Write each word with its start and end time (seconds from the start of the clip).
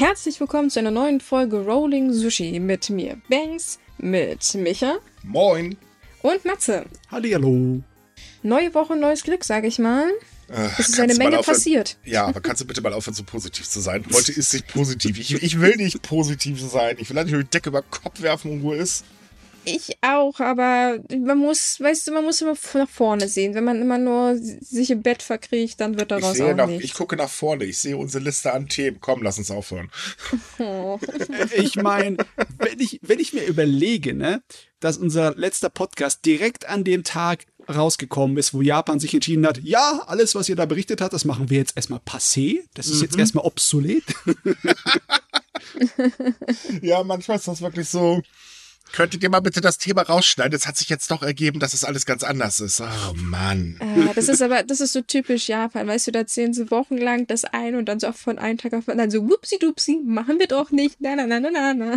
Herzlich 0.00 0.40
willkommen 0.40 0.70
zu 0.70 0.78
einer 0.78 0.90
neuen 0.90 1.20
Folge 1.20 1.58
Rolling 1.62 2.10
Sushi 2.10 2.58
mit 2.58 2.88
mir, 2.88 3.20
Banks, 3.28 3.78
mit 3.98 4.54
Micha 4.54 4.96
Moin. 5.22 5.76
und 6.22 6.42
Matze. 6.46 6.86
Hallihallo. 7.10 7.82
Neue 8.42 8.72
Woche, 8.72 8.96
neues 8.96 9.22
Glück, 9.24 9.44
sage 9.44 9.66
ich 9.66 9.78
mal. 9.78 10.08
Äh, 10.48 10.68
Es 10.78 10.88
ist 10.88 11.00
eine 11.00 11.12
Menge 11.16 11.38
aufhören- 11.40 11.54
passiert. 11.54 11.98
Ja, 12.06 12.24
aber 12.26 12.40
kannst 12.40 12.62
du 12.62 12.66
bitte 12.66 12.80
mal 12.80 12.94
aufhören, 12.94 13.12
so 13.14 13.24
positiv 13.24 13.68
zu 13.68 13.80
sein? 13.80 14.02
Heute 14.10 14.32
ist 14.32 14.54
nicht 14.54 14.68
positiv. 14.68 15.18
Ich, 15.18 15.34
ich 15.34 15.60
will 15.60 15.76
nicht 15.76 16.00
positiv 16.00 16.58
sein. 16.62 16.96
Ich 16.98 17.10
will 17.10 17.18
eigentlich 17.18 17.32
nur 17.34 17.42
die 17.42 17.50
Decke 17.50 17.68
über 17.68 17.82
den 17.82 17.90
Kopf 17.90 18.22
werfen 18.22 18.52
und 18.52 18.62
Ruhe 18.62 18.76
ist. 18.76 19.04
Ich 19.64 19.98
auch, 20.00 20.40
aber 20.40 20.98
man 21.16 21.38
muss, 21.38 21.80
weißt 21.80 22.06
du, 22.06 22.12
man 22.12 22.24
muss 22.24 22.40
immer 22.40 22.54
nach 22.74 22.88
vorne 22.88 23.28
sehen. 23.28 23.54
Wenn 23.54 23.64
man 23.64 23.80
immer 23.80 23.98
nur 23.98 24.36
sich 24.38 24.90
im 24.90 25.02
Bett 25.02 25.22
verkriecht, 25.22 25.80
dann 25.80 25.98
wird 25.98 26.12
Ich, 26.12 26.18
daraus 26.18 26.36
sehe 26.36 26.52
auch 26.52 26.56
nach, 26.56 26.66
nichts. 26.66 26.84
ich 26.84 26.94
gucke 26.94 27.16
nach 27.16 27.28
vorne. 27.28 27.64
Ich 27.64 27.78
sehe 27.78 27.96
unsere 27.96 28.24
Liste 28.24 28.52
an 28.52 28.68
Themen. 28.68 28.98
Komm, 29.00 29.22
lass 29.22 29.38
uns 29.38 29.50
aufhören. 29.50 29.90
Oh. 30.58 30.98
Ich 31.56 31.76
meine, 31.76 32.16
wenn 32.58 32.80
ich, 32.80 33.00
wenn 33.02 33.18
ich 33.18 33.32
mir 33.32 33.44
überlege, 33.44 34.14
ne, 34.14 34.42
dass 34.80 34.96
unser 34.96 35.34
letzter 35.34 35.68
Podcast 35.68 36.24
direkt 36.24 36.68
an 36.68 36.84
dem 36.84 37.04
Tag 37.04 37.44
rausgekommen 37.68 38.36
ist, 38.36 38.54
wo 38.54 38.62
Japan 38.62 38.98
sich 38.98 39.14
entschieden 39.14 39.46
hat, 39.46 39.58
ja, 39.62 40.02
alles, 40.06 40.34
was 40.34 40.48
ihr 40.48 40.56
da 40.56 40.66
berichtet 40.66 41.00
habt, 41.00 41.12
das 41.12 41.24
machen 41.24 41.50
wir 41.50 41.58
jetzt 41.58 41.76
erstmal 41.76 42.00
passé. 42.00 42.60
Das 42.74 42.86
ist 42.88 43.02
jetzt 43.02 43.18
erstmal 43.18 43.44
obsolet. 43.44 44.04
Ja, 46.82 47.02
manchmal 47.04 47.38
ist 47.38 47.48
das 47.48 47.60
wirklich 47.60 47.88
so. 47.88 48.22
Könntet 48.92 49.22
ihr 49.22 49.30
mal 49.30 49.40
bitte 49.40 49.60
das 49.60 49.78
Thema 49.78 50.02
rausschneiden? 50.02 50.52
Es 50.56 50.66
hat 50.66 50.76
sich 50.76 50.88
jetzt 50.88 51.10
doch 51.10 51.22
ergeben, 51.22 51.60
dass 51.60 51.74
es 51.74 51.84
alles 51.84 52.06
ganz 52.06 52.22
anders 52.24 52.60
ist. 52.60 52.80
Oh 52.80 53.12
Mann. 53.14 53.78
Äh, 53.80 54.14
das 54.14 54.28
ist 54.28 54.42
aber, 54.42 54.62
das 54.62 54.80
ist 54.80 54.92
so 54.92 55.00
typisch 55.02 55.48
Japan, 55.48 55.86
weißt 55.86 56.08
du, 56.08 56.12
da 56.12 56.20
erzählen 56.20 56.52
sie 56.52 56.70
wochenlang 56.70 57.26
das 57.26 57.44
eine 57.44 57.78
und 57.78 57.86
dann 57.86 58.00
so 58.00 58.10
von 58.12 58.38
einem 58.38 58.58
Tag 58.58 58.72
auf 58.74 58.86
den 58.86 58.92
anderen 58.92 59.10
so, 59.10 59.20
wupsi-dupsi, 59.28 60.00
machen 60.04 60.38
wir 60.38 60.48
doch 60.48 60.70
nicht, 60.70 61.00
na, 61.00 61.14
na, 61.14 61.26
na, 61.26 61.38
na, 61.40 61.50
na, 61.50 61.74
na. 61.74 61.94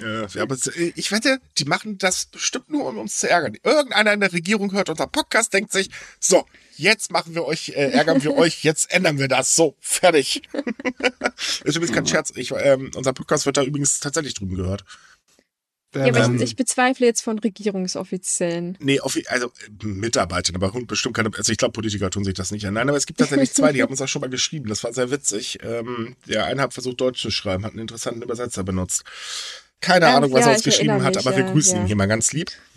Äh, 0.00 0.26
ja, 0.34 0.42
aber 0.42 0.54
es- 0.54 0.66
ich 0.76 1.12
wette, 1.12 1.38
die 1.58 1.64
machen 1.64 1.98
das 1.98 2.26
bestimmt 2.26 2.68
nur, 2.70 2.86
um 2.86 2.98
uns 2.98 3.18
zu 3.20 3.28
ärgern. 3.30 3.56
Irgendeiner 3.62 4.12
in 4.12 4.20
der 4.20 4.32
Regierung 4.32 4.72
hört 4.72 4.90
unser 4.90 5.06
Podcast, 5.06 5.52
denkt 5.54 5.72
sich, 5.72 5.88
so, 6.20 6.44
jetzt 6.76 7.10
machen 7.12 7.34
wir 7.34 7.44
euch, 7.44 7.70
äh, 7.70 7.90
ärgern 7.92 8.22
wir 8.22 8.34
euch, 8.36 8.64
jetzt 8.64 8.92
ändern 8.92 9.18
wir 9.18 9.28
das. 9.28 9.56
So, 9.56 9.76
fertig. 9.80 10.42
ist 11.64 11.76
übrigens 11.76 11.92
kein 11.94 12.06
Scherz. 12.06 12.32
Ich, 12.36 12.52
ähm, 12.52 12.90
unser 12.94 13.12
Podcast 13.12 13.46
wird 13.46 13.56
da 13.56 13.62
übrigens 13.62 14.00
tatsächlich 14.00 14.34
drüben 14.34 14.56
gehört. 14.56 14.84
Ja, 15.94 16.06
aber 16.06 16.24
Ähm, 16.24 16.36
ich, 16.36 16.42
ich 16.42 16.56
bezweifle 16.56 17.06
jetzt 17.06 17.22
von 17.22 17.38
Regierungsoffiziellen. 17.38 18.76
Nee, 18.80 19.00
also 19.00 19.20
äh, 19.20 19.86
Mitarbeiter, 19.86 20.54
aber 20.54 20.72
bestimmt 20.82 21.16
keine, 21.16 21.30
also 21.36 21.52
ich 21.52 21.58
glaube, 21.58 21.72
Politiker 21.72 22.10
tun 22.10 22.24
sich 22.24 22.34
das 22.34 22.50
nicht 22.50 22.66
an. 22.66 22.74
Nein, 22.74 22.88
aber 22.88 22.98
es 22.98 23.06
gibt 23.06 23.20
tatsächlich 23.20 23.52
zwei, 23.52 23.72
die 23.72 23.82
haben 23.84 23.90
uns 23.90 24.00
auch 24.00 24.08
schon 24.08 24.20
mal 24.20 24.30
geschrieben. 24.30 24.68
Das 24.68 24.84
war 24.84 24.92
sehr 24.92 25.10
witzig. 25.10 25.58
Ähm, 25.62 26.16
der 26.26 26.46
eine 26.46 26.62
hat 26.62 26.74
versucht, 26.74 27.00
Deutsch 27.00 27.22
zu 27.22 27.30
schreiben, 27.30 27.64
hat 27.64 27.72
einen 27.72 27.80
interessanten 27.80 28.22
Übersetzer 28.22 28.64
benutzt. 28.64 29.04
Keine 29.84 30.06
Ach, 30.08 30.14
Ahnung, 30.14 30.32
was 30.32 30.40
ja, 30.40 30.46
er 30.46 30.54
uns 30.54 30.64
geschrieben 30.64 30.88
erinnere 30.88 31.08
hat, 31.08 31.16
mich, 31.16 31.26
aber 31.26 31.36
wir 31.36 31.44
grüßen 31.44 31.76
ja. 31.76 31.82
ihn 31.82 31.86
hier 31.86 31.96
mal 31.96 32.06
ganz 32.06 32.32
lieb. 32.32 32.50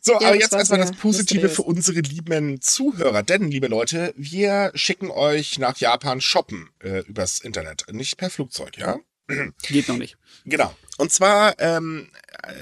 so, 0.00 0.16
aber 0.16 0.36
jetzt 0.36 0.54
erstmal 0.54 0.80
das 0.80 0.92
Positive 0.92 1.42
mysteriös. 1.42 1.54
für 1.54 1.62
unsere 1.62 2.00
lieben 2.00 2.62
Zuhörer. 2.62 3.22
Denn, 3.22 3.50
liebe 3.50 3.66
Leute, 3.66 4.14
wir 4.16 4.72
schicken 4.74 5.10
euch 5.10 5.58
nach 5.58 5.76
Japan 5.76 6.22
shoppen 6.22 6.70
äh, 6.82 7.00
übers 7.00 7.40
Internet. 7.40 7.84
Nicht 7.92 8.16
per 8.16 8.30
Flugzeug, 8.30 8.78
ja? 8.78 8.98
geht 9.62 9.88
noch 9.88 9.96
nicht. 9.96 10.16
Genau. 10.44 10.74
Und 10.96 11.12
zwar 11.12 11.58
ähm, 11.58 12.08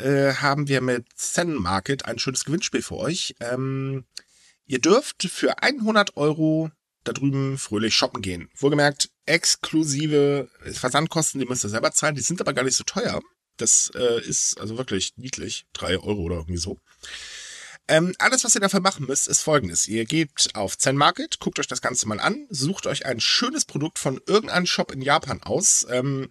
äh, 0.02 0.34
haben 0.34 0.68
wir 0.68 0.80
mit 0.80 1.06
Zen 1.16 1.54
Market 1.54 2.04
ein 2.04 2.18
schönes 2.18 2.44
Gewinnspiel 2.44 2.82
für 2.82 2.96
euch. 2.96 3.34
Ähm, 3.40 4.04
ihr 4.66 4.80
dürft 4.80 5.24
für 5.24 5.62
100 5.62 6.16
Euro 6.16 6.70
da 7.04 7.12
drüben 7.12 7.58
fröhlich 7.58 7.94
shoppen 7.94 8.22
gehen. 8.22 8.50
Wohlgemerkt, 8.56 9.10
exklusive 9.26 10.48
Versandkosten, 10.72 11.40
die 11.40 11.46
müsst 11.46 11.64
ihr 11.64 11.70
selber 11.70 11.92
zahlen. 11.92 12.14
Die 12.14 12.22
sind 12.22 12.40
aber 12.40 12.52
gar 12.52 12.64
nicht 12.64 12.76
so 12.76 12.84
teuer. 12.84 13.20
Das 13.56 13.90
äh, 13.94 14.20
ist 14.20 14.58
also 14.60 14.78
wirklich 14.78 15.16
niedlich. 15.16 15.66
Drei 15.72 15.98
Euro 15.98 16.20
oder 16.22 16.36
irgendwie 16.36 16.58
so. 16.58 16.78
Ähm, 17.88 18.14
alles, 18.18 18.44
was 18.44 18.54
ihr 18.54 18.60
dafür 18.60 18.80
machen 18.80 19.06
müsst, 19.06 19.28
ist 19.28 19.42
folgendes. 19.42 19.88
Ihr 19.88 20.04
geht 20.04 20.54
auf 20.54 20.76
Zen 20.76 20.96
Market, 20.96 21.40
guckt 21.40 21.58
euch 21.58 21.66
das 21.66 21.80
Ganze 21.80 22.06
mal 22.06 22.20
an, 22.20 22.46
sucht 22.50 22.86
euch 22.86 23.06
ein 23.06 23.18
schönes 23.18 23.64
Produkt 23.64 23.98
von 23.98 24.20
irgendeinem 24.26 24.66
Shop 24.66 24.92
in 24.92 25.00
Japan 25.00 25.42
aus. 25.42 25.86
Ähm, 25.90 26.30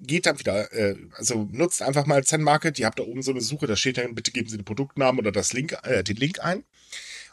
geht 0.00 0.26
dann 0.26 0.38
wieder, 0.38 0.72
äh, 0.72 0.96
also 1.12 1.48
nutzt 1.52 1.82
einfach 1.82 2.06
mal 2.06 2.24
Zen 2.24 2.42
Market, 2.42 2.78
ihr 2.78 2.86
habt 2.86 2.98
da 2.98 3.04
oben 3.04 3.22
so 3.22 3.30
eine 3.30 3.40
Suche, 3.40 3.66
da 3.66 3.76
steht 3.76 3.98
dann, 3.98 4.14
bitte 4.14 4.32
geben 4.32 4.48
Sie 4.48 4.56
den 4.56 4.64
Produktnamen 4.64 5.20
oder 5.20 5.32
das 5.32 5.52
Link, 5.52 5.76
äh, 5.82 6.02
den 6.02 6.16
Link 6.16 6.40
ein. 6.40 6.58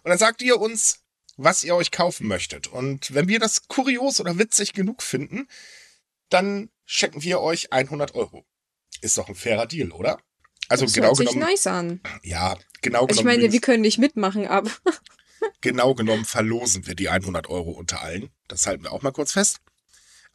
Und 0.04 0.10
dann 0.10 0.18
sagt 0.18 0.42
ihr 0.42 0.60
uns, 0.60 1.00
was 1.38 1.64
ihr 1.64 1.76
euch 1.76 1.92
kaufen 1.92 2.28
möchtet. 2.28 2.68
Und 2.68 3.14
wenn 3.14 3.28
wir 3.28 3.40
das 3.40 3.68
kurios 3.68 4.20
oder 4.20 4.38
witzig 4.38 4.74
genug 4.74 5.02
finden, 5.02 5.48
dann 6.30 6.70
schenken 6.86 7.24
wir 7.24 7.42
euch 7.42 7.72
100 7.72 8.16
Euro. 8.16 8.46
Ist 9.02 9.18
doch 9.18 9.30
ein 9.30 9.36
fairer 9.36 9.68
Deal, 9.68 9.92
oder? 9.92 10.20
Also 10.70 10.86
das 10.86 10.94
genau 10.94 11.08
hört 11.08 11.18
sich 11.18 11.30
genommen, 11.30 11.52
nice 11.52 11.68
an. 11.68 12.02
ja, 12.24 12.58
genau 12.82 13.02
Also 13.02 13.12
ich 13.12 13.18
genommen, 13.20 13.42
meine, 13.42 13.54
wir 13.54 13.62
können 13.62 13.82
nicht 13.82 14.00
mitmachen, 14.00 14.48
aber 14.48 14.72
genau 15.62 15.94
genommen 15.94 16.26
verlosen 16.26 16.88
wir 16.88 16.96
die 16.96 17.10
100 17.10 17.48
Euro 17.50 17.72
unter 17.72 18.02
allen. 18.02 18.30
Das 18.48 18.66
halten 18.66 18.84
wir 18.84 18.92
auch 18.92 19.02
mal 19.02 19.12
kurz 19.12 19.34
fest. 19.34 19.60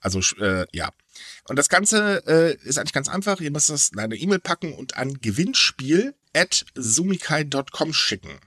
Also, 0.03 0.21
äh, 0.41 0.67
ja. 0.73 0.91
Und 1.49 1.57
das 1.57 1.69
Ganze 1.69 2.23
äh, 2.27 2.57
ist 2.69 2.79
eigentlich 2.79 2.93
ganz 2.93 3.09
einfach. 3.09 3.41
Ihr 3.41 3.51
müsst 3.51 3.71
das 3.71 3.89
in 3.91 3.99
eine 3.99 4.17
E-Mail 4.17 4.41
packen 4.41 4.75
und 4.75 4.97
an 4.97 5.15
gewinnspiel 5.21 6.15
at 6.35 6.65
sumikai.com 6.75 7.93
schicken. 7.93 8.39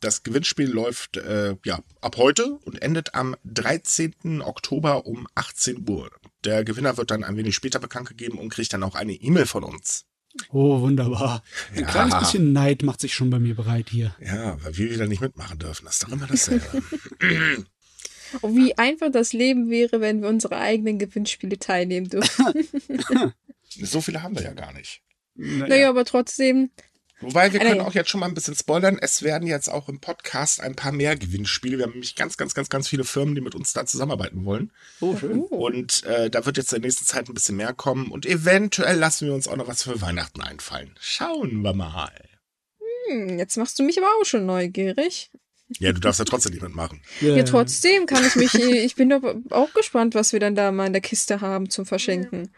Das 0.00 0.22
Gewinnspiel 0.22 0.68
läuft 0.68 1.16
äh, 1.16 1.56
ja 1.64 1.80
ab 2.02 2.16
heute 2.18 2.58
und 2.64 2.82
endet 2.82 3.14
am 3.14 3.34
13. 3.44 4.42
Oktober 4.42 5.06
um 5.06 5.26
18 5.34 5.88
Uhr. 5.88 6.10
Der 6.44 6.64
Gewinner 6.64 6.96
wird 6.98 7.10
dann 7.10 7.24
ein 7.24 7.36
wenig 7.36 7.54
später 7.54 7.78
bekannt 7.78 8.08
gegeben 8.08 8.38
und 8.38 8.50
kriegt 8.50 8.72
dann 8.72 8.82
auch 8.82 8.94
eine 8.94 9.14
E-Mail 9.14 9.46
von 9.46 9.64
uns. 9.64 10.04
Oh, 10.50 10.80
wunderbar. 10.82 11.42
Ein 11.72 11.80
Ja. 11.84 11.86
kleines 11.90 12.18
bisschen 12.18 12.52
Neid 12.52 12.82
macht 12.82 13.00
sich 13.00 13.14
schon 13.14 13.30
bei 13.30 13.38
mir 13.38 13.54
bereit 13.54 13.88
hier. 13.88 14.14
Ja, 14.20 14.62
weil 14.62 14.76
wir 14.76 14.90
wieder 14.90 15.06
nicht 15.06 15.22
mitmachen 15.22 15.58
dürfen. 15.58 15.86
Das 15.86 15.94
ist 15.94 16.02
doch 16.04 16.08
immer 16.12 16.26
dasselbe. 16.26 16.82
oh, 18.42 18.54
wie 18.54 18.76
einfach 18.78 19.10
das 19.10 19.32
Leben 19.32 19.70
wäre, 19.70 20.00
wenn 20.00 20.22
wir 20.22 20.28
unsere 20.28 20.58
eigenen 20.58 20.98
Gewinnspiele 20.98 21.58
teilnehmen 21.58 22.08
dürfen. 22.08 22.64
so 23.82 24.00
viele 24.00 24.22
haben 24.22 24.36
wir 24.36 24.44
ja 24.44 24.52
gar 24.52 24.72
nicht. 24.72 25.02
Naja. 25.34 25.66
Naja, 25.68 25.88
aber 25.90 26.04
trotzdem, 26.04 26.70
Wobei, 27.20 27.52
wir 27.52 27.60
Alter, 27.60 27.72
können 27.72 27.86
auch 27.86 27.94
jetzt 27.94 28.10
schon 28.10 28.20
mal 28.20 28.26
ein 28.26 28.34
bisschen 28.34 28.54
spoilern. 28.54 28.98
Es 29.00 29.22
werden 29.22 29.48
jetzt 29.48 29.68
auch 29.68 29.88
im 29.88 30.00
Podcast 30.00 30.60
ein 30.60 30.76
paar 30.76 30.92
mehr 30.92 31.16
Gewinnspiele. 31.16 31.78
Wir 31.78 31.84
haben 31.84 31.92
nämlich 31.92 32.14
ganz, 32.14 32.36
ganz, 32.36 32.54
ganz, 32.54 32.68
ganz 32.68 32.88
viele 32.88 33.04
Firmen, 33.04 33.34
die 33.34 33.40
mit 33.40 33.54
uns 33.54 33.72
da 33.72 33.86
zusammenarbeiten 33.86 34.44
wollen. 34.44 34.70
Oh, 35.00 35.16
schön. 35.16 35.38
oh, 35.38 35.66
Und 35.66 36.04
äh, 36.04 36.28
da 36.28 36.44
wird 36.44 36.58
jetzt 36.58 36.72
in 36.72 36.82
der 36.82 36.88
nächsten 36.88 37.06
Zeit 37.06 37.28
ein 37.28 37.34
bisschen 37.34 37.56
mehr 37.56 37.72
kommen. 37.72 38.10
Und 38.10 38.26
eventuell 38.26 38.98
lassen 38.98 39.26
wir 39.26 39.34
uns 39.34 39.48
auch 39.48 39.56
noch 39.56 39.66
was 39.66 39.82
für 39.82 40.00
Weihnachten 40.02 40.42
einfallen. 40.42 40.94
Schauen 41.00 41.62
wir 41.62 41.72
mal. 41.72 42.12
hm, 43.08 43.38
jetzt 43.38 43.56
machst 43.56 43.78
du 43.78 43.82
mich 43.82 43.96
aber 43.96 44.08
auch 44.20 44.26
schon 44.26 44.44
neugierig. 44.44 45.30
Ja, 45.80 45.92
du 45.92 46.00
darfst 46.00 46.20
ja 46.20 46.24
trotzdem 46.24 46.52
nicht 46.52 46.62
mitmachen. 46.62 47.02
Ja, 47.20 47.42
trotzdem 47.42 48.06
kann 48.06 48.24
ich 48.24 48.36
mich, 48.36 48.54
ich 48.54 48.94
bin 48.94 49.10
doch 49.10 49.22
auch 49.50 49.72
gespannt, 49.74 50.14
was 50.14 50.32
wir 50.32 50.38
dann 50.38 50.54
da 50.54 50.70
mal 50.70 50.86
in 50.86 50.92
der 50.92 51.02
Kiste 51.02 51.40
haben 51.40 51.70
zum 51.70 51.86
Verschenken. 51.86 52.50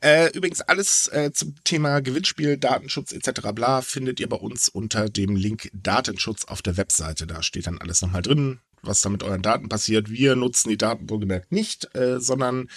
Äh, 0.00 0.30
übrigens, 0.32 0.60
alles 0.60 1.08
äh, 1.08 1.32
zum 1.32 1.54
Thema 1.64 2.00
Gewinnspiel, 2.00 2.58
Datenschutz 2.58 3.12
etc. 3.12 3.52
bla 3.54 3.80
findet 3.80 4.20
ihr 4.20 4.28
bei 4.28 4.36
uns 4.36 4.68
unter 4.68 5.08
dem 5.08 5.34
Link 5.34 5.70
Datenschutz 5.72 6.44
auf 6.44 6.60
der 6.60 6.76
Webseite. 6.76 7.26
Da 7.26 7.42
steht 7.42 7.66
dann 7.66 7.78
alles 7.78 8.02
nochmal 8.02 8.22
drin, 8.22 8.60
was 8.82 9.00
da 9.00 9.08
mit 9.08 9.22
euren 9.22 9.42
Daten 9.42 9.70
passiert. 9.70 10.10
Wir 10.10 10.36
nutzen 10.36 10.68
die 10.68 10.78
Daten 10.78 11.08
wohlgemerkt 11.08 11.52
nicht, 11.52 11.94
äh, 11.94 12.20
sondern 12.20 12.68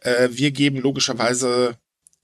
äh, 0.00 0.30
wir 0.32 0.50
geben 0.50 0.78
logischerweise 0.78 1.78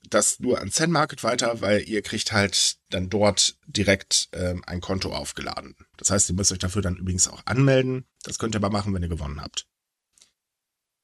das 0.09 0.39
nur 0.39 0.59
an 0.59 0.71
Zen 0.71 0.91
Market 0.91 1.23
weiter, 1.23 1.61
weil 1.61 1.81
ihr 1.87 2.01
kriegt 2.01 2.31
halt 2.31 2.77
dann 2.89 3.09
dort 3.09 3.57
direkt 3.67 4.29
ähm, 4.33 4.63
ein 4.65 4.81
Konto 4.81 5.11
aufgeladen. 5.13 5.75
Das 5.97 6.11
heißt, 6.11 6.29
ihr 6.29 6.35
müsst 6.35 6.51
euch 6.51 6.59
dafür 6.59 6.81
dann 6.81 6.97
übrigens 6.97 7.27
auch 7.27 7.45
anmelden. 7.45 8.05
Das 8.23 8.37
könnt 8.39 8.55
ihr 8.55 8.59
aber 8.59 8.69
machen, 8.69 8.93
wenn 8.93 9.03
ihr 9.03 9.09
gewonnen 9.09 9.41
habt. 9.41 9.65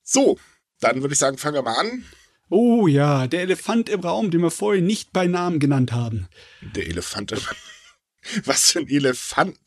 So, 0.03 0.39
dann 0.79 1.01
würde 1.01 1.13
ich 1.13 1.19
sagen, 1.19 1.37
fangen 1.37 1.55
wir 1.55 1.61
mal 1.61 1.79
an. 1.79 2.03
Oh 2.49 2.87
ja, 2.87 3.27
der 3.27 3.41
Elefant 3.41 3.89
im 3.89 3.99
Raum, 4.01 4.31
den 4.31 4.41
wir 4.41 4.51
vorhin 4.51 4.85
nicht 4.85 5.13
bei 5.13 5.27
Namen 5.27 5.59
genannt 5.59 5.91
haben. 5.91 6.27
Der 6.61 6.87
Elefant. 6.87 7.33
Was 8.43 8.71
für 8.71 8.79
ein 8.79 8.89
Elefant. 8.89 9.57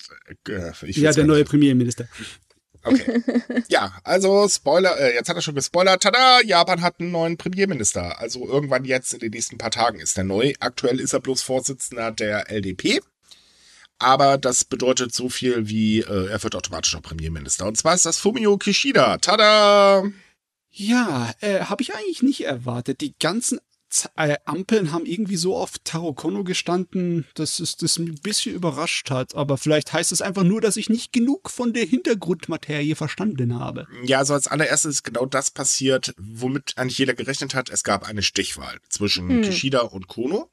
Äh, 0.49 0.73
Ich 0.83 0.97
ja, 0.97 1.13
der 1.13 1.25
neue 1.25 1.45
Premierminister. 1.45 2.09
Okay. 2.85 3.23
Ja, 3.69 3.93
also 4.05 4.49
Spoiler, 4.49 4.99
äh, 4.99 5.15
jetzt 5.15 5.29
hat 5.29 5.37
er 5.37 5.43
schon 5.43 5.55
gespoilert. 5.55 6.03
Tada, 6.03 6.41
Japan 6.41 6.83
hat 6.83 7.01
einen 7.01 7.13
neuen 7.13 7.37
Premierminister. 7.37 8.19
Also 8.19 8.47
irgendwann 8.47 8.85
jetzt 8.85 9.15
in 9.15 9.21
den 9.21 9.31
nächsten 9.31 9.59
paar 9.59 9.71
Tagen 9.71 10.01
ist 10.01 10.19
er 10.19 10.25
neu. 10.25 10.53
Aktuell 10.61 11.01
ist 11.01 11.13
er 11.13 11.21
bloß 11.21 11.43
Vorsitzender 11.43 12.11
der 12.11 12.51
LDP. 12.51 13.01
Aber 13.99 14.37
das 14.37 14.65
bedeutet 14.65 15.15
so 15.15 15.29
viel 15.29 15.69
wie, 15.69 16.01
äh, 16.01 16.29
er 16.29 16.43
wird 16.43 16.57
automatisch 16.57 16.97
auch 16.97 17.03
Premierminister. 17.03 17.67
Und 17.67 17.77
zwar 17.77 17.95
ist 17.95 18.05
das 18.05 18.19
Fumio 18.19 18.57
Kishida. 18.59 19.19
Tada! 19.19 20.03
Ja, 20.71 21.33
äh, 21.41 21.61
habe 21.61 21.83
ich 21.83 21.95
eigentlich 21.95 22.23
nicht 22.23 22.45
erwartet. 22.45 23.01
Die 23.01 23.15
ganzen 23.19 23.61
äh, 24.17 24.37
Ampeln 24.45 24.93
haben 24.93 25.07
irgendwie 25.07 25.37
so 25.37 25.57
oft 25.57 25.85
Taro 25.85 26.13
Kono 26.15 26.45
gestanden, 26.45 27.27
dass 27.35 27.61
es 27.61 27.77
das 27.77 27.99
ein 27.99 28.15
bisschen 28.17 28.55
überrascht 28.55 29.11
hat. 29.11 29.35
Aber 29.35 29.59
vielleicht 29.59 29.93
heißt 29.93 30.13
es 30.13 30.23
einfach 30.23 30.45
nur, 30.45 30.61
dass 30.61 30.77
ich 30.77 30.89
nicht 30.89 31.13
genug 31.13 31.51
von 31.51 31.73
der 31.73 31.85
Hintergrundmaterie 31.85 32.95
verstanden 32.95 33.59
habe. 33.59 33.87
Ja, 34.05 34.19
also 34.19 34.35
als 34.35 34.49
allererstes 34.49 34.97
ist 34.97 35.03
genau 35.03 35.27
das 35.27 35.51
passiert, 35.51 36.15
womit 36.19 36.75
eigentlich 36.77 36.99
jeder 36.99 37.15
gerechnet 37.15 37.55
hat. 37.55 37.71
Es 37.71 37.85
gab 37.85 38.07
eine 38.09 38.23
Stichwahl 38.23 38.79
zwischen 38.89 39.29
hm. 39.29 39.43
Kishida 39.43 39.81
und 39.81 40.09
Kono. 40.09 40.51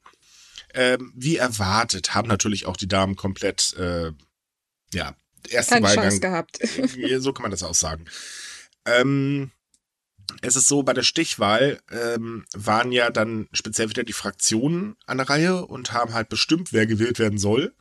Ähm, 0.72 1.12
wie 1.16 1.36
erwartet 1.36 2.14
haben 2.14 2.28
natürlich 2.28 2.66
auch 2.66 2.76
die 2.76 2.86
Damen 2.86 3.16
komplett, 3.16 3.74
äh, 3.74 4.12
ja, 4.94 5.14
ersten 5.48 5.74
Keine 5.74 5.86
Wahlgang. 5.86 6.04
Chance 6.04 6.20
gehabt. 6.20 6.58
so 7.22 7.32
kann 7.32 7.42
man 7.42 7.50
das 7.50 7.62
auch 7.62 7.74
sagen. 7.74 8.04
Ähm, 8.84 9.50
es 10.42 10.56
ist 10.56 10.68
so, 10.68 10.82
bei 10.82 10.92
der 10.92 11.02
Stichwahl 11.02 11.80
ähm, 11.90 12.44
waren 12.54 12.92
ja 12.92 13.10
dann 13.10 13.48
speziell 13.52 13.88
wieder 13.88 14.04
die 14.04 14.12
Fraktionen 14.12 14.96
an 15.06 15.18
der 15.18 15.28
Reihe 15.28 15.66
und 15.66 15.92
haben 15.92 16.14
halt 16.14 16.28
bestimmt, 16.28 16.72
wer 16.72 16.86
gewählt 16.86 17.18
werden 17.18 17.38
soll 17.38 17.74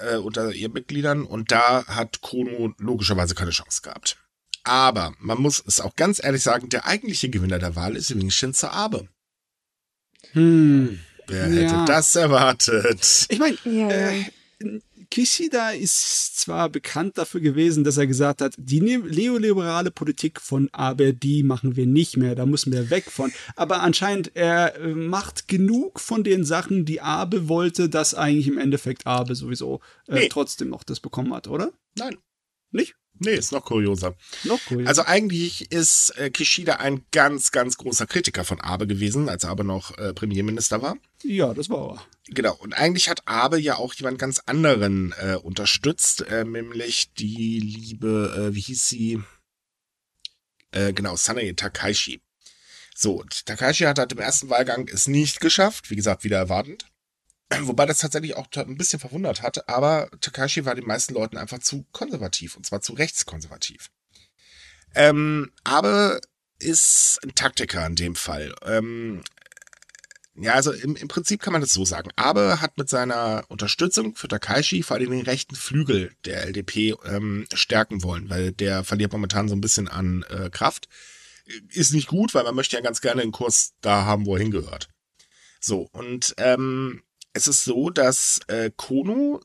äh, 0.00 0.16
unter 0.16 0.52
ihren 0.52 0.72
Mitgliedern. 0.72 1.24
Und 1.24 1.52
da 1.52 1.86
hat 1.86 2.20
Kono 2.20 2.74
logischerweise 2.78 3.34
keine 3.34 3.50
Chance 3.50 3.82
gehabt. 3.82 4.16
Aber 4.64 5.12
man 5.18 5.40
muss 5.40 5.62
es 5.66 5.80
auch 5.80 5.96
ganz 5.96 6.22
ehrlich 6.22 6.42
sagen, 6.42 6.68
der 6.68 6.86
eigentliche 6.86 7.28
Gewinner 7.28 7.58
der 7.58 7.74
Wahl 7.74 7.96
ist 7.96 8.10
übrigens 8.10 8.34
Shinzo 8.34 8.68
Abe. 8.68 9.08
Hm. 10.32 11.00
Wer 11.26 11.46
hätte 11.46 11.74
ja. 11.74 11.84
das 11.84 12.14
erwartet? 12.14 13.26
Ich 13.28 13.38
meine, 13.38 13.56
ja, 13.64 13.90
äh, 13.90 14.24
Kishida 15.12 15.72
ist 15.72 16.40
zwar 16.40 16.70
bekannt 16.70 17.18
dafür 17.18 17.42
gewesen, 17.42 17.84
dass 17.84 17.98
er 17.98 18.06
gesagt 18.06 18.40
hat, 18.40 18.54
die 18.56 18.80
neoliberale 18.80 19.90
Politik 19.90 20.40
von 20.40 20.70
Abe, 20.72 21.12
die 21.12 21.42
machen 21.42 21.76
wir 21.76 21.84
nicht 21.84 22.16
mehr, 22.16 22.34
da 22.34 22.46
müssen 22.46 22.72
wir 22.72 22.88
weg 22.88 23.10
von. 23.10 23.30
Aber 23.54 23.82
anscheinend, 23.82 24.34
er 24.34 24.74
äh, 24.76 24.94
macht 24.94 25.48
genug 25.48 26.00
von 26.00 26.24
den 26.24 26.46
Sachen, 26.46 26.86
die 26.86 27.02
Abe 27.02 27.50
wollte, 27.50 27.90
dass 27.90 28.14
eigentlich 28.14 28.48
im 28.48 28.56
Endeffekt 28.56 29.06
Abe 29.06 29.34
sowieso 29.34 29.80
äh, 30.08 30.14
nee. 30.14 30.28
trotzdem 30.30 30.70
noch 30.70 30.82
das 30.82 30.98
bekommen 30.98 31.34
hat, 31.34 31.46
oder? 31.46 31.72
Nein. 31.94 32.16
Nicht? 32.70 32.94
Nee, 33.18 33.34
ist 33.34 33.52
noch 33.52 33.64
kurioser. 33.64 34.16
Noch 34.44 34.64
kurioser. 34.64 34.88
Also 34.88 35.04
eigentlich 35.04 35.70
ist 35.70 36.10
äh, 36.16 36.30
Kishida 36.30 36.76
ein 36.76 37.04
ganz, 37.12 37.52
ganz 37.52 37.76
großer 37.76 38.06
Kritiker 38.06 38.44
von 38.44 38.60
Abe 38.60 38.86
gewesen, 38.86 39.28
als 39.28 39.44
Abe 39.44 39.64
noch 39.64 39.96
äh, 39.98 40.12
Premierminister 40.12 40.82
war. 40.82 40.96
Ja, 41.22 41.54
das 41.54 41.70
war 41.70 41.96
er. 41.96 42.06
Genau. 42.28 42.54
Und 42.56 42.72
eigentlich 42.74 43.08
hat 43.08 43.22
Abe 43.26 43.58
ja 43.58 43.76
auch 43.76 43.94
jemand 43.94 44.18
ganz 44.18 44.40
anderen 44.46 45.14
äh, 45.18 45.36
unterstützt, 45.36 46.22
äh, 46.22 46.44
nämlich 46.44 47.12
die 47.14 47.60
liebe, 47.60 48.50
äh, 48.50 48.54
wie 48.54 48.60
hieß 48.60 48.88
sie? 48.88 49.22
Äh, 50.72 50.92
genau, 50.92 51.16
Sanae 51.16 51.52
Takaishi. 51.52 52.20
So, 52.94 53.24
Takaishi 53.44 53.84
hat 53.84 53.98
halt 53.98 54.12
im 54.12 54.18
ersten 54.18 54.48
Wahlgang 54.48 54.88
es 54.88 55.06
nicht 55.06 55.40
geschafft, 55.40 55.90
wie 55.90 55.96
gesagt, 55.96 56.24
wieder 56.24 56.38
erwartend. 56.38 56.86
Wobei 57.62 57.86
das 57.86 57.98
tatsächlich 57.98 58.36
auch 58.36 58.46
ein 58.54 58.76
bisschen 58.76 59.00
verwundert 59.00 59.42
hat, 59.42 59.68
aber 59.68 60.10
Takashi 60.20 60.64
war 60.64 60.74
den 60.74 60.86
meisten 60.86 61.14
Leuten 61.14 61.36
einfach 61.36 61.58
zu 61.58 61.86
konservativ 61.92 62.56
und 62.56 62.66
zwar 62.66 62.80
zu 62.80 62.94
rechtskonservativ. 62.94 63.90
Ähm, 64.94 65.52
aber 65.64 66.20
ist 66.58 67.18
ein 67.24 67.34
Taktiker 67.34 67.86
in 67.86 67.96
dem 67.96 68.14
Fall. 68.14 68.54
Ähm, 68.64 69.22
ja, 70.34 70.54
also 70.54 70.72
im, 70.72 70.96
im 70.96 71.08
Prinzip 71.08 71.42
kann 71.42 71.52
man 71.52 71.60
das 71.60 71.72
so 71.72 71.84
sagen. 71.84 72.10
Abe 72.16 72.60
hat 72.60 72.78
mit 72.78 72.88
seiner 72.88 73.44
Unterstützung 73.48 74.14
für 74.14 74.28
Takaishi 74.28 74.82
vor 74.82 74.96
allem 74.96 75.10
den 75.10 75.22
rechten 75.22 75.56
Flügel 75.56 76.12
der 76.24 76.44
LDP 76.44 76.94
ähm, 77.04 77.46
stärken 77.52 78.02
wollen, 78.02 78.30
weil 78.30 78.52
der 78.52 78.84
verliert 78.84 79.12
momentan 79.12 79.48
so 79.48 79.54
ein 79.54 79.60
bisschen 79.60 79.88
an 79.88 80.24
äh, 80.30 80.48
Kraft. 80.48 80.88
Ist 81.68 81.92
nicht 81.92 82.06
gut, 82.06 82.34
weil 82.34 82.44
man 82.44 82.54
möchte 82.54 82.76
ja 82.76 82.82
ganz 82.82 83.00
gerne 83.00 83.20
den 83.20 83.32
Kurs 83.32 83.72
da 83.82 84.04
haben, 84.04 84.24
wo 84.24 84.36
er 84.36 84.42
hingehört. 84.42 84.88
So, 85.60 85.88
und 85.92 86.34
ähm, 86.38 87.02
es 87.32 87.48
ist 87.48 87.64
so, 87.64 87.90
dass 87.90 88.40
äh, 88.48 88.70
Kono, 88.76 89.40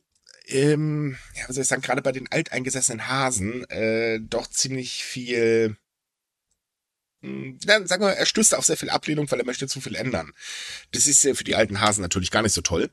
ähm, 0.47 1.17
ja, 1.35 1.43
was 1.47 1.55
soll 1.55 1.63
ich 1.63 1.67
sagen, 1.67 1.81
gerade 1.81 2.01
bei 2.01 2.11
den 2.11 2.31
alteingesessenen 2.31 3.07
Hasen 3.07 3.69
äh, 3.69 4.19
doch 4.21 4.47
ziemlich 4.47 5.03
viel 5.03 5.77
hm, 7.21 7.57
dann 7.65 7.87
sagen 7.87 8.03
wir, 8.03 8.11
er 8.11 8.25
stößt 8.25 8.55
auf 8.55 8.65
sehr 8.65 8.77
viel 8.77 8.89
Ablehnung, 8.89 9.29
weil 9.31 9.39
er 9.39 9.45
möchte 9.45 9.67
zu 9.67 9.81
viel 9.81 9.95
ändern. 9.95 10.33
Das 10.91 11.07
ist 11.07 11.23
ja 11.23 11.33
für 11.33 11.43
die 11.43 11.55
alten 11.55 11.81
Hasen 11.81 12.01
natürlich 12.01 12.31
gar 12.31 12.41
nicht 12.41 12.53
so 12.53 12.61
toll. 12.61 12.89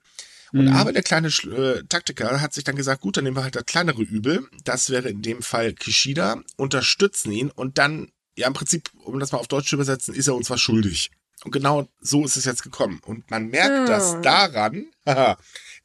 Und 0.53 0.67
mhm. 0.67 0.73
aber 0.73 0.93
der 0.93 1.03
kleine 1.03 1.29
äh, 1.29 1.83
Taktiker 1.89 2.41
hat 2.41 2.55
sich 2.55 2.65
dann 2.65 2.77
gesagt, 2.77 3.01
gut, 3.01 3.17
dann 3.17 3.25
nehmen 3.25 3.37
wir 3.37 3.43
halt 3.43 3.57
das 3.57 3.67
kleinere 3.67 4.03
Übel. 4.03 4.49
Das 4.65 4.91
wäre 4.91 5.09
in 5.09 5.21
dem 5.21 5.43
Fall 5.43 5.73
Kishida, 5.73 6.43
unterstützen 6.57 7.33
ihn 7.33 7.51
und 7.51 7.79
dann, 7.79 8.13
ja 8.37 8.47
im 8.47 8.53
Prinzip, 8.53 8.91
um 9.05 9.19
das 9.19 9.33
mal 9.33 9.39
auf 9.39 9.49
Deutsch 9.49 9.69
zu 9.69 9.77
übersetzen, 9.77 10.15
ist 10.15 10.29
er 10.29 10.37
uns 10.37 10.51
was 10.51 10.61
schuldig. 10.61 11.11
Und 11.45 11.51
genau 11.51 11.89
so 12.01 12.25
ist 12.25 12.37
es 12.37 12.47
jetzt 12.47 12.63
gekommen. 12.63 13.01
Und 13.05 13.31
man 13.31 13.49
merkt 13.49 13.71
ah. 13.71 13.87
das 13.87 14.21
daran, 14.23 14.87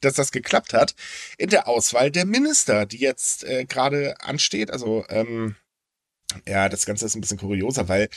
dass 0.02 0.14
das 0.14 0.32
geklappt 0.32 0.74
hat, 0.74 0.96
in 1.38 1.50
der 1.50 1.68
Auswahl 1.68 2.12
der 2.12 2.26
Minister, 2.26 2.86
die 2.86 3.00
jetzt 3.00 3.44
äh, 3.44 3.66
gerade 3.66 4.20
ansteht. 4.22 4.72
Also, 4.72 5.06
ähm, 5.10 5.56
ja, 6.48 6.70
das 6.70 6.86
Ganze 6.86 7.06
ist 7.06 7.16
ein 7.16 7.22
bisschen 7.22 7.40
kurioser, 7.40 7.90
weil 7.90 8.10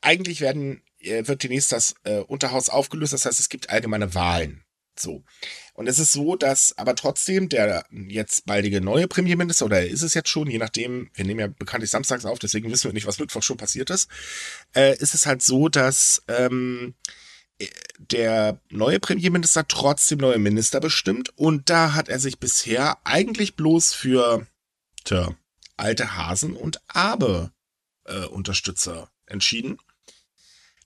eigentlich 0.00 0.40
werden, 0.40 0.82
äh, 0.98 1.26
wird 1.26 1.42
demnächst 1.42 1.72
das 1.72 1.94
äh, 2.04 2.18
Unterhaus 2.18 2.68
aufgelöst. 2.68 3.12
Das 3.12 3.24
heißt, 3.24 3.40
es 3.40 3.48
gibt 3.48 3.70
allgemeine 3.70 4.14
Wahlen. 4.14 4.64
So. 4.98 5.22
Und 5.78 5.86
es 5.86 6.00
ist 6.00 6.10
so, 6.10 6.34
dass 6.34 6.76
aber 6.76 6.96
trotzdem 6.96 7.48
der 7.48 7.84
jetzt 8.08 8.46
baldige 8.46 8.80
neue 8.80 9.06
Premierminister, 9.06 9.64
oder 9.64 9.86
ist 9.86 10.02
es 10.02 10.12
jetzt 10.12 10.28
schon, 10.28 10.50
je 10.50 10.58
nachdem, 10.58 11.08
wir 11.14 11.24
nehmen 11.24 11.38
ja 11.38 11.46
bekanntlich 11.46 11.88
samstags 11.88 12.24
auf, 12.24 12.40
deswegen 12.40 12.68
wissen 12.68 12.88
wir 12.88 12.92
nicht, 12.92 13.06
was 13.06 13.20
Mittwoch 13.20 13.44
schon 13.44 13.58
passiert 13.58 13.88
ist, 13.90 14.10
äh, 14.74 14.96
ist 14.98 15.14
es 15.14 15.24
halt 15.24 15.40
so, 15.40 15.68
dass 15.68 16.24
ähm, 16.26 16.94
der 17.96 18.60
neue 18.70 18.98
Premierminister 18.98 19.68
trotzdem 19.68 20.18
neue 20.18 20.40
Minister 20.40 20.80
bestimmt 20.80 21.30
und 21.36 21.70
da 21.70 21.94
hat 21.94 22.08
er 22.08 22.18
sich 22.18 22.40
bisher 22.40 22.98
eigentlich 23.04 23.54
bloß 23.54 23.94
für 23.94 24.48
tja, 25.04 25.36
alte 25.76 26.16
Hasen 26.16 26.56
und 26.56 26.80
Abe 26.88 27.52
äh, 28.02 28.24
Unterstützer 28.24 29.12
entschieden. 29.26 29.78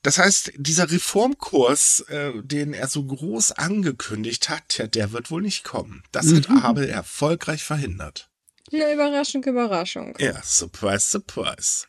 Das 0.03 0.19
heißt, 0.19 0.53
dieser 0.57 0.91
Reformkurs, 0.91 2.01
äh, 2.09 2.33
den 2.43 2.75
er 2.75 2.89
so 2.89 3.05
groß 3.05 3.53
angekündigt 3.53 4.49
hat, 4.49 4.79
ja, 4.79 4.89
der 4.89 5.13
wird 5.13 5.31
wohl 5.31 5.43
nicht 5.43 5.63
kommen. 5.63 6.03
Das 6.11 6.27
mhm. 6.27 6.37
hat 6.37 6.65
Abel 6.65 6.89
erfolgreich 6.89 7.63
verhindert. 7.63 8.29
Eine 8.73 8.93
Überraschung, 8.93 9.45
Überraschung. 9.45 10.17
Ja, 10.19 10.43
surprise, 10.43 11.07
surprise. 11.07 11.87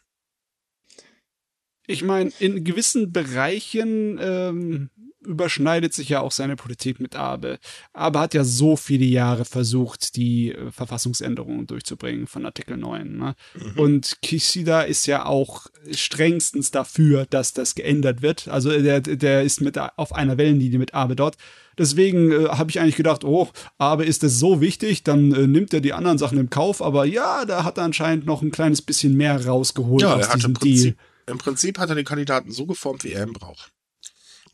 Ich 1.87 2.03
meine, 2.03 2.31
in 2.39 2.63
gewissen 2.63 3.11
Bereichen 3.11 4.17
ähm, 4.21 4.89
überschneidet 5.25 5.93
sich 5.93 6.09
ja 6.09 6.21
auch 6.21 6.31
seine 6.31 6.55
Politik 6.55 6.99
mit 6.99 7.15
Abe. 7.15 7.59
Abe 7.93 8.19
hat 8.19 8.33
ja 8.33 8.43
so 8.43 8.75
viele 8.75 9.05
Jahre 9.05 9.45
versucht, 9.45 10.15
die 10.15 10.51
äh, 10.51 10.71
Verfassungsänderungen 10.71 11.67
durchzubringen 11.67 12.27
von 12.27 12.45
Artikel 12.45 12.77
9. 12.77 13.17
Ne? 13.17 13.35
Mhm. 13.55 13.79
Und 13.79 14.17
Kishida 14.21 14.81
ist 14.81 15.05
ja 15.07 15.25
auch 15.25 15.67
strengstens 15.91 16.71
dafür, 16.71 17.25
dass 17.29 17.53
das 17.53 17.75
geändert 17.75 18.21
wird. 18.21 18.47
Also 18.47 18.69
der, 18.69 19.01
der 19.01 19.43
ist 19.43 19.61
mit 19.61 19.77
auf 19.77 20.13
einer 20.13 20.37
Wellenlinie 20.37 20.79
mit 20.79 20.93
Abe 20.93 21.15
dort. 21.15 21.37
Deswegen 21.77 22.31
äh, 22.31 22.49
habe 22.49 22.69
ich 22.69 22.79
eigentlich 22.79 22.95
gedacht, 22.95 23.23
oh, 23.23 23.49
Abe 23.77 24.05
ist 24.05 24.23
das 24.23 24.37
so 24.37 24.61
wichtig, 24.61 25.03
dann 25.03 25.33
äh, 25.33 25.47
nimmt 25.47 25.73
er 25.73 25.81
die 25.81 25.93
anderen 25.93 26.17
Sachen 26.17 26.37
im 26.37 26.49
Kauf. 26.49 26.81
Aber 26.81 27.05
ja, 27.05 27.45
da 27.45 27.63
hat 27.63 27.77
er 27.77 27.83
anscheinend 27.83 28.25
noch 28.25 28.41
ein 28.41 28.51
kleines 28.51 28.81
bisschen 28.81 29.15
mehr 29.15 29.45
rausgeholt 29.45 30.03
ja, 30.03 30.15
aus 30.15 30.29
diesem 30.29 30.53
Deal. 30.53 30.95
Im 31.27 31.37
Prinzip 31.37 31.79
hat 31.79 31.89
er 31.89 31.95
den 31.95 32.05
Kandidaten 32.05 32.51
so 32.51 32.65
geformt, 32.65 33.03
wie 33.03 33.13
er 33.13 33.25
ihn 33.25 33.33
braucht. 33.33 33.71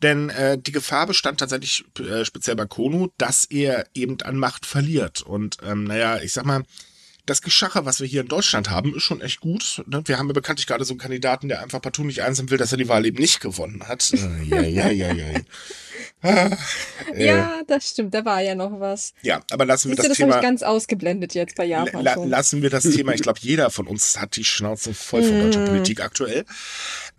Denn 0.01 0.29
äh, 0.29 0.57
die 0.57 0.71
Gefahr 0.71 1.07
bestand 1.07 1.39
tatsächlich 1.39 1.83
äh, 1.99 2.23
speziell 2.23 2.55
bei 2.55 2.65
Kono, 2.65 3.11
dass 3.17 3.45
er 3.45 3.85
eben 3.93 4.21
an 4.21 4.37
Macht 4.37 4.65
verliert. 4.65 5.21
Und 5.21 5.57
ähm, 5.63 5.83
naja, 5.83 6.21
ich 6.21 6.31
sag 6.31 6.45
mal, 6.45 6.63
das 7.25 7.41
Geschache, 7.41 7.85
was 7.85 7.99
wir 7.99 8.07
hier 8.07 8.21
in 8.21 8.27
Deutschland 8.27 8.69
haben, 8.69 8.95
ist 8.95 9.03
schon 9.03 9.21
echt 9.21 9.39
gut. 9.39 9.83
Ne? 9.87 10.01
Wir 10.05 10.17
haben 10.17 10.27
ja 10.27 10.33
bekanntlich 10.33 10.67
gerade 10.67 10.85
so 10.85 10.93
einen 10.93 10.99
Kandidaten, 10.99 11.47
der 11.47 11.61
einfach 11.61 11.81
partout 11.81 12.03
nicht 12.03 12.23
einsehen 12.23 12.49
will, 12.49 12.57
dass 12.57 12.71
er 12.71 12.77
die 12.77 12.87
Wahl 12.87 13.05
eben 13.05 13.19
nicht 13.19 13.39
gewonnen 13.39 13.87
hat. 13.87 14.11
Äh, 14.13 14.43
ja, 14.43 14.61
ja, 14.61 14.89
ja, 14.89 15.13
ja. 15.13 15.25
Ah, 16.21 16.49
äh, 17.13 17.25
ja, 17.25 17.61
das 17.65 17.89
stimmt, 17.89 18.13
da 18.13 18.25
war 18.25 18.41
ja 18.41 18.53
noch 18.53 18.79
was. 18.79 19.13
Ja, 19.21 19.41
aber 19.51 19.65
lassen 19.65 19.89
wir 19.89 19.95
Siehst 19.95 20.09
das, 20.09 20.17
du, 20.17 20.23
das 20.23 20.31
Thema. 20.33 20.41
ganz 20.41 20.63
ausgeblendet 20.63 21.33
jetzt 21.33 21.55
bei 21.55 21.65
Japan. 21.65 22.03
La 22.03 22.15
lassen 22.15 22.61
wir 22.61 22.69
das 22.69 22.83
Thema. 22.95 23.13
Ich 23.13 23.21
glaube, 23.21 23.39
jeder 23.41 23.69
von 23.69 23.87
uns 23.87 24.19
hat 24.19 24.35
die 24.35 24.43
Schnauze 24.43 24.93
voll 24.93 25.23
von 25.23 25.39
deutscher 25.39 25.61
mm. 25.61 25.65
Politik 25.65 26.01
aktuell. 26.01 26.45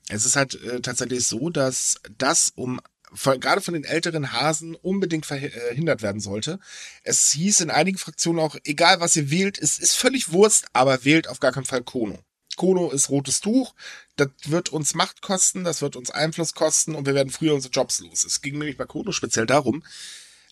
Es 0.09 0.27
ist 0.27 0.37
halt 0.37 0.63
äh, 0.63 0.81
tatsächlich 0.81 1.27
so, 1.27 1.51
dass 1.51 1.97
das 2.19 2.53
um 2.55 2.81
von, 3.13 3.41
gerade 3.41 3.61
von 3.61 3.75
den 3.75 3.85
älteren 3.85 4.33
Hasen 4.33 4.75
unbedingt 4.75 5.27
verhindert 5.27 6.03
werden 6.03 6.21
sollte. 6.21 6.61
Es 7.03 7.31
hieß 7.33 7.61
in 7.61 7.71
einigen 7.71 7.99
Fraktionen 7.99 8.41
auch, 8.41 8.57
egal 8.65 9.01
was 9.01 9.17
ihr 9.17 9.31
wählt, 9.31 9.59
es 9.59 9.79
ist 9.79 9.97
völlig 9.97 10.33
Wurst, 10.33 10.67
aber 10.73 11.05
wählt 11.05 11.29
auf 11.29 11.41
gar 11.41 11.53
keinen 11.53 11.65
Fall 11.65 11.83
Kono. 11.83 12.19
Kono 12.57 12.91
ist 12.91 13.11
rotes 13.11 13.41
Tuch, 13.41 13.75
das 14.17 14.29
wird 14.47 14.69
uns 14.71 14.95
Macht 14.95 15.23
kosten, 15.23 15.65
das 15.65 15.83
wird 15.83 15.97
uns 15.97 16.11
Einfluss 16.11 16.55
kosten 16.55 16.95
und 16.95 17.07
wir 17.07 17.15
werden 17.15 17.31
früher 17.31 17.55
unsere 17.55 17.73
Jobs 17.73 18.01
los. 18.01 18.25
Es 18.25 18.43
ging 18.43 18.59
nämlich 18.59 18.77
bei 18.77 18.85
Kono 18.85 19.13
speziell 19.13 19.47
darum, 19.47 19.83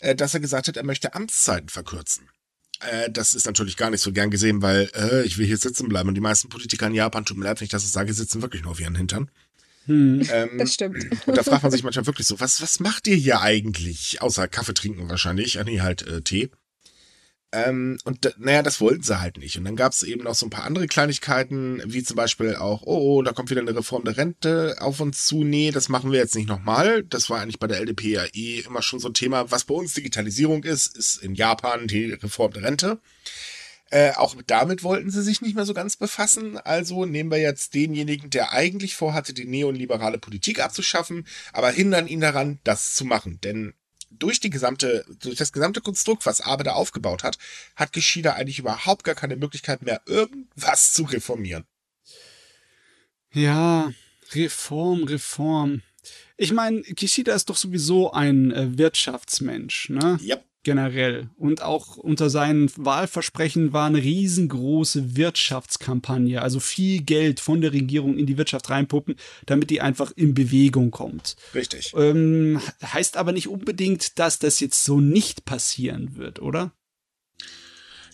äh, 0.01 0.15
dass 0.15 0.35
er 0.35 0.41
gesagt 0.41 0.69
hat, 0.69 0.77
er 0.77 0.85
möchte 0.85 1.15
Amtszeiten 1.15 1.69
verkürzen. 1.69 2.29
Äh, 2.81 3.11
das 3.11 3.35
ist 3.35 3.47
natürlich 3.47 3.77
gar 3.77 3.91
nicht 3.91 4.03
so 4.03 4.13
gern 4.13 4.31
gesehen, 4.31 4.63
weil 4.63 4.91
äh, 4.95 5.25
ich 5.25 5.39
will 5.39 5.47
hier 5.47 5.59
sitzen 5.59 5.89
bleiben 5.89 6.09
und 6.09 6.15
die 6.15 6.21
meisten 6.21 6.49
Politiker 6.49 6.87
in 6.87 6.95
Japan, 6.95 7.25
tut 7.25 7.37
mir 7.37 7.45
leid, 7.45 7.61
wenn 7.61 7.65
ich 7.65 7.71
das 7.71 7.91
sage, 7.91 8.13
sitzen 8.15 8.43
wirklich 8.43 8.63
nur 8.63 8.73
auf 8.73 8.81
ihren 8.81 8.95
Hintern. 8.95 9.31
Hm. 9.87 10.23
Ähm, 10.31 10.59
Das 10.59 10.75
stimmt. 10.75 11.05
und 11.27 11.37
da 11.37 11.43
fragt 11.43 11.63
man 11.63 11.73
sich 11.73 11.83
manchmal 11.83 12.07
wirklich 12.07 12.27
so, 12.27 12.39
was, 12.41 12.61
was 12.63 12.79
macht 12.79 13.07
ihr 13.07 13.17
hier 13.17 13.41
eigentlich? 13.41 14.21
Außer 14.23 14.47
Kaffee 14.47 14.75
trinken 14.75 15.09
wahrscheinlich. 15.09 15.59
Ah, 15.59 15.65
nee, 15.65 15.81
halt 15.81 16.03
äh, 16.07 16.21
Tee. 16.23 16.51
Ähm, 17.51 17.99
und 18.05 18.35
naja, 18.39 18.63
das 18.63 18.81
wollten 18.81 19.03
sie 19.03 19.21
halt 19.21 19.39
nicht. 19.39 19.57
Und 19.57 19.65
dann 19.65 19.77
gab 19.77 19.93
es 19.93 20.03
eben 20.03 20.25
noch 20.25 20.35
so 20.35 20.45
ein 20.45 20.51
paar 20.51 20.65
andere 20.65 20.87
Kleinigkeiten, 20.87 21.83
wie 21.87 22.03
zum 22.03 22.17
Beispiel 22.17 22.57
auch, 22.57 22.83
oh, 22.83 23.17
oh, 23.19 23.23
da 23.23 23.33
kommt 23.33 23.51
wieder 23.51 23.63
eine 23.63 23.75
Reform 23.75 24.05
der 24.05 24.19
Rente 24.19 24.77
auf 24.81 25.01
uns 25.01 25.27
zu. 25.27 25.45
Nee, 25.45 25.71
das 25.71 25.89
machen 25.89 26.13
wir 26.13 26.19
jetzt 26.19 26.35
nicht 26.35 26.49
nochmal. 26.49 27.05
Das 27.05 27.31
war 27.31 27.41
eigentlich 27.41 27.59
bei 27.59 27.67
der 27.67 27.81
LDP 27.81 28.11
ja 28.11 28.25
eh 28.35 28.61
immer 28.61 28.83
schon 28.83 29.01
so 29.01 29.09
ein 29.09 29.15
Thema. 29.15 29.51
Was 29.51 29.65
bei 29.65 29.75
uns 29.75 29.95
Digitalisierung 29.95 30.65
ist, 30.65 30.97
ist 30.97 31.23
in 31.23 31.35
Japan 31.35 31.87
die 31.87 32.13
Reform 32.13 32.53
der 32.53 32.65
Rente. 32.65 33.01
Äh, 33.91 34.13
auch 34.13 34.37
damit 34.47 34.83
wollten 34.83 35.11
sie 35.11 35.23
sich 35.23 35.41
nicht 35.41 35.55
mehr 35.55 35.65
so 35.65 35.73
ganz 35.73 35.97
befassen. 35.97 36.59
Also 36.59 37.07
nehmen 37.07 37.31
wir 37.31 37.39
jetzt 37.39 37.73
denjenigen, 37.73 38.29
der 38.29 38.53
eigentlich 38.53 38.95
vorhatte, 38.95 39.33
die 39.33 39.47
neoliberale 39.47 40.19
Politik 40.19 40.63
abzuschaffen, 40.63 41.27
aber 41.55 41.71
hindern 41.71 42.07
ihn 42.07 42.21
daran, 42.21 42.59
das 42.65 42.95
zu 42.95 43.07
machen. 43.07 43.41
Denn 43.43 43.73
durch 44.11 44.41
die 44.41 44.51
gesamte, 44.51 45.05
durch 45.21 45.37
das 45.37 45.53
gesamte 45.53 45.81
Konstrukt, 45.81 46.27
was 46.27 46.41
Abe 46.41 46.65
da 46.65 46.73
aufgebaut 46.73 47.23
hat, 47.23 47.39
hat 47.77 47.93
Kishida 47.93 48.35
eigentlich 48.35 48.59
überhaupt 48.59 49.05
gar 49.05 49.15
keine 49.15 49.37
Möglichkeit 49.37 49.83
mehr, 49.83 50.03
irgendwas 50.07 50.93
zu 50.93 51.05
reformieren. 51.05 51.65
Ja, 53.33 53.93
Reform, 54.33 55.05
Reform. 55.05 55.83
Ich 56.37 56.53
meine, 56.53 56.83
Kishida 56.83 57.35
ist 57.35 57.51
doch 57.51 57.57
sowieso 57.57 58.13
ein 58.13 58.53
äh, 58.53 58.79
Wirtschaftsmensch, 58.79 59.91
ne? 59.91 60.19
Ja. 60.23 60.39
Generell. 60.69 61.31
Und 61.39 61.63
auch 61.63 61.97
unter 61.97 62.29
seinen 62.29 62.71
Wahlversprechen 62.77 63.73
war 63.73 63.87
eine 63.87 64.03
riesengroße 64.03 65.17
Wirtschaftskampagne, 65.17 66.43
also 66.43 66.61
viel 66.61 67.01
Geld 67.01 67.41
von 67.41 67.63
der 67.63 67.73
Regierung 67.73 68.19
in 68.19 68.27
die 68.27 68.37
Wirtschaft 68.37 68.69
reinpuppen, 68.69 69.17
damit 69.47 69.71
die 69.71 69.81
einfach 69.81 70.13
in 70.15 70.35
Bewegung 70.35 70.91
kommt. 70.91 71.37
Richtig. 71.55 71.95
Ähm, 71.97 72.61
heißt 72.85 73.17
aber 73.17 73.33
nicht 73.33 73.49
unbedingt, 73.49 74.19
dass 74.19 74.39
das 74.39 74.61
jetzt 74.61 74.85
so 74.85 75.01
nicht 75.01 75.47
passieren 75.47 76.17
wird, 76.17 76.39
oder? 76.43 76.73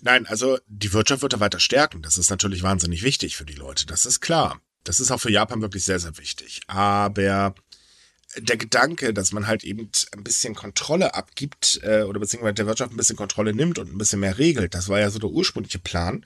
Nein, 0.03 0.25
also 0.29 0.57
die 0.69 0.93
Wirtschaft 0.93 1.23
wird 1.23 1.33
da 1.33 1.41
weiter 1.41 1.59
stärken. 1.59 2.03
Das 2.03 2.19
ist 2.19 2.31
natürlich 2.31 2.63
wahnsinnig 2.63 3.03
wichtig 3.03 3.35
für 3.35 3.45
die 3.45 3.55
Leute. 3.55 3.85
Das 3.85 4.07
ist 4.07 4.21
klar. 4.21 4.61
Das 4.85 5.01
ist 5.01 5.11
auch 5.11 5.21
für 5.21 5.33
Japan 5.33 5.61
wirklich 5.61 5.83
sehr, 5.83 5.99
sehr 5.99 6.17
wichtig. 6.19 6.61
Aber 6.69 7.57
der 8.37 8.57
Gedanke, 8.57 9.15
dass 9.15 9.33
man 9.33 9.47
halt 9.47 9.65
eben 9.65 9.91
ein 10.13 10.25
bisschen 10.25 10.55
Kontrolle 10.55 11.15
abgibt 11.15 11.81
äh, 11.83 12.03
oder 12.03 12.21
beziehungsweise 12.21 12.55
der 12.55 12.67
Wirtschaft 12.67 12.93
ein 12.93 12.97
bisschen 12.97 13.17
Kontrolle 13.17 13.55
nimmt 13.55 13.79
und 13.79 13.93
ein 13.93 13.99
bisschen 13.99 14.21
mehr 14.21 14.39
regelt, 14.39 14.75
das 14.75 14.89
war 14.89 15.01
ja 15.01 15.11
so 15.11 15.19
der 15.19 15.31
ursprüngliche 15.31 15.79
Plan. 15.79 16.25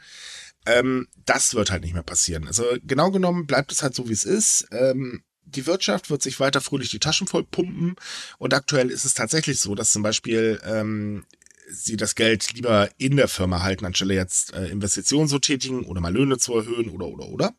Ähm, 0.66 1.08
das 1.24 1.54
wird 1.54 1.70
halt 1.70 1.82
nicht 1.82 1.94
mehr 1.94 2.02
passieren. 2.02 2.46
Also 2.46 2.64
genau 2.82 3.10
genommen 3.10 3.46
bleibt 3.46 3.72
es 3.72 3.82
halt 3.82 3.94
so, 3.94 4.08
wie 4.08 4.12
es 4.12 4.24
ist. 4.24 4.66
Ähm, 4.70 5.22
die 5.44 5.66
Wirtschaft 5.66 6.10
wird 6.10 6.22
sich 6.22 6.40
weiter 6.40 6.60
fröhlich 6.60 6.90
die 6.90 6.98
Taschen 6.98 7.26
voll 7.26 7.44
pumpen 7.44 7.96
und 8.38 8.52
aktuell 8.52 8.90
ist 8.90 9.04
es 9.04 9.14
tatsächlich 9.14 9.60
so, 9.60 9.74
dass 9.74 9.92
zum 9.92 10.02
Beispiel 10.02 10.60
ähm, 10.64 11.24
sie 11.70 11.96
das 11.96 12.14
Geld 12.14 12.52
lieber 12.54 12.90
in 12.98 13.16
der 13.16 13.28
Firma 13.28 13.62
halten, 13.62 13.86
anstelle 13.86 14.14
jetzt 14.14 14.52
äh, 14.52 14.66
Investitionen 14.66 15.28
zu 15.28 15.38
tätigen 15.38 15.84
oder 15.84 16.00
mal 16.00 16.12
Löhne 16.12 16.38
zu 16.38 16.54
erhöhen 16.54 16.90
oder 16.90 17.06
oder 17.06 17.28
oder. 17.28 17.54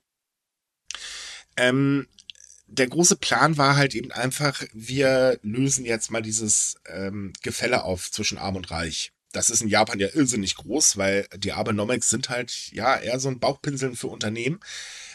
Ähm, 1.58 2.08
der 2.72 2.88
große 2.88 3.16
Plan 3.16 3.58
war 3.58 3.76
halt 3.76 3.96
eben 3.96 4.12
einfach, 4.12 4.64
wir 4.74 5.40
lösen 5.42 5.86
jetzt 5.86 6.12
mal 6.12 6.22
dieses 6.22 6.76
ähm, 6.88 7.34
Gefälle 7.42 7.84
auf 7.84 8.12
zwischen 8.12 8.38
Arm 8.38 8.56
und 8.56 8.72
Reich. 8.72 9.12
Das 9.32 9.50
ist 9.50 9.62
in 9.62 9.68
Japan 9.68 10.00
ja 10.00 10.08
irrsinnig 10.14 10.56
groß, 10.56 10.98
weil 10.98 11.28
die 11.38 11.52
Abenomics 11.52 12.10
sind 12.10 12.30
halt 12.30 12.72
ja 12.72 12.98
eher 12.98 13.20
so 13.20 13.30
ein 13.30 13.40
Bauchpinseln 13.40 13.96
für 13.96 14.08
Unternehmen. 14.08 14.60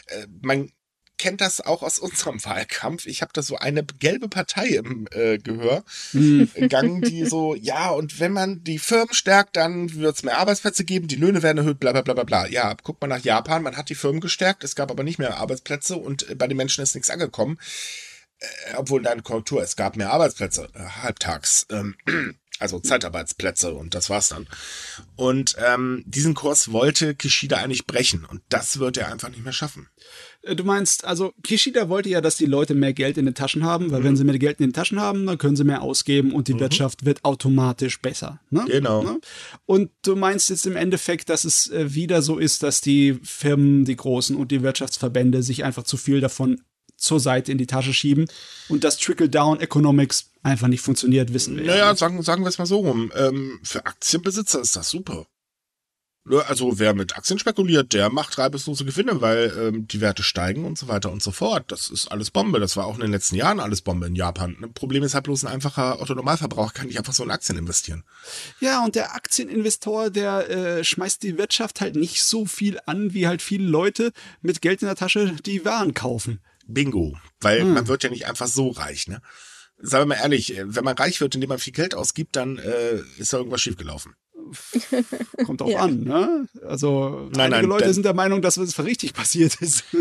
Äh, 0.07 0.27
man 0.41 0.71
kennt 1.17 1.41
das 1.41 1.61
auch 1.61 1.83
aus 1.83 1.99
unserem 2.05 2.43
Wahlkampf. 2.43 3.05
Ich 3.05 3.21
habe 3.21 3.31
da 3.33 3.41
so 3.41 3.57
eine 3.57 3.83
gelbe 3.83 4.29
Partei 4.29 4.67
im 4.67 5.07
äh, 5.11 5.37
Gehör 5.37 5.83
Hm. 6.11 6.49
gegangen, 6.55 7.01
die 7.01 7.25
so, 7.25 7.55
ja, 7.55 7.89
und 7.89 8.19
wenn 8.19 8.33
man 8.33 8.63
die 8.63 8.79
Firmen 8.79 9.13
stärkt, 9.13 9.55
dann 9.55 9.93
wird 9.95 10.15
es 10.15 10.23
mehr 10.23 10.37
Arbeitsplätze 10.37 10.83
geben, 10.83 11.07
die 11.07 11.15
Löhne 11.15 11.43
werden 11.43 11.59
erhöht, 11.59 11.79
bla 11.79 11.91
bla 11.91 12.01
bla 12.01 12.13
bla 12.13 12.23
bla. 12.23 12.47
Ja, 12.47 12.75
guckt 12.83 13.01
mal 13.01 13.07
nach 13.07 13.23
Japan, 13.23 13.63
man 13.63 13.77
hat 13.77 13.89
die 13.89 13.95
Firmen 13.95 14.21
gestärkt, 14.21 14.63
es 14.63 14.75
gab 14.75 14.91
aber 14.91 15.03
nicht 15.03 15.19
mehr 15.19 15.37
Arbeitsplätze 15.37 15.97
und 15.97 16.29
äh, 16.29 16.35
bei 16.35 16.47
den 16.47 16.57
Menschen 16.57 16.81
ist 16.83 16.95
nichts 16.95 17.09
angekommen. 17.09 17.57
Äh, 18.39 18.75
obwohl 18.75 19.01
da 19.01 19.11
eine 19.11 19.21
Korrektur, 19.21 19.61
es 19.61 19.75
gab 19.75 19.95
mehr 19.95 20.11
Arbeitsplätze, 20.11 20.69
äh, 20.73 20.79
halbtags. 20.79 21.67
Ähm, 21.69 21.95
also 22.59 22.79
Zeitarbeitsplätze 22.79 23.73
und 23.73 23.95
das 23.95 24.09
war's 24.09 24.29
dann. 24.29 24.47
Und 25.15 25.55
ähm, 25.59 26.03
diesen 26.05 26.33
Kurs 26.33 26.71
wollte 26.71 27.15
Kishida 27.15 27.57
eigentlich 27.57 27.85
brechen 27.85 28.23
und 28.25 28.41
das 28.49 28.79
wird 28.79 28.97
er 28.97 29.11
einfach 29.11 29.29
nicht 29.29 29.43
mehr 29.43 29.53
schaffen. 29.53 29.89
Äh, 30.45 30.55
Du 30.55 30.63
meinst, 30.63 31.05
also 31.05 31.33
Kishida 31.43 31.89
wollte 31.89 32.09
ja, 32.09 32.21
dass 32.21 32.37
die 32.37 32.45
Leute 32.45 32.75
mehr 32.75 32.93
Geld 32.93 33.17
in 33.17 33.25
den 33.25 33.35
Taschen 33.35 33.63
haben, 33.63 33.91
weil 33.91 34.03
wenn 34.03 34.15
sie 34.15 34.23
mehr 34.23 34.37
Geld 34.37 34.59
in 34.59 34.67
den 34.67 34.73
Taschen 34.73 34.99
haben, 34.99 35.25
dann 35.25 35.37
können 35.37 35.55
sie 35.55 35.63
mehr 35.63 35.81
ausgeben 35.81 36.33
und 36.33 36.47
die 36.47 36.59
Wirtschaft 36.59 37.05
wird 37.05 37.23
automatisch 37.25 37.99
besser. 37.99 38.39
Ne? 38.49 38.65
Genau. 38.67 39.03
Ne? 39.03 39.19
Und 39.65 39.91
du 40.03 40.15
meinst 40.15 40.49
jetzt 40.49 40.65
im 40.65 40.75
Endeffekt, 40.75 41.29
dass 41.29 41.45
es 41.45 41.69
äh, 41.71 41.93
wieder 41.93 42.21
so 42.21 42.37
ist, 42.37 42.63
dass 42.63 42.81
die 42.81 43.19
Firmen, 43.23 43.85
die 43.85 43.95
Großen 43.95 44.35
und 44.35 44.51
die 44.51 44.61
Wirtschaftsverbände 44.61 45.43
sich 45.43 45.63
einfach 45.63 45.83
zu 45.83 45.97
viel 45.97 46.21
davon 46.21 46.61
zur 46.97 47.19
Seite 47.19 47.51
in 47.51 47.57
die 47.57 47.67
Tasche 47.67 47.93
schieben 47.93 48.25
und 48.69 48.83
das 48.83 48.97
Trickle-Down-Economics 48.97 50.31
einfach 50.43 50.67
nicht 50.67 50.81
funktioniert, 50.81 51.33
wissen 51.33 51.57
wir. 51.57 51.65
Naja, 51.65 51.87
ja. 51.87 51.95
sagen, 51.95 52.21
sagen 52.21 52.43
wir 52.43 52.49
es 52.49 52.57
mal 52.57 52.65
so 52.65 52.79
rum. 52.79 53.11
Ähm, 53.15 53.59
für 53.63 53.85
Aktienbesitzer 53.85 54.61
ist 54.61 54.75
das 54.75 54.89
super. 54.89 55.25
Ne, 56.27 56.43
Also 56.47 56.79
wer 56.79 56.95
mit 56.95 57.15
Aktien 57.15 57.37
spekuliert, 57.37 57.93
der 57.93 58.09
macht 58.09 58.39
reibeslose 58.39 58.83
Gewinne, 58.83 59.21
weil 59.21 59.53
ähm, 59.59 59.87
die 59.87 60.01
Werte 60.01 60.23
steigen 60.23 60.65
und 60.65 60.75
so 60.75 60.87
weiter 60.87 61.11
und 61.11 61.21
so 61.21 61.29
fort. 61.29 61.71
Das 61.71 61.89
ist 61.89 62.07
alles 62.07 62.31
Bombe. 62.31 62.59
Das 62.59 62.75
war 62.75 62.87
auch 62.87 62.95
in 62.95 63.01
den 63.01 63.11
letzten 63.11 63.35
Jahren 63.35 63.59
alles 63.59 63.81
Bombe 63.81 64.07
in 64.07 64.15
Japan. 64.15 64.57
Ein 64.59 64.73
Problem 64.73 65.03
ist 65.03 65.13
halt 65.13 65.25
bloß 65.25 65.45
ein 65.45 65.53
einfacher 65.53 66.01
Otto-Normalverbraucher 66.01 66.73
kann 66.73 66.87
nicht 66.87 66.97
einfach 66.97 67.13
so 67.13 67.23
in 67.23 67.29
Aktien 67.29 67.59
investieren. 67.59 68.03
Ja, 68.59 68.83
und 68.83 68.95
der 68.95 69.13
Aktieninvestor, 69.13 70.09
der 70.09 70.49
äh, 70.49 70.83
schmeißt 70.83 71.21
die 71.21 71.37
Wirtschaft 71.37 71.79
halt 71.79 71.95
nicht 71.95 72.23
so 72.23 72.47
viel 72.47 72.79
an, 72.87 73.13
wie 73.13 73.27
halt 73.27 73.43
viele 73.43 73.67
Leute 73.67 74.11
mit 74.41 74.63
Geld 74.63 74.81
in 74.81 74.87
der 74.87 74.95
Tasche 74.95 75.35
die 75.45 75.63
Waren 75.63 75.93
kaufen. 75.93 76.41
Bingo. 76.65 77.15
Weil 77.39 77.63
man 77.65 77.87
wird 77.87 78.03
ja 78.03 78.09
nicht 78.09 78.25
einfach 78.25 78.47
so 78.47 78.69
reich, 78.69 79.07
ne? 79.07 79.21
Sagen 79.77 80.09
wir 80.09 80.15
mal 80.15 80.21
ehrlich, 80.21 80.57
äh, 80.57 80.63
wenn 80.65 80.85
man 80.85 80.97
reich 80.97 81.21
wird, 81.21 81.35
indem 81.35 81.49
man 81.49 81.59
viel 81.59 81.73
Geld 81.73 81.93
ausgibt, 81.93 82.35
dann 82.35 82.57
äh, 82.57 83.01
ist 83.17 83.31
da 83.31 83.37
irgendwas 83.37 83.61
schiefgelaufen. 83.61 84.15
Kommt 85.45 85.61
auch 85.61 85.67
Ja. 85.69 85.81
an, 85.81 86.03
ne? 86.03 86.47
Also 86.67 87.29
Nein, 87.33 87.53
einige 87.53 87.67
nein, 87.67 87.79
Leute 87.79 87.93
sind 87.93 88.03
der 88.05 88.13
Meinung, 88.13 88.41
dass 88.41 88.57
es 88.57 88.77
richtig 88.83 89.13
passiert 89.13 89.55
ist. 89.61 89.83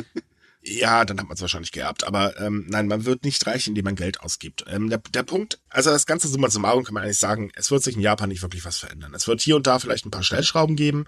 Ja, 0.67 1.05
dann 1.05 1.21
hat 1.21 1.27
man 1.27 1.35
es 1.35 1.43
wahrscheinlich 1.43 1.73
geerbt. 1.73 2.05
Aber 2.05 2.41
ähm, 2.41 2.65
nein, 2.71 2.87
man 2.87 3.05
wird 3.05 3.25
nicht 3.25 3.47
reich, 3.47 3.69
indem 3.69 3.85
man 3.85 3.97
Geld 3.97 4.21
ausgibt. 4.21 4.65
Ähm, 4.67 4.89
der, 4.89 4.99
der 5.13 5.23
Punkt, 5.23 5.61
also 5.69 5.91
das 5.91 6.07
ganze 6.07 6.27
Summa 6.27 6.49
summarum 6.49 6.85
kann 6.85 6.95
man 6.95 7.03
eigentlich 7.03 7.19
sagen, 7.19 7.53
es 7.55 7.71
wird 7.71 7.83
sich 7.83 7.97
in 7.97 8.01
Japan 8.01 8.31
nicht 8.31 8.41
wirklich 8.41 8.65
was 8.65 8.79
verändern. 8.79 9.13
Es 9.15 9.29
wird 9.29 9.43
hier 9.43 9.57
und 9.57 9.67
da 9.67 9.79
vielleicht 9.79 10.07
ein 10.07 10.11
paar 10.11 10.23
Stellschrauben 10.23 10.75
geben. 10.75 11.05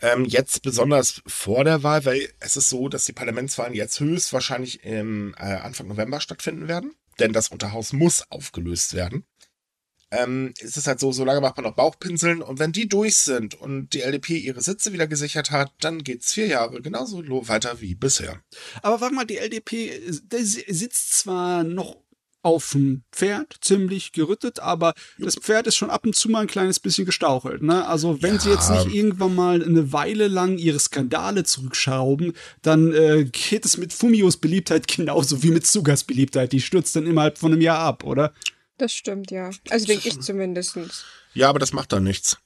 Ähm, 0.00 0.24
jetzt 0.24 0.62
besonders 0.62 1.20
vor 1.26 1.64
der 1.64 1.82
Wahl, 1.82 2.06
weil 2.06 2.30
es 2.40 2.56
ist 2.56 2.70
so, 2.70 2.88
dass 2.88 3.04
die 3.04 3.12
Parlamentswahlen 3.12 3.74
jetzt 3.74 4.00
höchstwahrscheinlich 4.00 4.82
im 4.84 5.34
äh, 5.36 5.56
Anfang 5.56 5.88
November 5.88 6.20
stattfinden 6.20 6.66
werden. 6.66 6.94
Denn 7.18 7.34
das 7.34 7.48
Unterhaus 7.48 7.92
muss 7.92 8.24
aufgelöst 8.30 8.94
werden. 8.94 9.24
Ähm, 10.10 10.54
es 10.62 10.76
ist 10.76 10.86
halt 10.86 11.00
so, 11.00 11.12
solange 11.12 11.40
macht 11.42 11.56
man 11.56 11.64
noch 11.64 11.74
Bauchpinseln 11.76 12.40
und 12.40 12.58
wenn 12.58 12.72
die 12.72 12.88
durch 12.88 13.16
sind 13.16 13.54
und 13.60 13.92
die 13.92 14.00
LDP 14.00 14.38
ihre 14.38 14.60
Sitze 14.62 14.92
wieder 14.92 15.06
gesichert 15.06 15.50
hat, 15.50 15.72
dann 15.80 16.02
geht's 16.02 16.32
vier 16.32 16.46
Jahre 16.46 16.80
genauso 16.80 17.22
weiter 17.48 17.80
wie 17.80 17.94
bisher. 17.94 18.40
Aber 18.82 19.00
warte 19.02 19.14
mal, 19.14 19.24
die 19.26 19.36
LDP, 19.36 20.00
sitzt 20.08 21.18
zwar 21.18 21.62
noch 21.64 21.96
auf 22.40 22.70
dem 22.70 23.02
Pferd, 23.12 23.56
ziemlich 23.60 24.12
gerüttet, 24.12 24.60
aber 24.60 24.94
das 25.18 25.34
Pferd 25.34 25.66
ist 25.66 25.76
schon 25.76 25.90
ab 25.90 26.06
und 26.06 26.14
zu 26.14 26.30
mal 26.30 26.42
ein 26.42 26.46
kleines 26.46 26.78
bisschen 26.80 27.04
gestauchelt. 27.04 27.62
Ne? 27.62 27.86
Also 27.86 28.22
wenn 28.22 28.38
sie 28.38 28.48
Ja. 28.48 28.54
jetzt 28.54 28.70
nicht 28.70 28.94
irgendwann 28.94 29.34
mal 29.34 29.62
eine 29.62 29.92
Weile 29.92 30.28
lang 30.28 30.56
ihre 30.56 30.78
Skandale 30.78 31.42
zurückschrauben, 31.44 32.32
dann 32.62 32.92
äh, 32.94 33.24
geht 33.24 33.64
es 33.66 33.76
mit 33.76 33.92
Fumios 33.92 34.36
Beliebtheit 34.38 34.86
genauso 34.88 35.42
wie 35.42 35.50
mit 35.50 35.66
Sugas 35.66 36.04
Beliebtheit. 36.04 36.52
Die 36.52 36.60
stürzt 36.60 36.94
dann 36.96 37.06
innerhalb 37.06 37.38
von 37.38 37.52
einem 37.52 37.60
Jahr 37.60 37.80
ab, 37.80 38.04
oder? 38.04 38.32
Das 38.78 38.92
stimmt, 38.92 39.30
ja. 39.30 39.50
Also 39.70 39.86
denke 39.86 40.08
ich 40.08 40.20
zumindest. 40.20 40.76
Ja, 41.34 41.48
aber 41.50 41.58
das 41.58 41.72
macht 41.72 41.92
dann 41.92 42.04
nichts. 42.04 42.38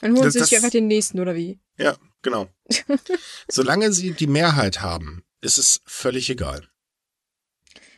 Dann 0.00 0.12
holen 0.12 0.22
Das- 0.24 0.34
sie 0.34 0.40
sich 0.40 0.50
das- 0.50 0.56
einfach 0.58 0.70
den 0.70 0.86
nächsten, 0.88 1.18
oder 1.20 1.34
wie? 1.34 1.58
Ja, 1.78 1.96
genau. 2.22 2.48
Solange 3.48 3.92
sie 3.92 4.12
die 4.12 4.26
Mehrheit 4.26 4.80
haben, 4.80 5.24
ist 5.40 5.58
es 5.58 5.80
völlig 5.86 6.28
egal. 6.30 6.68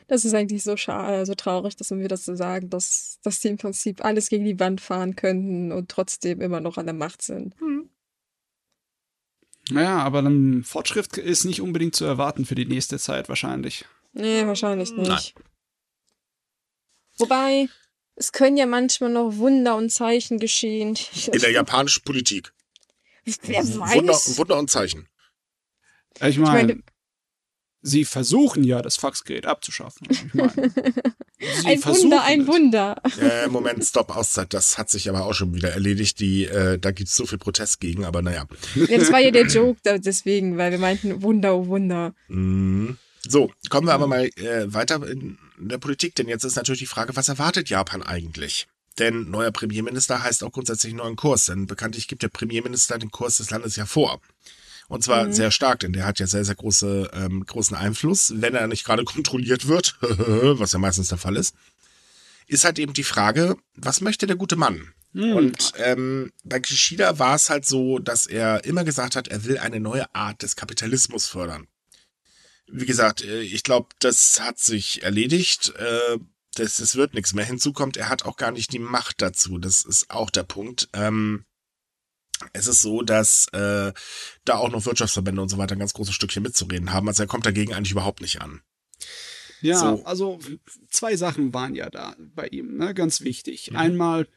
Das 0.07 0.25
ist 0.25 0.35
eigentlich 0.35 0.65
so 0.65 0.77
schade, 0.77 1.25
so 1.25 1.35
traurig, 1.35 1.77
dass 1.77 1.91
wir 1.91 2.09
das 2.09 2.25
so 2.25 2.35
sagen, 2.35 2.69
dass, 2.69 3.19
dass 3.23 3.41
die 3.41 3.49
im 3.49 3.59
Prinzip 3.59 4.05
alles 4.05 4.29
gegen 4.29 4.45
die 4.45 4.59
Wand 4.59 4.81
fahren 4.81 5.15
könnten 5.15 5.71
und 5.73 5.89
trotzdem 5.89 6.41
immer 6.41 6.61
noch 6.61 6.79
an 6.79 6.87
der 6.87 6.95
Macht 6.95 7.23
sind. 7.23 7.55
Naja, 9.71 9.99
aber 9.99 10.23
dann 10.23 10.65
Fortschritt 10.65 11.17
ist 11.17 11.45
nicht 11.45 11.61
unbedingt 11.61 11.95
zu 11.95 12.05
erwarten 12.05 12.45
für 12.45 12.57
die 12.57 12.67
nächste 12.67 12.99
Zeit 12.99 13.29
wahrscheinlich. 13.29 13.85
Nee, 14.13 14.45
wahrscheinlich 14.47 14.91
nicht. 14.93 15.09
Nein. 15.37 15.45
Wobei, 17.21 17.69
es 18.17 18.33
können 18.33 18.57
ja 18.57 18.67
manchmal 18.67 19.11
noch 19.11 19.37
Wunder 19.37 19.77
und 19.77 19.91
Zeichen 19.91 20.39
geschehen. 20.39 20.97
In 21.33 21.41
der 21.41 21.51
japanischen 21.51 22.03
Politik. 22.05 22.53
Wer 23.43 23.67
Wunder, 23.67 24.13
weiß. 24.13 24.39
Wunder 24.39 24.59
und 24.59 24.71
Zeichen. 24.71 25.09
Ich 26.21 26.29
Ich 26.29 26.39
meine, 26.39 26.75
meine, 26.75 26.83
sie 27.83 28.05
versuchen 28.05 28.65
ja, 28.65 28.83
das 28.83 28.97
Faxgerät 28.97 29.47
abzuschaffen. 29.47 30.09
Ich 30.11 30.35
meine, 30.35 30.53
sie 31.39 31.67
Ein 31.67 31.85
Wunder, 31.85 32.25
ein 32.25 32.41
es. 32.43 32.47
Wunder. 32.47 33.03
Äh, 33.21 33.49
Moment, 33.49 33.85
Stopp, 33.85 34.15
Auszeit. 34.15 34.53
Das 34.53 34.77
hat 34.77 34.91
sich 34.91 35.09
aber 35.09 35.25
auch 35.25 35.35
schon 35.35 35.55
wieder 35.55 35.71
erledigt. 35.71 36.21
Die, 36.21 36.45
äh, 36.45 36.79
da 36.79 36.91
gibt's 36.91 37.15
so 37.15 37.27
viel 37.27 37.39
Protest 37.39 37.81
gegen, 37.81 38.05
aber 38.05 38.23
naja. 38.23 38.47
Ja, 38.75 38.99
das 38.99 39.13
war 39.13 39.21
ja 39.21 39.31
der 39.31 39.47
Joke 39.47 39.81
da, 39.83 39.99
deswegen, 39.99 40.59
weil 40.59 40.73
wir 40.73 40.79
meinten, 40.79 41.23
Wunder, 41.23 41.57
oh 41.57 41.67
Wunder. 41.69 42.15
Mhm. 42.29 42.99
So, 43.27 43.53
kommen 43.69 43.87
wir 43.87 43.95
aber 43.95 44.07
mal 44.07 44.27
äh, 44.37 44.73
weiter 44.73 45.07
in 45.07 45.39
der 45.59 45.79
Politik, 45.79 46.15
denn 46.15 46.29
jetzt 46.29 46.45
ist 46.45 46.57
natürlich 46.57 46.81
die 46.81 46.87
Frage, 46.87 47.17
was 47.17 47.29
erwartet 47.29 47.69
Japan 47.69 48.03
eigentlich? 48.03 48.67
Denn 48.99 49.31
neuer 49.31 49.51
Premierminister 49.51 50.23
heißt 50.23 50.43
auch 50.43 50.53
grundsätzlich 50.53 50.95
neuen 50.95 51.17
Kurs, 51.17 51.47
denn 51.47 51.67
bekanntlich 51.67 52.09
gibt 52.09 52.23
der 52.23 52.29
Premierminister 52.29 52.99
den 52.99 53.11
Kurs 53.11 53.37
des 53.37 53.51
Landes 53.51 53.77
ja 53.77 53.87
vor. 53.87 54.21
Und 54.89 55.05
zwar 55.05 55.33
sehr 55.33 55.53
stark, 55.53 55.81
denn 55.81 55.93
der 55.93 56.05
hat 56.05 56.19
ja 56.19 56.27
sehr, 56.27 56.45
sehr 56.45 56.57
große, 56.57 57.11
ähm, 57.15 57.47
großen 57.47 57.77
Einfluss, 57.77 58.33
wenn 58.37 58.57
er 58.57 58.67
nicht 58.67 58.85
gerade 58.85 59.05
kontrolliert 59.05 59.69
wird, 59.69 59.97
was 60.01 60.73
ja 60.73 60.79
meistens 60.79 61.09
der 61.09 61.19
Fall 61.19 61.37
ist. 61.37 61.55
Ist 62.49 62.65
halt 62.65 62.81
eben 62.81 62.93
die 62.93 63.05
Frage, 63.05 63.57
was 63.77 64.01
möchte 64.01 64.27
der 64.27 64.35
gute 64.35 64.57
Mann? 64.57 64.93
Und 65.15 65.73
ähm, 65.77 66.33
bei 66.45 66.59
Kishida 66.59 67.19
war 67.19 67.37
es 67.37 67.51
halt 67.51 67.67
so, 67.67 67.99
dass 67.99 68.27
er 68.27 68.65
immer 68.65 68.85
gesagt 68.85 69.15
hat, 69.15 69.29
er 69.29 69.45
will 69.45 69.59
eine 69.59 69.79
neue 69.79 70.13
Art 70.15 70.43
des 70.43 70.57
Kapitalismus 70.57 71.27
fördern. 71.27 71.67
Wie 72.73 72.87
gesagt, 72.87 73.23
äh, 73.23 73.41
ich 73.41 73.63
glaube, 73.63 73.89
das 74.01 74.41
hat 74.41 74.59
sich 74.59 75.03
erledigt. 75.03 75.73
Äh, 75.77 76.19
das, 76.55 76.77
das 76.77 76.97
wird 76.97 77.15
nichts 77.15 77.33
mehr. 77.33 77.45
Hinzu 77.45 77.73
kommt, 77.73 77.97
er 77.97 78.09
hat 78.09 78.25
auch 78.25 78.37
gar 78.37 78.51
nicht 78.51 78.73
die 78.73 78.79
Macht 78.79 79.23
dazu. 79.23 79.59
Das 79.59 79.85
ist 79.85 80.11
auch 80.11 80.31
der 80.31 80.43
Punkt. 80.43 80.89
Ähm, 80.93 81.45
es 82.53 82.67
ist 82.67 82.83
so, 82.83 83.03
dass 83.03 83.49
äh, 83.49 83.93
da 84.45 84.57
auch 84.57 84.71
noch 84.71 84.87
Wirtschaftsverbände 84.87 85.43
und 85.43 85.49
so 85.49 85.59
weiter 85.59 85.77
ein 85.77 85.79
ganz 85.79 85.93
großes 85.93 86.15
Stückchen 86.15 86.43
mitzureden 86.43 86.93
haben. 86.93 87.07
Also 87.09 87.23
er 87.23 87.27
kommt 87.27 87.47
dagegen 87.47 87.75
eigentlich 87.75 87.93
überhaupt 87.93 88.21
nicht 88.21 88.41
an. 88.41 88.63
Ja, 89.61 89.79
So. 89.79 90.05
also 90.05 90.39
zwei 90.89 91.17
Sachen 91.17 91.53
waren 91.53 91.75
ja 91.75 91.91
da 91.91 92.17
bei 92.19 92.49
ihm, 92.49 92.79
ne? 92.79 92.95
ganz 92.95 93.21
wichtig. 93.21 93.71
Mhm. 93.71 93.77
Einmal 93.77 94.29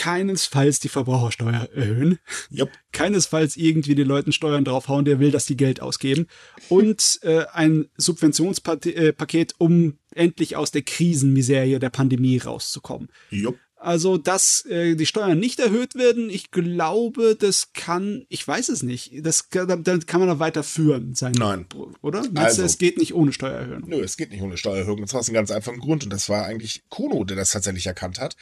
keinesfalls 0.00 0.80
die 0.80 0.88
Verbrauchersteuer 0.88 1.68
erhöhen, 1.74 2.18
Jupp. 2.48 2.70
keinesfalls 2.92 3.58
irgendwie 3.58 3.94
den 3.94 4.08
Leuten 4.08 4.32
Steuern 4.32 4.64
draufhauen, 4.64 5.04
der 5.04 5.20
will, 5.20 5.30
dass 5.30 5.44
die 5.44 5.58
Geld 5.58 5.82
ausgeben 5.82 6.26
und 6.70 7.18
äh, 7.22 7.44
ein 7.52 7.90
Subventionspaket, 7.98 9.52
äh, 9.52 9.54
um 9.58 9.98
endlich 10.14 10.56
aus 10.56 10.70
der 10.70 10.82
Krisenmiserie 10.82 11.78
der 11.78 11.90
Pandemie 11.90 12.38
rauszukommen. 12.38 13.08
Jupp. 13.28 13.58
Also, 13.76 14.18
dass 14.18 14.64
äh, 14.66 14.94
die 14.94 15.06
Steuern 15.06 15.38
nicht 15.38 15.58
erhöht 15.58 15.94
werden, 15.94 16.28
ich 16.28 16.50
glaube, 16.50 17.34
das 17.38 17.72
kann, 17.72 18.24
ich 18.28 18.46
weiß 18.46 18.68
es 18.70 18.82
nicht, 18.82 19.12
das 19.24 19.48
kann, 19.48 19.82
dann 19.84 20.04
kann 20.06 20.20
man 20.20 20.28
da 20.28 20.38
weiterführen, 20.38 21.14
sein, 21.14 21.32
Nein. 21.32 21.66
oder? 22.02 22.20
Meinst 22.20 22.38
Also- 22.38 22.62
du, 22.62 22.66
es 22.66 22.76
geht 22.78 22.98
nicht 22.98 23.14
ohne 23.14 23.32
Steuererhöhung? 23.32 23.84
Nö, 23.86 24.02
es 24.02 24.18
geht 24.18 24.30
nicht 24.30 24.42
ohne 24.42 24.56
Steuererhöhung. 24.58 25.00
Das 25.00 25.12
war 25.14 25.20
aus 25.20 25.28
einem 25.28 25.34
ganz 25.36 25.50
einfachen 25.50 25.78
Grund. 25.78 26.04
Und 26.04 26.10
das 26.10 26.28
war 26.28 26.44
eigentlich 26.44 26.84
Kono, 26.90 27.24
der 27.24 27.36
das 27.38 27.52
tatsächlich 27.52 27.86
erkannt 27.86 28.18
hat. 28.20 28.36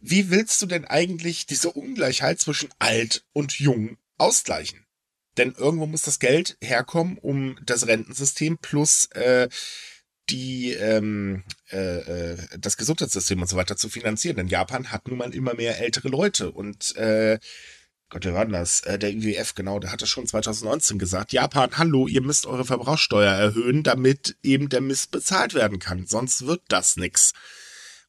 Wie 0.00 0.30
willst 0.30 0.60
du 0.62 0.66
denn 0.66 0.84
eigentlich 0.84 1.46
diese 1.46 1.70
Ungleichheit 1.70 2.40
zwischen 2.40 2.70
alt 2.78 3.24
und 3.32 3.58
jung 3.58 3.98
ausgleichen? 4.16 4.86
Denn 5.36 5.52
irgendwo 5.52 5.86
muss 5.86 6.02
das 6.02 6.18
Geld 6.18 6.56
herkommen, 6.60 7.18
um 7.18 7.58
das 7.64 7.86
Rentensystem 7.86 8.58
plus 8.58 9.06
äh, 9.12 9.48
die 10.30 10.72
ähm, 10.72 11.44
äh, 11.70 12.32
äh, 12.32 12.36
das 12.58 12.76
Gesundheitssystem 12.76 13.40
und 13.40 13.48
so 13.48 13.56
weiter 13.56 13.76
zu 13.76 13.88
finanzieren. 13.88 14.36
Denn 14.36 14.48
Japan 14.48 14.90
hat 14.90 15.08
nun 15.08 15.18
mal 15.18 15.34
immer 15.34 15.54
mehr 15.54 15.78
ältere 15.80 16.08
Leute 16.08 16.50
und 16.50 16.96
äh, 16.96 17.38
Gott, 18.10 18.24
wer 18.24 18.32
war 18.32 18.44
denn 18.44 18.54
das? 18.54 18.80
Äh, 18.80 18.98
der 18.98 19.10
IWF, 19.10 19.54
genau, 19.54 19.78
der 19.78 19.92
hatte 19.92 20.06
schon 20.06 20.26
2019 20.26 20.98
gesagt, 20.98 21.32
Japan, 21.32 21.76
hallo, 21.76 22.08
ihr 22.08 22.22
müsst 22.22 22.46
eure 22.46 22.64
Verbrauchssteuer 22.64 23.32
erhöhen, 23.32 23.82
damit 23.82 24.36
eben 24.42 24.70
der 24.70 24.80
Mist 24.80 25.10
bezahlt 25.10 25.52
werden 25.54 25.78
kann. 25.78 26.06
Sonst 26.06 26.46
wird 26.46 26.62
das 26.68 26.96
nix. 26.96 27.32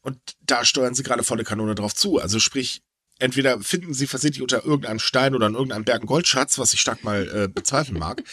Und 0.01 0.17
da 0.41 0.63
steuern 0.65 0.95
sie 0.95 1.03
gerade 1.03 1.23
volle 1.23 1.43
Kanone 1.43 1.75
drauf 1.75 1.93
zu. 1.93 2.19
Also 2.19 2.39
sprich, 2.39 2.81
entweder 3.19 3.59
finden 3.61 3.93
sie 3.93 4.07
versehentlich 4.07 4.41
unter 4.41 4.63
irgendeinem 4.63 4.99
Stein 4.99 5.35
oder 5.35 5.47
in 5.47 5.53
irgendeinem 5.55 5.83
Berg 5.83 6.01
einen 6.01 6.07
Goldschatz, 6.07 6.57
was 6.57 6.73
ich 6.73 6.81
stark 6.81 7.03
mal 7.03 7.27
äh, 7.35 7.47
bezweifeln 7.47 7.99
mag. 7.99 8.23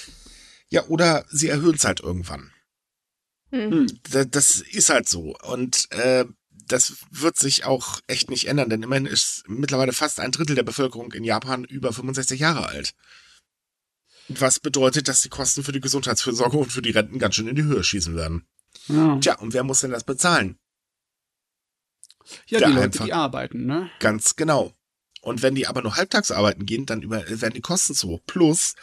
Ja, 0.69 0.85
oder 0.87 1.25
sie 1.31 1.49
erhöhen 1.49 1.75
es 1.75 1.85
halt 1.85 2.01
irgendwann. 2.01 2.53
Hm. 3.51 3.87
Da- 4.11 4.25
Das 4.25 4.61
ist 4.61 4.91
halt 4.91 5.09
so. 5.09 5.37
Und 5.43 5.91
äh, 5.93 6.25
das 6.69 6.97
wird 7.11 7.37
sich 7.37 7.65
auch 7.65 8.01
echt 8.09 8.29
nicht 8.31 8.49
ändern, 8.49 8.69
denn 8.71 8.83
immerhin 8.83 9.07
ist 9.07 9.45
mittlerweile 9.49 9.93
fast 9.93 10.19
ein 10.19 10.33
Drittel 10.33 10.57
der 10.57 10.65
Bevölkerung 10.65 11.13
in 11.13 11.23
Japan 11.23 11.65
über 11.65 11.93
65 11.93 12.41
Jahre 12.41 12.67
alt. 12.69 12.93
Was 14.29 14.59
bedeutet, 14.59 15.07
dass 15.07 15.23
die 15.23 15.29
Kosten 15.29 15.63
für 15.63 15.71
die 15.71 15.81
Gesundheitsfürsorge 15.81 16.57
und 16.57 16.73
für 16.73 16.83
die 16.83 16.91
Renten 16.91 17.21
ganz 17.21 17.37
schön 17.37 17.47
in 17.47 17.55
die 17.55 17.63
Höhe 17.63 17.85
schießen 17.85 18.17
werden. 18.17 18.45
Ja, 18.89 19.19
Tja, 19.21 19.39
und 19.39 19.53
wer 19.55 19.63
muss 19.63 19.81
denn 19.83 19.93
das 19.93 20.03
bezahlen? 20.05 20.59
Ja 22.47 22.59
die 22.59 22.65
Leute, 22.73 22.81
einfach- 22.83 23.05
die 23.05 23.13
arbeiten, 23.13 23.67
ne? 23.67 23.91
Ganz 24.01 24.37
genau. 24.37 24.73
Und 25.23 25.43
wenn 25.43 25.55
die 25.55 25.67
aber 25.67 25.83
nur 25.83 25.97
halbtags 25.97 26.31
arbeiten 26.31 26.67
gehen, 26.67 26.87
dann 26.87 27.03
über, 27.03 27.25
werden 27.29 27.55
die 27.55 27.61
Kosten 27.61 27.95
zu 27.95 28.09
hoch. 28.09 28.21
Plus, 28.27 28.75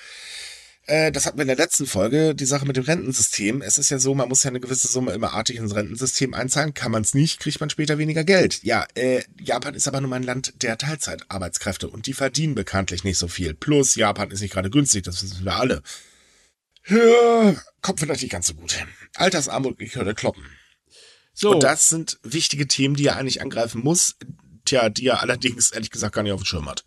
äh, 0.87 1.09
das 1.13 1.25
hatten 1.25 1.37
wir 1.37 1.43
in 1.43 1.47
der 1.47 1.55
letzten 1.55 1.85
Folge, 1.85 2.35
die 2.35 2.43
Sache 2.45 2.65
mit 2.65 2.75
dem 2.75 2.83
Rentensystem. 2.83 3.61
Es 3.61 3.77
ist 3.77 3.89
ja 3.89 3.97
so, 3.97 4.13
man 4.13 4.27
muss 4.27 4.43
ja 4.43 4.49
eine 4.49 4.59
gewisse 4.59 4.89
Summe 4.89 5.13
immer 5.13 5.31
artig 5.31 5.55
ins 5.55 5.73
Rentensystem 5.73 6.33
einzahlen. 6.33 6.73
Kann 6.73 6.91
man 6.91 7.03
es 7.03 7.13
nicht, 7.13 7.39
kriegt 7.39 7.61
man 7.61 7.69
später 7.69 7.97
weniger 7.97 8.25
Geld. 8.25 8.61
Ja, 8.63 8.85
äh, 8.95 9.23
Japan 9.39 9.73
ist 9.73 9.87
aber 9.87 10.01
nun 10.01 10.09
mal 10.09 10.17
ein 10.17 10.23
Land 10.23 10.61
der 10.61 10.77
Teilzeitarbeitskräfte 10.77 11.87
und 11.87 12.07
die 12.07 12.13
verdienen 12.13 12.55
bekanntlich 12.55 13.05
nicht 13.05 13.17
so 13.17 13.29
viel. 13.29 13.53
Plus, 13.53 13.95
Japan 13.95 14.29
ist 14.31 14.41
nicht 14.41 14.51
gerade 14.53 14.69
günstig, 14.69 15.03
das 15.03 15.23
wissen 15.23 15.45
wir 15.45 15.55
alle. 15.55 15.81
Ja, 16.87 17.55
kommt 17.81 18.01
vielleicht 18.01 18.21
nicht 18.21 18.31
ganz 18.31 18.47
so 18.47 18.55
gut. 18.55 18.85
Altersarmut, 19.15 19.79
ich 19.79 19.95
höre 19.95 20.13
kloppen. 20.13 20.43
So, 21.33 21.51
Und 21.51 21.63
das 21.63 21.89
sind 21.89 22.19
wichtige 22.23 22.67
Themen, 22.67 22.95
die 22.95 23.07
er 23.07 23.17
eigentlich 23.17 23.41
angreifen 23.41 23.81
muss. 23.83 24.15
Tja, 24.65 24.89
die 24.89 25.07
er 25.07 25.21
allerdings 25.21 25.71
ehrlich 25.71 25.89
gesagt 25.89 26.15
gar 26.15 26.23
nicht 26.23 26.31
auf 26.31 26.41
dem 26.41 26.45
Schirm 26.45 26.69
hat. 26.69 26.85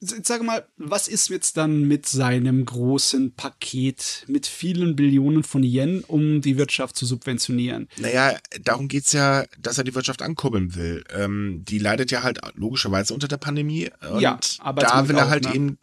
jetzt 0.00 0.26
sag 0.28 0.42
mal, 0.42 0.66
was 0.76 1.08
ist 1.08 1.30
jetzt 1.30 1.56
dann 1.56 1.84
mit 1.84 2.04
seinem 2.06 2.64
großen 2.64 3.34
Paket 3.34 4.24
mit 4.26 4.46
vielen 4.46 4.96
Billionen 4.96 5.42
von 5.42 5.62
Yen, 5.62 6.02
um 6.04 6.42
die 6.42 6.58
Wirtschaft 6.58 6.96
zu 6.96 7.06
subventionieren? 7.06 7.88
Naja, 7.98 8.36
darum 8.62 8.88
geht's 8.88 9.12
ja, 9.12 9.44
dass 9.58 9.78
er 9.78 9.84
die 9.84 9.94
Wirtschaft 9.94 10.20
ankurbeln 10.22 10.74
will. 10.74 11.04
Ähm, 11.10 11.62
die 11.64 11.78
leidet 11.78 12.10
ja 12.10 12.22
halt 12.22 12.40
logischerweise 12.54 13.14
unter 13.14 13.28
der 13.28 13.38
Pandemie. 13.38 13.90
Und 14.10 14.20
Ja, 14.20 14.38
da 14.58 14.64
Arbeitsmarkt 14.64 15.08
will 15.08 15.16
er 15.16 15.26
auch, 15.26 15.30
halt 15.30 15.44
ne? 15.44 15.54
eben, 15.54 15.78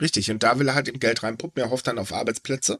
richtig, 0.00 0.30
und 0.30 0.42
da 0.42 0.58
will 0.58 0.68
er 0.68 0.74
halt 0.74 0.88
eben 0.88 1.00
Geld 1.00 1.22
reinpumpen. 1.22 1.62
Er 1.62 1.70
hofft 1.70 1.86
dann 1.86 1.98
auf 1.98 2.12
Arbeitsplätze. 2.12 2.78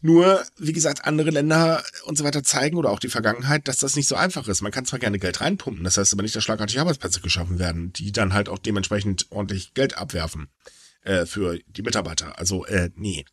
Nur, 0.00 0.44
wie 0.56 0.72
gesagt, 0.72 1.04
andere 1.04 1.30
Länder 1.30 1.82
und 2.04 2.16
so 2.16 2.24
weiter 2.24 2.44
zeigen 2.44 2.76
oder 2.76 2.90
auch 2.90 3.00
die 3.00 3.08
Vergangenheit, 3.08 3.66
dass 3.66 3.78
das 3.78 3.96
nicht 3.96 4.06
so 4.06 4.14
einfach 4.14 4.46
ist. 4.46 4.62
Man 4.62 4.70
kann 4.70 4.86
zwar 4.86 5.00
gerne 5.00 5.18
Geld 5.18 5.40
reinpumpen, 5.40 5.82
das 5.82 5.96
heißt 5.96 6.12
aber 6.12 6.22
nicht, 6.22 6.36
dass 6.36 6.44
schlagartig 6.44 6.78
Arbeitsplätze 6.78 7.20
geschaffen 7.20 7.58
werden, 7.58 7.92
die 7.92 8.12
dann 8.12 8.32
halt 8.32 8.48
auch 8.48 8.58
dementsprechend 8.58 9.26
ordentlich 9.30 9.74
Geld 9.74 9.98
abwerfen 9.98 10.48
äh, 11.02 11.26
für 11.26 11.58
die 11.66 11.82
Mitarbeiter. 11.82 12.38
Also, 12.38 12.64
äh, 12.66 12.90
nee. 12.94 13.24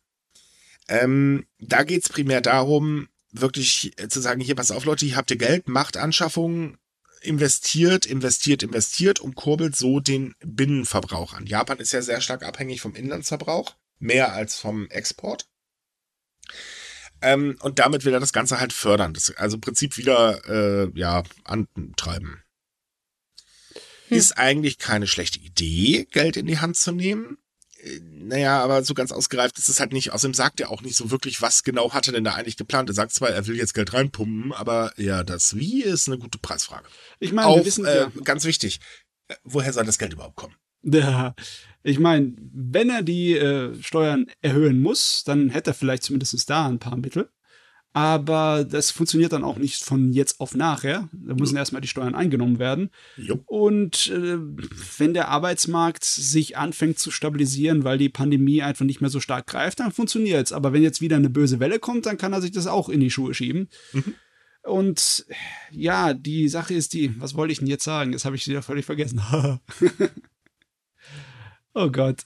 Ähm, 0.88 1.46
da 1.60 1.84
geht's 1.84 2.08
primär 2.08 2.40
darum, 2.40 3.08
wirklich 3.30 3.92
äh, 4.00 4.08
zu 4.08 4.20
sagen, 4.20 4.40
hier, 4.40 4.56
pass 4.56 4.72
auf, 4.72 4.84
Leute, 4.84 5.06
hier 5.06 5.16
habt 5.16 5.30
ihr 5.30 5.36
Geld, 5.36 5.68
macht 5.68 5.96
Anschaffungen, 5.96 6.78
investiert, 7.22 8.06
investiert, 8.06 8.62
investiert 8.62 9.20
und 9.20 9.34
kurbelt 9.36 9.76
so 9.76 10.00
den 10.00 10.34
Binnenverbrauch 10.44 11.34
an. 11.34 11.46
Japan 11.46 11.78
ist 11.78 11.92
ja 11.92 12.02
sehr 12.02 12.20
stark 12.20 12.44
abhängig 12.44 12.80
vom 12.80 12.94
Inlandsverbrauch, 12.94 13.74
mehr 13.98 14.32
als 14.32 14.56
vom 14.56 14.88
Export. 14.90 15.46
Ähm, 17.26 17.56
und 17.60 17.80
damit 17.80 18.04
will 18.04 18.12
er 18.12 18.20
das 18.20 18.32
Ganze 18.32 18.60
halt 18.60 18.72
fördern. 18.72 19.12
Das, 19.12 19.34
also 19.36 19.56
im 19.56 19.60
Prinzip 19.60 19.96
wieder, 19.96 20.44
äh, 20.48 20.90
ja, 20.94 21.24
antreiben. 21.42 22.42
Hm. 24.08 24.16
Ist 24.16 24.38
eigentlich 24.38 24.78
keine 24.78 25.08
schlechte 25.08 25.40
Idee, 25.40 26.06
Geld 26.12 26.36
in 26.36 26.46
die 26.46 26.58
Hand 26.58 26.76
zu 26.76 26.92
nehmen. 26.92 27.38
Äh, 27.80 27.98
Naja, 28.00 28.62
aber 28.62 28.84
so 28.84 28.94
ganz 28.94 29.10
ausgereift 29.10 29.58
ist 29.58 29.68
es 29.68 29.80
halt 29.80 29.92
nicht. 29.92 30.12
Außerdem 30.12 30.34
sagt 30.34 30.60
er 30.60 30.70
auch 30.70 30.82
nicht 30.82 30.96
so 30.96 31.10
wirklich, 31.10 31.42
was 31.42 31.64
genau 31.64 31.92
hat 31.92 32.06
er 32.06 32.12
denn 32.12 32.22
da 32.22 32.34
eigentlich 32.34 32.56
geplant. 32.56 32.90
Er 32.90 32.94
sagt 32.94 33.12
zwar, 33.12 33.30
er 33.30 33.46
will 33.48 33.56
jetzt 33.56 33.74
Geld 33.74 33.92
reinpumpen, 33.92 34.52
aber 34.52 34.92
ja, 34.96 35.24
das 35.24 35.56
Wie 35.56 35.82
ist 35.82 36.06
eine 36.06 36.18
gute 36.18 36.38
Preisfrage. 36.38 36.86
Ich 37.18 37.32
meine, 37.32 37.48
auch 37.48 37.56
wir 37.56 37.64
wissen 37.64 37.86
äh, 37.86 38.02
ja, 38.02 38.12
ganz 38.22 38.44
wichtig, 38.44 38.78
äh, 39.26 39.34
woher 39.42 39.72
soll 39.72 39.84
das 39.84 39.98
Geld 39.98 40.12
überhaupt 40.12 40.36
kommen? 40.36 40.54
Ja, 40.82 41.34
ich 41.86 42.00
meine, 42.00 42.34
wenn 42.52 42.90
er 42.90 43.02
die 43.02 43.34
äh, 43.34 43.72
Steuern 43.80 44.26
erhöhen 44.42 44.82
muss, 44.82 45.22
dann 45.24 45.50
hätte 45.50 45.70
er 45.70 45.74
vielleicht 45.74 46.02
zumindest 46.02 46.50
da 46.50 46.66
ein 46.66 46.80
paar 46.80 46.96
Mittel. 46.96 47.30
Aber 47.92 48.64
das 48.64 48.90
funktioniert 48.90 49.32
dann 49.32 49.44
auch 49.44 49.56
nicht 49.56 49.82
von 49.82 50.12
jetzt 50.12 50.40
auf 50.40 50.54
nachher. 50.54 51.08
Da 51.12 51.34
müssen 51.34 51.56
erstmal 51.56 51.80
die 51.80 51.88
Steuern 51.88 52.14
eingenommen 52.14 52.58
werden. 52.58 52.90
Jupp. 53.16 53.44
Und 53.46 54.08
äh, 54.08 54.36
wenn 54.98 55.14
der 55.14 55.28
Arbeitsmarkt 55.28 56.04
sich 56.04 56.58
anfängt 56.58 56.98
zu 56.98 57.10
stabilisieren, 57.10 57.84
weil 57.84 57.98
die 57.98 58.10
Pandemie 58.10 58.62
einfach 58.62 58.84
nicht 58.84 59.00
mehr 59.00 59.08
so 59.08 59.20
stark 59.20 59.46
greift, 59.46 59.80
dann 59.80 59.92
funktioniert's. 59.92 60.52
Aber 60.52 60.72
wenn 60.72 60.82
jetzt 60.82 61.00
wieder 61.00 61.16
eine 61.16 61.30
böse 61.30 61.60
Welle 61.60 61.78
kommt, 61.78 62.04
dann 62.04 62.18
kann 62.18 62.32
er 62.32 62.42
sich 62.42 62.50
das 62.50 62.66
auch 62.66 62.88
in 62.88 63.00
die 63.00 63.10
Schuhe 63.10 63.32
schieben. 63.32 63.68
Mhm. 63.92 64.14
Und 64.64 65.24
ja, 65.70 66.12
die 66.12 66.48
Sache 66.48 66.74
ist 66.74 66.92
die, 66.92 67.18
was 67.20 67.36
wollte 67.36 67.52
ich 67.52 67.60
denn 67.60 67.68
jetzt 67.68 67.84
sagen? 67.84 68.10
Das 68.12 68.24
habe 68.24 68.34
ich 68.34 68.46
wieder 68.46 68.62
völlig 68.62 68.84
vergessen. 68.84 69.22
oh 71.76 71.90
Gott. 71.90 72.24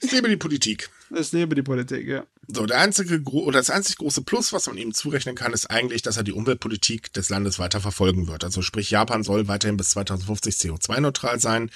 Ich 0.00 0.12
lebe 0.12 0.28
die 0.28 0.36
Politik. 0.36 0.90
Es 1.14 1.32
lebe 1.32 1.54
die 1.54 1.62
Politik, 1.62 2.06
ja. 2.06 2.24
So, 2.46 2.66
der 2.66 2.78
einzige 2.78 3.22
oder 3.22 3.58
das 3.58 3.70
einzig 3.70 3.96
große 3.96 4.22
Plus, 4.22 4.52
was 4.52 4.66
man 4.66 4.78
ihm 4.78 4.94
zurechnen 4.94 5.34
kann, 5.34 5.52
ist 5.52 5.66
eigentlich, 5.70 6.02
dass 6.02 6.16
er 6.16 6.22
die 6.22 6.32
Umweltpolitik 6.32 7.12
des 7.12 7.28
Landes 7.28 7.58
weiter 7.58 7.80
verfolgen 7.80 8.28
wird. 8.28 8.44
Also 8.44 8.62
sprich, 8.62 8.90
Japan 8.90 9.22
soll 9.22 9.48
weiterhin 9.48 9.76
bis 9.76 9.90
2050 9.90 10.54
CO2-neutral 10.54 11.40
sein. 11.40 11.70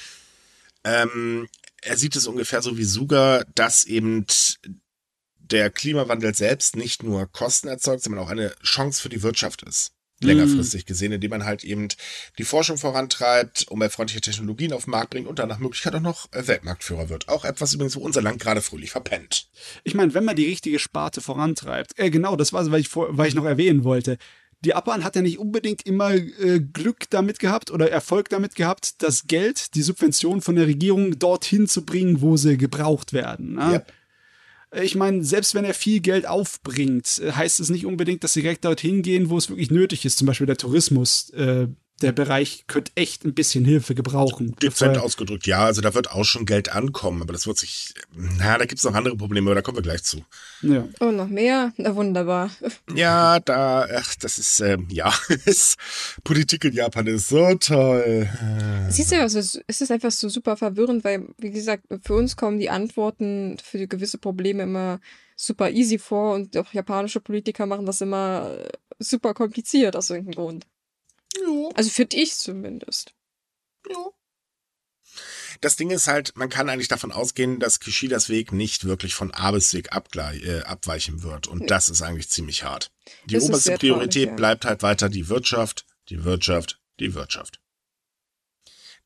Ähm, 0.85 1.49
er 1.83 1.97
sieht 1.97 2.17
es 2.17 2.27
ungefähr 2.27 2.63
so 2.63 2.77
wie 2.77 2.85
Suga, 2.85 3.45
dass 3.55 3.85
eben 3.85 4.27
der 5.39 5.71
Klimawandel 5.71 6.35
selbst 6.35 6.77
nicht 6.77 7.03
nur 7.03 7.27
Kosten 7.27 7.69
erzeugt, 7.69 8.03
sondern 8.03 8.25
auch 8.25 8.31
eine 8.31 8.55
Chance 8.63 9.03
für 9.03 9.09
die 9.09 9.23
Wirtschaft 9.23 9.63
ist. 9.63 9.94
Längerfristig 10.27 10.87
gesehen, 10.87 11.13
indem 11.13 11.31
man 11.31 11.45
halt 11.45 11.65
eben 11.65 11.89
die 12.39 12.45
Forschung 12.45 12.79
vorantreibt, 12.79 13.67
umweltfreundliche 13.69 14.21
Technologien 14.21 14.73
auf 14.73 14.85
den 14.85 14.91
Markt 14.91 15.11
bringt 15.11 15.29
und 15.29 15.39
dann 15.39 15.49
nach 15.49 15.59
Möglichkeit 15.59 15.95
auch 15.95 16.01
noch 16.01 16.29
Weltmarktführer 16.33 17.09
wird. 17.09 17.29
Auch 17.29 17.45
etwas 17.45 17.73
übrigens, 17.75 17.97
wo 17.97 18.01
unser 18.01 18.23
Land 18.23 18.41
gerade 18.41 18.61
fröhlich 18.61 18.91
verpennt. 18.91 19.49
Ich 19.85 19.95
meine, 19.95 20.15
wenn 20.15 20.25
man 20.25 20.37
die 20.37 20.47
richtige 20.47 20.79
Sparte 20.79 21.21
vorantreibt, 21.21 21.99
äh, 21.99 22.11
genau, 22.11 22.37
das 22.37 22.53
war 22.53 22.71
was 22.71 22.81
ich, 22.81 22.89
vor, 22.89 23.17
was 23.17 23.29
ich 23.29 23.35
noch 23.35 23.45
erwähnen 23.45 23.85
wollte. 23.85 24.19
Die 24.65 24.71
Japan 24.71 25.05
hat 25.05 25.15
ja 25.15 25.23
nicht 25.23 25.39
unbedingt 25.39 25.85
immer 25.87 26.15
äh, 26.15 26.61
Glück 26.61 27.11
damit 27.11 27.39
gehabt 27.39 27.71
oder 27.71 27.91
Erfolg 27.91 28.31
damit 28.31 28.55
gehabt, 28.55 29.03
das 29.03 29.27
Geld, 29.27 29.75
die 29.75 29.83
Subvention 29.83 30.41
von 30.41 30.57
der 30.57 30.67
Regierung 30.67 31.19
dorthin 31.19 31.69
zu 31.69 31.85
bringen, 31.85 32.23
wo 32.23 32.39
sie 32.39 32.57
gebraucht 32.57 33.13
werden. 33.13 33.55
Ne? 33.55 33.73
Yep 33.75 33.93
ich 34.83 34.95
meine, 34.95 35.25
selbst 35.25 35.55
wenn 35.55 35.65
er 35.65 35.75
viel 35.75 36.01
Geld 36.01 36.27
aufbringt, 36.27 37.21
äh, 37.25 37.33
heißt 37.33 37.61
es 37.61 37.71
nicht 37.71 37.87
unbedingt, 37.87 38.25
dass 38.25 38.33
sie 38.33 38.43
direkt 38.43 38.65
dorthin 38.65 39.03
gehen, 39.03 39.31
wo 39.31 39.37
es 39.37 39.49
wirklich 39.49 39.71
nötig 39.71 40.05
ist. 40.05 40.19
Zum 40.19 40.27
Beispiel 40.27 40.47
der 40.47 40.57
Tourismus. 40.57 41.31
Äh, 41.31 41.69
der 42.03 42.13
Bereich 42.13 42.65
könnte 42.67 42.93
echt 42.97 43.25
ein 43.25 43.35
bisschen 43.35 43.65
Hilfe 43.65 43.95
gebrauchen. 43.95 44.57
Dezent 44.61 44.99
ausgedrückt, 44.99 45.47
ja. 45.47 45.65
Also 45.65 45.81
da 45.81 45.95
wird 45.95 46.11
auch 46.11 46.25
schon 46.25 46.45
Geld 46.45 46.73
ankommen, 46.73 47.23
aber 47.23 47.33
das 47.33 47.47
wird 47.47 47.57
sich, 47.57 47.95
na, 48.13 48.59
da 48.59 48.65
gibt 48.65 48.79
es 48.79 48.85
noch 48.85 48.95
andere 48.95 49.17
Probleme, 49.17 49.49
aber 49.49 49.55
da 49.55 49.63
kommen 49.63 49.79
wir 49.79 49.83
gleich 49.83 50.03
zu. 50.03 50.25
Ja. 50.63 50.89
Oh, 51.01 51.13
noch 51.13 51.29
mehr? 51.29 51.73
Na, 51.77 51.95
wunderbar. 51.95 52.51
Ja, 52.95 53.39
da, 53.39 53.87
ach, 53.95 54.15
das 54.17 54.39
ist, 54.39 54.61
ähm, 54.61 54.89
ja, 54.91 55.13
Politik 56.25 56.65
in 56.65 56.73
Japan 56.73 57.07
ist 57.07 57.29
so 57.29 57.55
toll. 57.55 58.29
Siehst 58.89 59.13
du, 59.13 59.21
also, 59.21 59.39
es 59.39 59.81
ist 59.81 59.91
einfach 59.91 60.11
so 60.11 60.29
super 60.29 60.57
verwirrend, 60.57 61.05
weil, 61.05 61.29
wie 61.39 61.51
gesagt, 61.51 61.85
für 62.03 62.15
uns 62.15 62.37
kommen 62.37 62.59
die 62.59 62.71
Antworten 62.71 63.57
für 63.63 63.79
die 63.79 63.89
gewisse 63.89 64.19
Probleme 64.19 64.65
immer 64.65 65.01
super 65.37 65.71
easy 65.71 65.99
vor 65.99 66.35
und 66.35 66.57
auch 66.57 66.73
japanische 66.73 67.21
Politiker 67.21 67.67
machen 67.67 67.87
das 67.87 68.01
immer 68.01 68.57
super 68.99 69.35
kompliziert 69.35 69.97
aus 69.97 70.11
irgendeinem 70.11 70.35
Grund. 70.35 70.67
Ja. 71.37 71.69
Also 71.75 71.91
für 71.91 72.07
dich 72.07 72.37
zumindest. 72.37 73.15
Ja. 73.89 74.11
Das 75.61 75.77
Ding 75.77 75.91
ist 75.91 76.09
halt, 76.09 76.37
man 76.37 76.49
kann 76.49 76.69
eigentlich 76.69 76.89
davon 76.89 77.13
ausgehen, 77.13 77.61
dass 77.61 77.81
Kishidas 77.81 78.29
Weg 78.29 78.53
nicht 78.53 78.85
wirklich 78.85 79.15
von 79.15 79.33
Abes 79.33 79.73
Weg 79.73 79.89
äh, 79.93 80.63
abweichen 80.65 81.23
wird. 81.23 81.47
Und 81.47 81.63
ja. 81.63 81.67
das 81.69 81.89
ist 81.89 82.03
eigentlich 82.03 82.29
ziemlich 82.29 82.65
hart. 82.65 82.91
Die 83.27 83.35
das 83.35 83.45
oberste 83.45 83.77
Priorität 83.79 84.25
traurig, 84.25 84.37
bleibt 84.37 84.65
halt 84.65 84.83
weiter 84.83 85.09
die 85.09 85.29
Wirtschaft, 85.29 85.87
die 86.09 86.25
Wirtschaft, 86.25 86.81
die 86.99 87.15
Wirtschaft. 87.15 87.61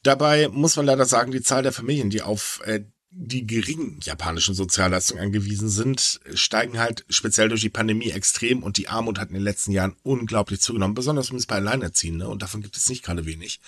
Dabei 0.02 0.48
muss 0.48 0.76
man 0.76 0.86
leider 0.86 1.04
sagen, 1.04 1.32
die 1.32 1.42
Zahl 1.42 1.62
der 1.62 1.72
Familien, 1.72 2.10
die 2.10 2.22
auf 2.22 2.60
äh, 2.64 2.84
die 3.10 3.46
geringen 3.46 4.00
japanischen 4.02 4.54
Sozialleistungen 4.54 5.22
angewiesen 5.22 5.68
sind, 5.68 6.20
steigen 6.34 6.78
halt 6.78 7.04
speziell 7.08 7.48
durch 7.48 7.62
die 7.62 7.70
Pandemie 7.70 8.10
extrem 8.10 8.62
und 8.62 8.76
die 8.76 8.88
Armut 8.88 9.18
hat 9.18 9.28
in 9.28 9.34
den 9.34 9.42
letzten 9.42 9.72
Jahren 9.72 9.96
unglaublich 10.02 10.60
zugenommen, 10.60 10.94
besonders 10.94 11.30
bei 11.46 11.56
Alleinerziehenden 11.56 12.28
und 12.28 12.42
davon 12.42 12.62
gibt 12.62 12.76
es 12.76 12.88
nicht 12.88 13.04
gerade 13.04 13.24
wenig. 13.24 13.60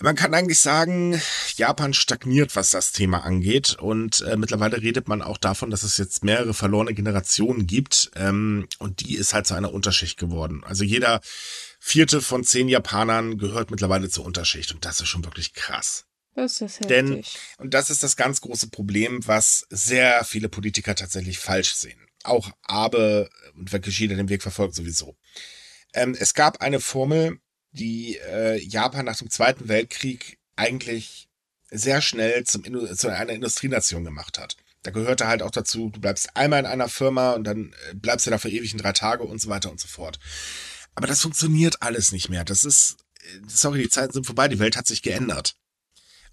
Man 0.00 0.14
kann 0.14 0.32
eigentlich 0.32 0.60
sagen, 0.60 1.20
Japan 1.56 1.92
stagniert, 1.92 2.54
was 2.54 2.70
das 2.70 2.92
Thema 2.92 3.24
angeht. 3.24 3.76
Und 3.80 4.20
äh, 4.20 4.36
mittlerweile 4.36 4.80
redet 4.80 5.08
man 5.08 5.22
auch 5.22 5.38
davon, 5.38 5.70
dass 5.70 5.82
es 5.82 5.96
jetzt 5.98 6.22
mehrere 6.22 6.54
verlorene 6.54 6.94
Generationen 6.94 7.66
gibt. 7.66 8.12
Ähm, 8.14 8.68
und 8.78 9.00
die 9.00 9.16
ist 9.16 9.34
halt 9.34 9.48
zu 9.48 9.54
einer 9.54 9.74
Unterschicht 9.74 10.16
geworden. 10.16 10.62
Also 10.64 10.84
jeder 10.84 11.20
vierte 11.80 12.20
von 12.20 12.44
zehn 12.44 12.68
Japanern 12.68 13.38
gehört 13.38 13.72
mittlerweile 13.72 14.08
zur 14.08 14.24
Unterschicht. 14.24 14.72
Und 14.72 14.84
das 14.84 15.00
ist 15.00 15.08
schon 15.08 15.24
wirklich 15.24 15.52
krass. 15.52 16.07
Das 16.38 16.60
ist 16.60 16.78
heftig. 16.78 16.88
Denn, 16.88 17.24
und 17.58 17.74
das 17.74 17.90
ist 17.90 18.04
das 18.04 18.16
ganz 18.16 18.40
große 18.40 18.68
Problem, 18.68 19.26
was 19.26 19.66
sehr 19.70 20.22
viele 20.22 20.48
Politiker 20.48 20.94
tatsächlich 20.94 21.40
falsch 21.40 21.74
sehen. 21.74 21.98
Auch 22.22 22.52
Abe 22.62 23.28
und 23.56 23.72
Wakishida 23.72 24.14
den 24.14 24.28
Weg 24.28 24.42
verfolgt 24.42 24.76
sowieso. 24.76 25.16
Ähm, 25.94 26.16
es 26.16 26.34
gab 26.34 26.60
eine 26.60 26.78
Formel, 26.78 27.40
die 27.72 28.18
äh, 28.18 28.56
Japan 28.62 29.06
nach 29.06 29.16
dem 29.16 29.30
Zweiten 29.30 29.66
Weltkrieg 29.66 30.38
eigentlich 30.54 31.28
sehr 31.72 32.00
schnell 32.00 32.44
zum, 32.44 32.62
zu 32.96 33.08
einer 33.08 33.32
Industrienation 33.32 34.04
gemacht 34.04 34.38
hat. 34.38 34.56
Da 34.84 34.92
gehörte 34.92 35.26
halt 35.26 35.42
auch 35.42 35.50
dazu, 35.50 35.90
du 35.90 36.00
bleibst 36.00 36.36
einmal 36.36 36.60
in 36.60 36.66
einer 36.66 36.88
Firma 36.88 37.32
und 37.32 37.42
dann 37.42 37.74
äh, 37.90 37.94
bleibst 37.94 38.26
du 38.26 38.30
da 38.30 38.38
für 38.38 38.48
ewig 38.48 38.70
in 38.70 38.78
drei 38.78 38.92
Tage 38.92 39.24
und 39.24 39.40
so 39.40 39.48
weiter 39.48 39.72
und 39.72 39.80
so 39.80 39.88
fort. 39.88 40.20
Aber 40.94 41.08
das 41.08 41.20
funktioniert 41.20 41.82
alles 41.82 42.12
nicht 42.12 42.28
mehr. 42.28 42.44
Das 42.44 42.64
ist, 42.64 42.98
äh, 43.22 43.40
sorry, 43.48 43.82
die 43.82 43.88
Zeiten 43.88 44.12
sind 44.12 44.24
vorbei, 44.24 44.46
die 44.46 44.60
Welt 44.60 44.76
hat 44.76 44.86
sich 44.86 45.02
geändert. 45.02 45.56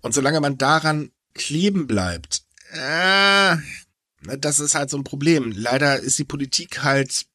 Und 0.06 0.14
solange 0.14 0.40
man 0.40 0.60
daran 0.60 1.10
kleben 1.34 1.88
bleibt, 1.88 2.44
äh, 2.74 3.58
das 4.38 4.60
ist 4.60 4.76
halt 4.76 4.92
so 4.92 4.98
ein 4.98 5.04
Problem. 5.04 5.52
Leider 5.52 6.00
ist 6.00 6.20
die 6.20 6.26
Politik 6.26 6.84
halt, 6.84 7.26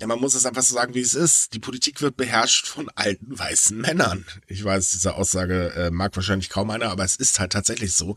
ja, 0.00 0.08
man 0.08 0.18
muss 0.18 0.34
es 0.34 0.46
einfach 0.46 0.64
so 0.64 0.74
sagen, 0.74 0.94
wie 0.94 1.00
es 1.00 1.14
ist. 1.14 1.54
Die 1.54 1.60
Politik 1.60 2.02
wird 2.02 2.16
beherrscht 2.16 2.66
von 2.66 2.90
alten 2.96 3.38
weißen 3.38 3.80
Männern. 3.80 4.26
Ich 4.48 4.64
weiß, 4.64 4.90
diese 4.90 5.14
Aussage 5.14 5.72
äh, 5.76 5.90
mag 5.92 6.16
wahrscheinlich 6.16 6.50
kaum 6.50 6.70
einer, 6.70 6.90
aber 6.90 7.04
es 7.04 7.14
ist 7.14 7.38
halt 7.38 7.52
tatsächlich 7.52 7.92
so. 7.92 8.16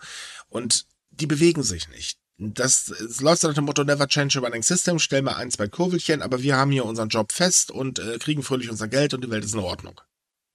Und 0.49 0.87
die 1.11 1.27
bewegen 1.27 1.61
sich 1.61 1.89
nicht. 1.89 2.17
Das, 2.39 2.89
es 2.89 3.21
läuft 3.21 3.43
nach 3.43 3.53
dem 3.53 3.65
Motto 3.65 3.83
Never 3.83 4.07
change 4.07 4.39
a 4.39 4.41
running 4.41 4.63
system, 4.63 4.97
stell 4.97 5.21
mal 5.21 5.35
ein, 5.35 5.51
zwei 5.51 5.67
Kurvelchen, 5.67 6.23
aber 6.23 6.41
wir 6.41 6.55
haben 6.55 6.71
hier 6.71 6.85
unseren 6.85 7.09
Job 7.09 7.31
fest 7.31 7.69
und 7.69 7.99
äh, 7.99 8.17
kriegen 8.17 8.41
fröhlich 8.41 8.71
unser 8.71 8.87
Geld 8.87 9.13
und 9.13 9.23
die 9.23 9.29
Welt 9.29 9.45
ist 9.45 9.53
in 9.53 9.59
Ordnung. 9.59 10.01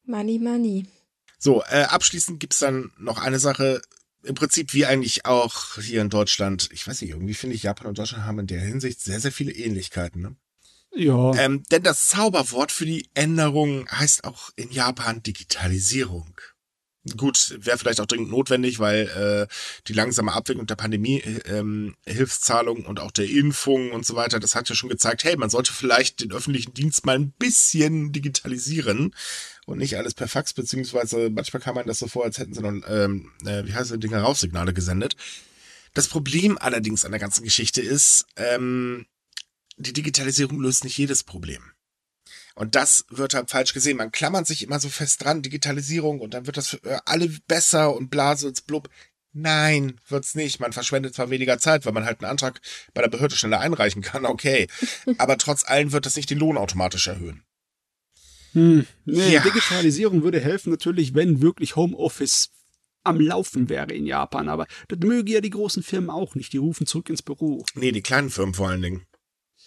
Money, 0.05 0.41
money. 0.41 0.89
So, 1.43 1.61
äh, 1.65 1.83
abschließend 1.83 2.39
gibt's 2.39 2.61
dann 2.61 2.93
noch 2.99 3.19
eine 3.19 3.41
Sache, 3.41 3.83
im 4.23 4.37
Prinzip 4.37 4.75
wie 4.75 4.87
eigentlich 4.87 5.27
auch 5.27 5.75
hier 5.81 6.01
in 6.01 6.09
Deutschland. 6.09 6.69
Ich 6.71 6.87
weiß 6.87 7.01
nicht, 7.01 7.11
irgendwie 7.11 7.35
finde 7.35 7.57
ich, 7.57 7.65
Japan 7.65 7.89
und 7.89 7.99
Deutschland 7.99 8.25
haben 8.25 8.39
in 8.39 8.47
der 8.47 8.61
Hinsicht 8.61 9.01
sehr, 9.01 9.19
sehr 9.19 9.33
viele 9.33 9.51
Ähnlichkeiten. 9.51 10.23
Ne? 10.23 10.37
Ja. 10.95 11.35
Ähm, 11.35 11.65
denn 11.73 11.83
das 11.83 12.07
Zauberwort 12.07 12.71
für 12.71 12.87
die 12.87 13.09
Änderung 13.15 13.89
heißt 13.91 14.23
auch 14.23 14.51
in 14.55 14.71
Japan 14.71 15.25
Digitalisierung. 15.25 16.41
Gut, 17.17 17.57
wäre 17.59 17.79
vielleicht 17.79 18.01
auch 18.01 18.07
dringend 18.07 18.31
notwendig, 18.31 18.79
weil 18.79 19.09
äh, 19.09 19.53
die 19.89 19.93
langsame 19.93 20.33
Abwicklung 20.33 20.67
der 20.69 20.77
Pandemie, 20.77 21.21
ähm, 21.47 21.97
Hilfszahlungen 22.07 22.87
und 22.87 23.01
auch 23.01 23.11
der 23.11 23.29
Impfung 23.29 23.91
und 23.91 24.07
so 24.07 24.15
weiter, 24.15 24.39
das 24.39 24.55
hat 24.55 24.69
ja 24.69 24.77
schon 24.77 24.89
gezeigt, 24.89 25.25
hey, 25.25 25.37
man 25.37 25.51
sollte 25.51 25.73
vielleicht 25.73 26.21
den 26.21 26.31
öffentlichen 26.31 26.75
Dienst 26.75 27.05
mal 27.05 27.17
ein 27.17 27.33
bisschen 27.33 28.13
digitalisieren 28.13 29.17
und 29.67 29.79
nicht 29.79 29.97
alles 29.97 30.15
per 30.15 30.29
Fax, 30.29 30.53
beziehungsweise 30.53 31.29
manchmal 31.31 31.61
kam 31.61 31.75
man 31.75 31.89
das 31.89 31.99
so 31.99 32.07
vor, 32.07 32.23
als 32.23 32.39
hätten 32.39 32.55
sie 32.55 32.63
noch, 32.63 32.73
ähm, 32.87 33.33
äh, 33.45 33.67
wie 33.67 33.75
heißt 33.75 33.91
das, 33.91 33.99
Dinger 33.99 34.23
Rauchsignale 34.23 34.73
gesendet. 34.73 35.17
Das 35.95 36.07
Problem 36.07 36.57
allerdings 36.57 37.05
an 37.05 37.11
der 37.11 37.21
ganzen 37.21 37.43
Geschichte 37.43 37.83
ist, 37.83 38.27
ähm, 38.37 39.07
die 39.77 39.93
Digitalisierung 39.93 40.61
löst 40.61 40.85
nicht 40.85 40.99
jedes 40.99 41.25
Problem. 41.25 41.72
Und 42.55 42.75
das 42.75 43.05
wird 43.09 43.35
halt 43.35 43.51
falsch 43.51 43.73
gesehen. 43.73 43.97
Man 43.97 44.13
klammert 44.13 44.47
sich 44.47 44.63
immer 44.63 44.81
so 44.81 44.89
fest 44.89 45.25
dran, 45.25 45.43
Digitalisierung, 45.43 46.21
und 46.21 46.35
dann 46.35 46.47
wird 46.47 46.57
das 46.57 46.69
für 46.69 47.07
alle 47.07 47.29
besser 47.47 47.95
und 47.95 48.11
blase 48.11 48.47
und 48.49 48.67
blub. 48.67 48.89
Nein, 49.33 49.99
wird's 50.09 50.35
nicht. 50.35 50.61
Man 50.61 50.73
verschwendet 50.73 51.15
zwar 51.15 51.31
weniger 51.31 51.59
Zeit, 51.59 51.87
weil 51.87 51.93
man 51.93 52.05
halt 52.05 52.21
einen 52.21 52.31
Antrag 52.31 52.61
bei 52.93 53.01
der 53.01 53.09
Behörde 53.09 53.35
schneller 53.35 53.61
einreichen 53.61 54.03
kann, 54.03 54.27
okay. 54.27 54.69
Aber 55.19 55.39
trotz 55.39 55.65
allem 55.65 55.93
wird 55.93 56.05
das 56.05 56.17
nicht 56.17 56.31
den 56.31 56.39
Lohn 56.39 56.59
automatisch 56.59 57.07
erhöhen. 57.07 57.43
Hm. 58.53 58.87
Nee, 59.07 59.33
ja. 59.33 59.43
Digitalisierung 59.43 60.23
würde 60.23 60.39
helfen 60.39 60.71
natürlich, 60.71 61.15
wenn 61.15 61.41
wirklich 61.41 61.77
Homeoffice 61.77 62.51
am 63.05 63.19
Laufen 63.19 63.69
wäre 63.71 63.93
in 63.93 64.07
Japan, 64.07 64.49
aber 64.49 64.67
das 64.89 64.99
mögen 65.01 65.29
ja 65.29 65.41
die 65.41 65.51
großen 65.51 65.83
Firmen 65.83 66.11
auch 66.11 66.35
nicht. 66.35 66.53
Die 66.53 66.59
rufen 66.59 66.87
zurück 66.87 67.09
ins 67.09 67.23
Büro. 67.23 67.65
Nee, 67.75 67.91
die 67.91 68.03
kleinen 68.03 68.31
Firmen 68.31 68.55
vor 68.55 68.69
allen 68.69 68.83
Dingen 68.83 69.07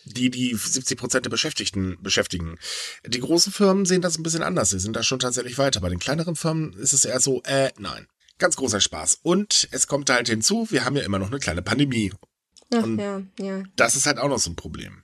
die 0.06 0.30
die 0.30 0.56
70 0.56 0.98
Prozent 0.98 1.26
der 1.26 1.32
Beschäftigten 1.32 1.98
beschäftigen. 2.02 2.58
Die 3.06 3.20
großen 3.20 3.52
Firmen 3.52 3.86
sehen 3.86 4.02
das 4.02 4.18
ein 4.18 4.24
bisschen 4.24 4.44
anders. 4.44 4.70
Sie 4.70 4.80
sind 4.80 4.96
da 4.96 5.04
schon 5.04 5.20
tatsächlich 5.20 5.58
weiter. 5.58 5.82
Bei 5.82 5.90
den 5.90 6.00
kleineren 6.00 6.36
Firmen 6.36 6.74
ist 6.74 6.94
es 6.94 7.06
eher 7.06 7.20
so, 7.20 7.42
äh, 7.44 7.72
nein. 7.78 8.08
Ganz 8.38 8.56
großer 8.58 8.82
Spaß. 8.82 9.20
Und 9.24 9.68
es 9.72 9.88
kommt 9.88 10.10
halt 10.10 10.28
hinzu, 10.28 10.68
wir 10.70 10.86
haben 10.86 10.96
ja 10.98 11.04
immer 11.04 11.20
noch 11.20 11.32
eine 11.32 11.40
kleine 11.40 11.62
Pandemie. 11.62 12.12
Ach, 12.74 12.84
Und 12.84 13.00
ja, 13.00 13.22
ja. 13.40 13.64
Das 13.76 13.96
ist 13.96 14.06
halt 14.06 14.20
auch 14.20 14.30
noch 14.30 14.40
so 14.40 14.52
ein 14.52 14.56
Problem. 14.56 15.04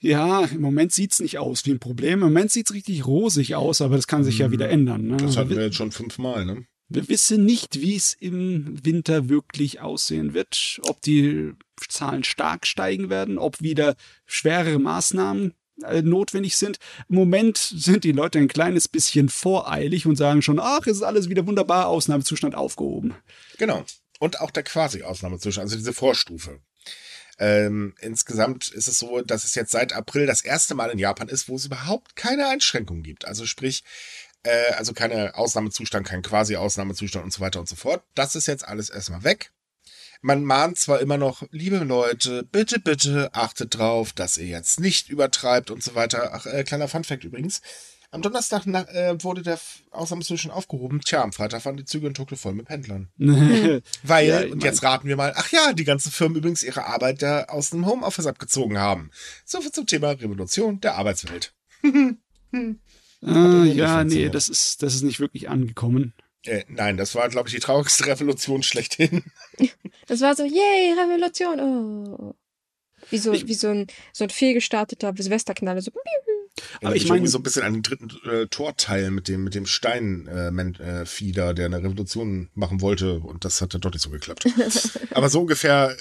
Ja, 0.00 0.44
im 0.46 0.62
Moment 0.62 0.92
sieht's 0.92 1.20
nicht 1.20 1.38
aus 1.38 1.66
wie 1.66 1.72
ein 1.72 1.78
Problem. 1.78 2.14
Im 2.14 2.20
Moment 2.20 2.50
sieht's 2.50 2.72
richtig 2.72 3.06
rosig 3.06 3.54
aus, 3.54 3.82
aber 3.82 3.96
das 3.96 4.06
kann 4.06 4.24
sich 4.24 4.38
ja 4.38 4.48
mhm. 4.48 4.52
wieder 4.52 4.70
ändern. 4.70 5.06
Ne? 5.06 5.16
Das 5.18 5.36
hatten 5.36 5.50
wir 5.50 5.62
jetzt 5.62 5.76
schon 5.76 5.92
fünfmal, 5.92 6.46
ne? 6.46 6.64
Wir 6.92 7.08
wissen 7.08 7.44
nicht, 7.44 7.80
wie 7.80 7.94
es 7.94 8.14
im 8.14 8.84
Winter 8.84 9.28
wirklich 9.28 9.80
aussehen 9.80 10.34
wird, 10.34 10.80
ob 10.88 11.00
die 11.02 11.52
Zahlen 11.88 12.24
stark 12.24 12.66
steigen 12.66 13.10
werden, 13.10 13.38
ob 13.38 13.60
wieder 13.60 13.96
schwerere 14.26 14.78
Maßnahmen 14.78 15.54
äh, 15.84 16.02
notwendig 16.02 16.56
sind. 16.56 16.78
Im 17.08 17.16
Moment 17.16 17.56
sind 17.56 18.04
die 18.04 18.12
Leute 18.12 18.38
ein 18.38 18.48
kleines 18.48 18.88
bisschen 18.88 19.28
voreilig 19.28 20.06
und 20.06 20.16
sagen 20.16 20.42
schon, 20.42 20.58
ach, 20.60 20.86
es 20.86 20.98
ist 20.98 21.02
alles 21.02 21.28
wieder 21.28 21.46
wunderbar, 21.46 21.88
Ausnahmezustand 21.88 22.54
aufgehoben. 22.54 23.14
Genau. 23.58 23.84
und 24.18 24.40
auch 24.40 24.50
der 24.50 24.62
Quasi-Ausnahmezustand, 24.62 25.64
also 25.64 25.76
diese 25.76 25.94
Vorstufe. 25.94 26.60
Ähm, 27.38 27.94
insgesamt 28.00 28.68
ist 28.68 28.86
es 28.86 28.98
so, 28.98 29.22
dass 29.22 29.44
es 29.44 29.54
jetzt 29.54 29.72
seit 29.72 29.94
April 29.94 30.26
das 30.26 30.42
erste 30.42 30.74
Mal 30.74 30.90
in 30.90 30.98
Japan 30.98 31.28
ist, 31.28 31.48
wo 31.48 31.56
es 31.56 31.64
überhaupt 31.64 32.14
keine 32.14 32.46
Einschränkungen 32.48 33.02
gibt. 33.02 33.24
Also 33.24 33.46
sprich, 33.46 33.82
äh, 34.42 34.72
also 34.74 34.92
keine 34.92 35.34
Ausnahmezustand, 35.36 36.06
kein 36.06 36.20
Quasi-Ausnahmezustand 36.20 37.24
und 37.24 37.32
so 37.32 37.40
weiter 37.40 37.60
und 37.60 37.68
so 37.68 37.76
fort. 37.76 38.02
Das 38.14 38.36
ist 38.36 38.46
jetzt 38.46 38.68
alles 38.68 38.90
erstmal 38.90 39.24
weg. 39.24 39.52
Man 40.22 40.44
mahnt 40.44 40.76
zwar 40.78 41.00
immer 41.00 41.16
noch, 41.16 41.42
liebe 41.50 41.78
Leute, 41.78 42.42
bitte, 42.42 42.78
bitte 42.78 43.30
achtet 43.32 43.78
drauf, 43.78 44.12
dass 44.12 44.36
ihr 44.36 44.46
jetzt 44.46 44.78
nicht 44.78 45.08
übertreibt 45.08 45.70
und 45.70 45.82
so 45.82 45.94
weiter. 45.94 46.30
Ach, 46.34 46.46
äh, 46.46 46.62
kleiner 46.64 46.88
Funfact 46.88 47.24
übrigens. 47.24 47.62
Am 48.12 48.22
Donnerstag 48.22 48.66
nach, 48.66 48.88
äh, 48.88 49.22
wurde 49.22 49.42
der 49.42 49.58
Ausnahmezustand 49.92 50.52
aufgehoben. 50.52 51.00
Tja, 51.00 51.22
am 51.22 51.32
Freitag 51.32 51.64
waren 51.64 51.76
die 51.76 51.84
Züge 51.84 52.08
in 52.08 52.14
Tokio 52.14 52.36
voll 52.36 52.54
mit 52.54 52.66
Pendlern. 52.66 53.08
Weil, 54.02 54.28
Ja, 54.28 54.52
und 54.52 54.64
jetzt 54.64 54.82
raten 54.82 55.08
wir 55.08 55.16
mal, 55.16 55.32
ach 55.36 55.50
ja, 55.52 55.72
die 55.72 55.84
ganzen 55.84 56.10
Firmen 56.10 56.36
übrigens 56.36 56.64
ihre 56.64 56.86
Arbeit 56.86 57.22
aus 57.48 57.70
dem 57.70 57.86
Homeoffice 57.86 58.26
abgezogen 58.26 58.78
haben. 58.78 59.10
Soviel 59.44 59.70
zum 59.70 59.86
Thema 59.86 60.10
Revolution 60.10 60.80
der 60.80 60.96
Arbeitswelt. 60.96 61.54
Ah, 63.22 63.64
ja, 63.64 64.02
nee, 64.02 64.30
das 64.30 64.48
ist, 64.48 64.82
das 64.82 64.94
ist 64.94 65.02
nicht 65.02 65.20
wirklich 65.20 65.50
angekommen. 65.50 66.14
Äh, 66.46 66.64
nein, 66.68 66.96
das 66.96 67.14
war, 67.14 67.28
glaube 67.28 67.48
ich, 67.48 67.54
die 67.54 67.60
traurigste 67.60 68.06
Revolution 68.06 68.62
schlechthin. 68.62 69.24
Das 70.06 70.22
war 70.22 70.34
so, 70.34 70.42
yay, 70.44 70.92
Revolution. 70.98 71.60
Oh. 71.60 72.34
Wie 73.10 73.18
so, 73.18 73.32
Ich- 73.32 73.46
wie 73.46 73.54
so 73.54 73.68
ein, 73.68 73.86
so 74.12 74.24
ein 74.24 74.30
fehlgestarteter 74.30 75.12
Silvesterknaller. 75.16 75.82
So, 75.82 75.92
Aber 76.82 76.96
ich 76.96 77.04
ich 77.04 77.08
meine 77.08 77.28
so 77.28 77.38
ein 77.38 77.42
bisschen 77.42 77.62
an 77.62 77.74
den 77.74 77.82
dritten 77.82 78.10
äh, 78.28 78.46
Torteil 78.48 79.10
mit 79.10 79.28
dem 79.28 79.44
mit 79.44 79.54
dem 79.54 79.66
Steinfieder, 79.66 80.80
äh, 80.80 81.02
äh, 81.02 81.06
Fieder, 81.06 81.54
der 81.54 81.66
eine 81.66 81.78
Revolution 81.82 82.50
machen 82.54 82.80
wollte 82.80 83.20
und 83.20 83.44
das 83.44 83.60
hat 83.60 83.74
dann 83.74 83.82
doch 83.82 83.92
nicht 83.92 84.02
so 84.02 84.10
geklappt. 84.10 84.46
Aber 85.12 85.28
so 85.28 85.40
ungefähr 85.42 85.94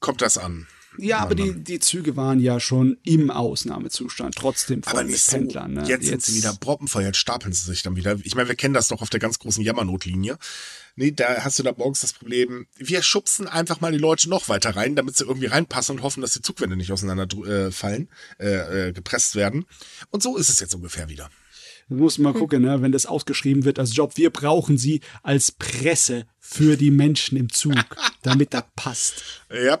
kommt 0.00 0.20
das 0.22 0.36
an. 0.38 0.66
Ja, 0.98 1.18
aber 1.18 1.34
die, 1.34 1.52
die 1.52 1.78
Züge 1.80 2.16
waren 2.16 2.40
ja 2.40 2.60
schon 2.60 2.98
im 3.04 3.30
Ausnahmezustand, 3.30 4.34
trotzdem 4.36 4.82
voll 4.82 4.92
Aber 4.92 5.02
mit 5.02 5.12
nicht 5.12 5.24
so. 5.24 5.36
Pendlern. 5.36 5.74
Ne? 5.74 5.84
Jetzt, 5.86 6.06
sind 6.06 6.22
sie 6.22 6.36
wieder 6.36 6.54
proppenvoll, 6.54 7.02
jetzt 7.02 7.18
stapeln 7.18 7.52
sie 7.52 7.64
sich 7.64 7.82
dann 7.82 7.96
wieder. 7.96 8.16
Ich 8.22 8.34
meine, 8.34 8.48
wir 8.48 8.56
kennen 8.56 8.74
das 8.74 8.88
doch 8.88 9.02
auf 9.02 9.10
der 9.10 9.20
ganz 9.20 9.38
großen 9.38 9.62
Jammernotlinie. 9.62 10.38
Nee, 10.96 11.10
da 11.10 11.44
hast 11.44 11.58
du 11.58 11.62
da 11.62 11.72
morgens 11.76 12.00
das 12.00 12.14
Problem, 12.14 12.66
wir 12.76 13.02
schubsen 13.02 13.46
einfach 13.46 13.80
mal 13.80 13.92
die 13.92 13.98
Leute 13.98 14.30
noch 14.30 14.48
weiter 14.48 14.76
rein, 14.76 14.96
damit 14.96 15.16
sie 15.16 15.24
irgendwie 15.24 15.46
reinpassen 15.46 15.96
und 15.96 16.02
hoffen, 16.02 16.22
dass 16.22 16.32
die 16.32 16.40
Zugwände 16.40 16.74
nicht 16.74 16.90
auseinander 16.90 17.26
äh, 17.46 17.70
fallen, 17.70 18.08
äh, 18.38 18.88
äh, 18.88 18.92
gepresst 18.92 19.34
werden. 19.34 19.66
Und 20.10 20.22
so 20.22 20.38
ist 20.38 20.48
es 20.48 20.58
jetzt 20.58 20.74
ungefähr 20.74 21.10
wieder. 21.10 21.28
Du 21.88 21.94
musst 21.96 22.18
mal 22.18 22.32
gucken, 22.32 22.62
ne, 22.62 22.82
wenn 22.82 22.90
das 22.90 23.06
ausgeschrieben 23.06 23.64
wird 23.64 23.78
als 23.78 23.94
Job. 23.94 24.16
Wir 24.16 24.30
brauchen 24.30 24.76
sie 24.76 25.02
als 25.22 25.52
Presse 25.52 26.26
für 26.40 26.76
die 26.76 26.90
Menschen 26.90 27.38
im 27.38 27.48
Zug, 27.52 27.76
damit 28.22 28.54
das 28.54 28.64
passt. 28.74 29.22
Ja, 29.52 29.80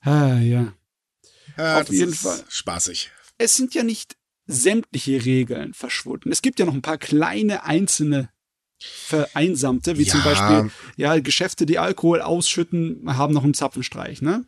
Ah, 0.00 0.38
ja. 0.38 0.72
ja 1.56 1.80
Auf 1.80 1.86
das 1.86 1.96
jeden 1.96 2.12
ist 2.12 2.20
Fall. 2.22 2.42
Spaßig. 2.48 3.10
Es 3.38 3.56
sind 3.56 3.74
ja 3.74 3.82
nicht 3.82 4.16
sämtliche 4.46 5.24
Regeln 5.24 5.74
verschwunden. 5.74 6.32
Es 6.32 6.42
gibt 6.42 6.58
ja 6.58 6.66
noch 6.66 6.74
ein 6.74 6.82
paar 6.82 6.98
kleine 6.98 7.64
einzelne 7.64 8.30
Vereinsamte, 8.82 9.98
wie 9.98 10.06
zum 10.06 10.20
Ja. 10.20 10.24
Beispiel 10.24 10.70
ja, 10.96 11.18
Geschäfte, 11.20 11.66
die 11.66 11.78
Alkohol 11.78 12.22
ausschütten, 12.22 13.02
haben 13.06 13.34
noch 13.34 13.44
einen 13.44 13.54
Zapfenstreich, 13.54 14.22
ne? 14.22 14.44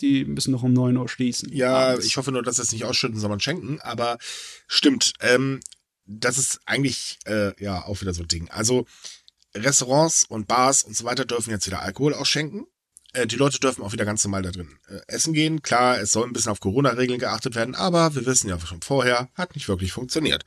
Die 0.00 0.24
müssen 0.24 0.52
noch 0.52 0.62
um 0.62 0.72
9 0.72 0.96
Uhr 0.96 1.08
schließen. 1.08 1.52
Ja, 1.52 1.90
Abends. 1.90 2.06
ich 2.06 2.16
hoffe 2.16 2.32
nur, 2.32 2.42
dass 2.42 2.56
sie 2.56 2.62
es 2.62 2.72
nicht 2.72 2.84
ausschütten, 2.84 3.18
sondern 3.20 3.40
schenken. 3.40 3.80
Aber 3.80 4.18
stimmt, 4.66 5.12
ähm, 5.20 5.60
das 6.04 6.38
ist 6.38 6.60
eigentlich 6.66 7.18
äh, 7.26 7.52
ja 7.62 7.84
auch 7.84 8.00
wieder 8.00 8.14
so 8.14 8.22
ein 8.22 8.28
Ding. 8.28 8.48
Also 8.50 8.86
Restaurants 9.54 10.24
und 10.24 10.48
Bars 10.48 10.82
und 10.82 10.96
so 10.96 11.04
weiter 11.04 11.24
dürfen 11.24 11.50
jetzt 11.50 11.66
wieder 11.66 11.82
Alkohol 11.82 12.14
ausschenken. 12.14 12.66
Äh, 13.16 13.26
die 13.26 13.36
Leute 13.36 13.58
dürfen 13.58 13.82
auch 13.82 13.92
wieder 13.92 14.04
ganz 14.04 14.24
normal 14.24 14.42
da 14.42 14.50
drin 14.50 14.68
äh, 14.88 15.00
essen 15.08 15.32
gehen. 15.32 15.62
Klar, 15.62 15.98
es 15.98 16.12
soll 16.12 16.26
ein 16.26 16.32
bisschen 16.32 16.52
auf 16.52 16.60
Corona-Regeln 16.60 17.18
geachtet 17.18 17.54
werden, 17.54 17.74
aber 17.74 18.14
wir 18.14 18.26
wissen 18.26 18.48
ja 18.48 18.58
schon 18.60 18.82
vorher, 18.82 19.28
hat 19.34 19.54
nicht 19.54 19.68
wirklich 19.68 19.92
funktioniert. 19.92 20.44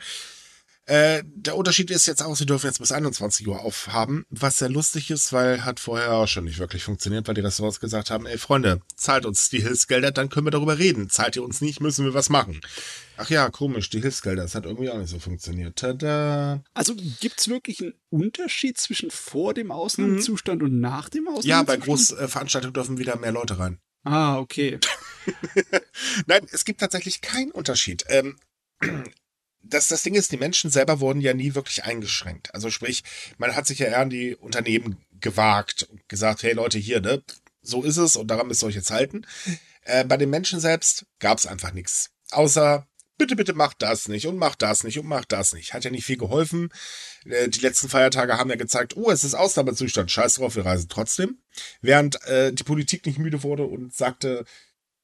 Äh, 0.90 1.24
der 1.36 1.56
Unterschied 1.56 1.92
ist 1.92 2.08
jetzt 2.08 2.24
auch, 2.24 2.36
sie 2.36 2.48
dürfen 2.48 2.66
jetzt 2.66 2.80
bis 2.80 2.92
21 2.92 3.48
Uhr 3.48 3.60
aufhaben, 3.60 4.26
was 4.32 4.58
sehr 4.58 4.70
lustig 4.70 5.12
ist, 5.12 5.32
weil 5.32 5.64
hat 5.64 5.80
vorher 5.80 6.14
auch 6.14 6.28
schon 6.28 6.46
nicht 6.46 6.58
wirklich 6.58 6.84
funktioniert, 6.84 7.28
weil 7.28 7.36
die 7.36 7.42
Restaurants 7.42 7.80
gesagt 7.80 8.10
haben, 8.10 8.26
ey 8.26 8.40
Freunde, 8.40 8.82
zahlt 8.96 9.28
uns 9.28 9.50
die 9.50 9.62
Hilfsgelder, 9.62 10.10
dann 10.10 10.30
können 10.30 10.48
wir 10.48 10.52
darüber 10.52 10.80
reden. 10.80 11.08
Zahlt 11.12 11.36
ihr 11.36 11.44
uns 11.44 11.62
nicht, 11.62 11.80
müssen 11.80 12.06
wir 12.06 12.16
was 12.16 12.30
machen. 12.30 12.60
Ach 13.18 13.30
ja, 13.30 13.52
komisch, 13.52 13.92
die 13.92 14.02
Hilfsgelder, 14.02 14.42
das 14.42 14.56
hat 14.56 14.66
irgendwie 14.66 14.90
auch 14.90 14.98
nicht 14.98 15.12
so 15.12 15.20
funktioniert. 15.20 15.76
Tada. 15.76 16.64
Also 16.74 16.96
gibt's 17.20 17.50
wirklich 17.50 17.82
einen 17.82 17.94
Unterschied 18.10 18.80
zwischen 18.80 19.12
vor 19.12 19.54
dem 19.54 19.70
Ausnahmezustand 19.70 20.64
und 20.64 20.80
nach 20.80 21.10
dem 21.10 21.28
Ausnahmezustand? 21.28 21.50
Ja, 21.50 21.62
bei 21.62 21.78
Großveranstaltungen 21.78 22.74
dürfen 22.74 22.98
wieder 22.98 23.16
mehr 23.16 23.32
Leute 23.32 23.60
rein. 23.60 23.78
Ah, 24.06 24.40
okay. 24.40 24.80
Nein, 26.26 26.48
es 26.52 26.66
gibt 26.66 26.80
tatsächlich 26.80 27.22
keinen 27.22 27.52
Unterschied. 27.52 28.06
Ähm, 28.08 28.38
das, 29.62 29.88
das 29.88 30.04
Ding 30.04 30.16
ist, 30.16 30.32
die 30.32 30.38
Menschen 30.38 30.72
selber 30.72 31.00
wurden 31.00 31.22
ja 31.22 31.34
nie 31.34 31.56
wirklich 31.56 31.84
eingeschränkt. 31.84 32.54
Also 32.54 32.70
sprich, 32.70 33.04
man 33.38 33.56
hat 33.56 33.68
sich 33.68 33.80
ja 33.80 33.88
eher 33.88 34.00
an 34.00 34.10
die 34.10 34.36
Unternehmen 34.36 34.98
gewagt 35.20 35.84
und 35.84 36.08
gesagt, 36.08 36.44
hey 36.44 36.54
Leute, 36.54 36.78
hier, 36.78 37.02
ne, 37.02 37.22
so 37.62 37.84
ist 37.84 37.98
es 37.98 38.16
und 38.16 38.28
daran 38.28 38.48
müsst 38.48 38.64
ihr 38.64 38.68
euch 38.68 38.76
jetzt 38.76 38.92
halten. 38.92 39.26
Äh, 39.84 40.06
bei 40.06 40.18
den 40.18 40.30
Menschen 40.30 40.60
selbst 40.60 41.06
gab 41.20 41.38
es 41.38 41.46
einfach 41.46 41.74
nichts. 41.74 42.12
Außer, 42.32 42.88
bitte, 43.18 43.36
bitte 43.36 43.54
macht 43.54 43.82
das 43.82 44.08
nicht 44.08 44.28
und 44.28 44.38
macht 44.38 44.62
das 44.62 44.84
nicht 44.84 44.98
und 44.98 45.08
macht 45.08 45.32
das 45.32 45.54
nicht. 45.54 45.74
Hat 45.74 45.84
ja 45.84 45.92
nicht 45.92 46.06
viel 46.06 46.18
geholfen. 46.18 46.70
Äh, 47.26 47.50
die 47.50 47.60
letzten 47.60 47.90
Feiertage 47.90 48.38
haben 48.38 48.50
ja 48.50 48.56
gezeigt, 48.56 48.96
oh, 48.96 49.12
es 49.12 49.24
ist 49.24 49.36
Ausnahmezustand, 49.36 50.10
scheiß 50.10 50.36
drauf, 50.36 50.56
wir 50.56 50.66
reisen 50.66 50.90
trotzdem. 50.90 51.40
Während 51.82 52.24
äh, 52.26 52.54
die 52.54 52.64
Politik 52.64 53.06
nicht 53.06 53.20
müde 53.20 53.44
wurde 53.44 53.64
und 53.64 53.94
sagte, 53.94 54.46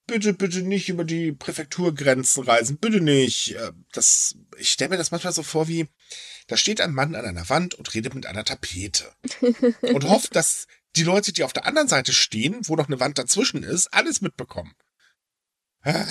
bitte, 0.06 0.32
bitte 0.32 0.62
nicht 0.62 0.88
über 0.88 1.04
die 1.04 1.32
Präfekturgrenzen 1.32 2.44
reisen, 2.44 2.78
bitte 2.78 3.00
nicht. 3.00 3.54
Äh, 3.54 3.72
Das, 3.92 4.36
ich 4.58 4.70
stelle 4.72 4.90
mir 4.90 4.96
das 4.96 5.10
manchmal 5.10 5.32
so 5.32 5.42
vor 5.42 5.68
wie, 5.68 5.88
da 6.46 6.56
steht 6.56 6.80
ein 6.80 6.94
Mann 6.94 7.14
an 7.14 7.24
einer 7.24 7.48
Wand 7.48 7.74
und 7.74 7.92
redet 7.94 8.14
mit 8.14 8.26
einer 8.26 8.44
Tapete 8.44 9.12
und 9.82 10.04
hofft, 10.04 10.36
dass 10.36 10.66
die 10.94 11.02
Leute, 11.02 11.32
die 11.32 11.44
auf 11.44 11.52
der 11.52 11.66
anderen 11.66 11.88
Seite 11.88 12.12
stehen, 12.12 12.56
wo 12.62 12.76
noch 12.76 12.86
eine 12.86 13.00
Wand 13.00 13.18
dazwischen 13.18 13.62
ist, 13.62 13.92
alles 13.92 14.20
mitbekommen. 14.20 14.74
Ah, 15.82 16.06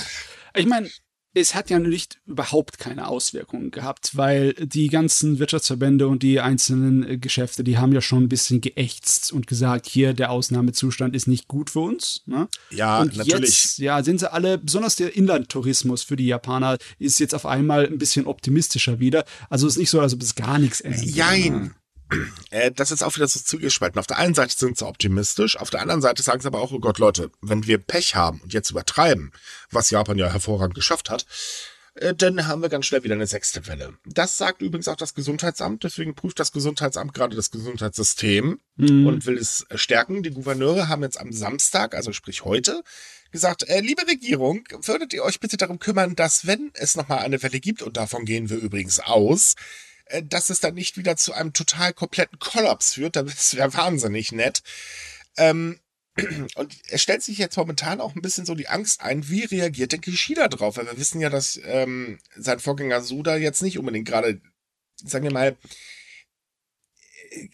Ich 0.55 0.67
meine, 0.67 0.89
es 1.35 1.53
hat 1.53 1.69
ja 1.69 1.79
nicht 1.79 2.17
überhaupt 2.25 2.79
keine 2.79 3.07
Auswirkungen 3.07 3.69
gehabt, 3.69 4.15
weil 4.15 4.53
die 4.53 4.87
ganzen 4.87 5.37
Wirtschaftsverbände 5.37 6.07
und 6.07 6.23
die 6.23 6.39
einzelnen 6.39 7.07
äh, 7.07 7.17
Geschäfte, 7.17 7.63
die 7.63 7.77
haben 7.77 7.91
ja 7.91 8.01
schon 8.01 8.23
ein 8.23 8.29
bisschen 8.29 8.61
geächtzt 8.61 9.33
und 9.33 9.45
gesagt, 9.45 9.85
hier 9.85 10.13
der 10.13 10.31
Ausnahmezustand 10.31 11.13
ist 11.13 11.27
nicht 11.27 11.47
gut 11.49 11.69
für 11.69 11.81
uns. 11.81 12.23
Ne? 12.25 12.47
Ja, 12.71 13.01
und 13.01 13.17
natürlich. 13.17 13.63
jetzt, 13.65 13.77
ja, 13.79 14.01
sind 14.01 14.21
sie 14.21 14.31
alle, 14.31 14.57
besonders 14.57 14.95
der 14.95 15.15
Inlandtourismus 15.15 16.03
für 16.03 16.15
die 16.15 16.27
Japaner 16.27 16.77
ist 16.99 17.19
jetzt 17.19 17.35
auf 17.35 17.45
einmal 17.45 17.85
ein 17.85 17.97
bisschen 17.97 18.27
optimistischer 18.27 18.99
wieder. 18.99 19.25
Also 19.49 19.67
ist 19.67 19.77
nicht 19.77 19.89
so, 19.89 19.99
als 19.99 20.13
ob 20.13 20.21
es 20.21 20.35
gar 20.35 20.57
nichts 20.57 20.79
ändert. 20.79 21.03
Jein. 21.03 21.75
Äh, 22.51 22.71
das 22.71 22.91
ist 22.91 23.03
auch 23.03 23.15
wieder 23.15 23.27
so 23.27 23.39
zugespalten. 23.39 23.99
Auf 23.99 24.07
der 24.07 24.17
einen 24.17 24.35
Seite 24.35 24.55
sind 24.55 24.77
sie 24.77 24.85
optimistisch, 24.85 25.57
auf 25.57 25.69
der 25.69 25.81
anderen 25.81 26.01
Seite 26.01 26.23
sagen 26.23 26.41
sie 26.41 26.47
aber 26.47 26.59
auch, 26.61 26.71
oh 26.71 26.79
Gott, 26.79 26.99
Leute, 26.99 27.31
wenn 27.41 27.65
wir 27.65 27.77
Pech 27.77 28.15
haben 28.15 28.41
und 28.41 28.53
jetzt 28.53 28.69
übertreiben, 28.71 29.31
was 29.71 29.89
Japan 29.89 30.17
ja 30.17 30.31
hervorragend 30.31 30.75
geschafft 30.75 31.09
hat, 31.09 31.25
äh, 31.95 32.13
dann 32.13 32.45
haben 32.47 32.61
wir 32.61 32.69
ganz 32.69 32.85
schnell 32.85 33.03
wieder 33.03 33.15
eine 33.15 33.27
sechste 33.27 33.67
Welle. 33.67 33.93
Das 34.05 34.37
sagt 34.37 34.61
übrigens 34.61 34.87
auch 34.87 34.95
das 34.97 35.13
Gesundheitsamt, 35.13 35.83
deswegen 35.83 36.13
prüft 36.13 36.39
das 36.39 36.51
Gesundheitsamt 36.51 37.13
gerade 37.13 37.35
das 37.35 37.51
Gesundheitssystem 37.51 38.59
Mhm. 38.77 39.07
und 39.07 39.25
will 39.25 39.37
es 39.37 39.65
stärken. 39.75 40.21
Die 40.21 40.31
Gouverneure 40.31 40.89
haben 40.89 41.03
jetzt 41.03 41.19
am 41.19 41.31
Samstag, 41.31 41.95
also 41.95 42.11
sprich 42.11 42.43
heute, 42.43 42.83
gesagt, 43.31 43.63
äh, 43.67 43.79
liebe 43.79 44.05
Regierung, 44.07 44.63
würdet 44.81 45.13
ihr 45.13 45.23
euch 45.23 45.39
bitte 45.39 45.57
darum 45.57 45.79
kümmern, 45.79 46.15
dass 46.15 46.45
wenn 46.45 46.71
es 46.73 46.95
nochmal 46.95 47.19
eine 47.19 47.41
Welle 47.41 47.59
gibt, 47.59 47.81
und 47.81 47.97
davon 47.97 48.25
gehen 48.25 48.49
wir 48.49 48.57
übrigens 48.57 48.99
aus, 48.99 49.53
äh, 49.53 49.61
dass 50.23 50.49
es 50.49 50.59
dann 50.59 50.75
nicht 50.75 50.97
wieder 50.97 51.17
zu 51.17 51.33
einem 51.33 51.53
total 51.53 51.93
kompletten 51.93 52.39
Kollaps 52.39 52.93
führt. 52.93 53.15
Das 53.15 53.55
wäre 53.55 53.73
wahnsinnig 53.73 54.31
nett. 54.31 54.61
Ähm, 55.37 55.79
und 56.55 56.77
es 56.89 57.01
stellt 57.01 57.23
sich 57.23 57.37
jetzt 57.37 57.57
momentan 57.57 57.99
auch 57.99 58.15
ein 58.15 58.21
bisschen 58.21 58.45
so 58.45 58.55
die 58.55 58.67
Angst 58.67 59.01
ein, 59.01 59.27
wie 59.29 59.43
reagiert 59.43 59.91
denn 59.91 60.01
Kishida 60.01 60.47
drauf? 60.47 60.77
Weil 60.77 60.85
wir 60.85 60.97
wissen 60.97 61.21
ja, 61.21 61.29
dass 61.29 61.59
ähm, 61.63 62.19
sein 62.35 62.59
Vorgänger 62.59 63.01
Suda 63.01 63.35
jetzt 63.35 63.61
nicht 63.61 63.77
unbedingt 63.77 64.07
gerade, 64.07 64.41
sagen 65.03 65.25
wir 65.25 65.33
mal, 65.33 65.57
äh, 67.31 67.47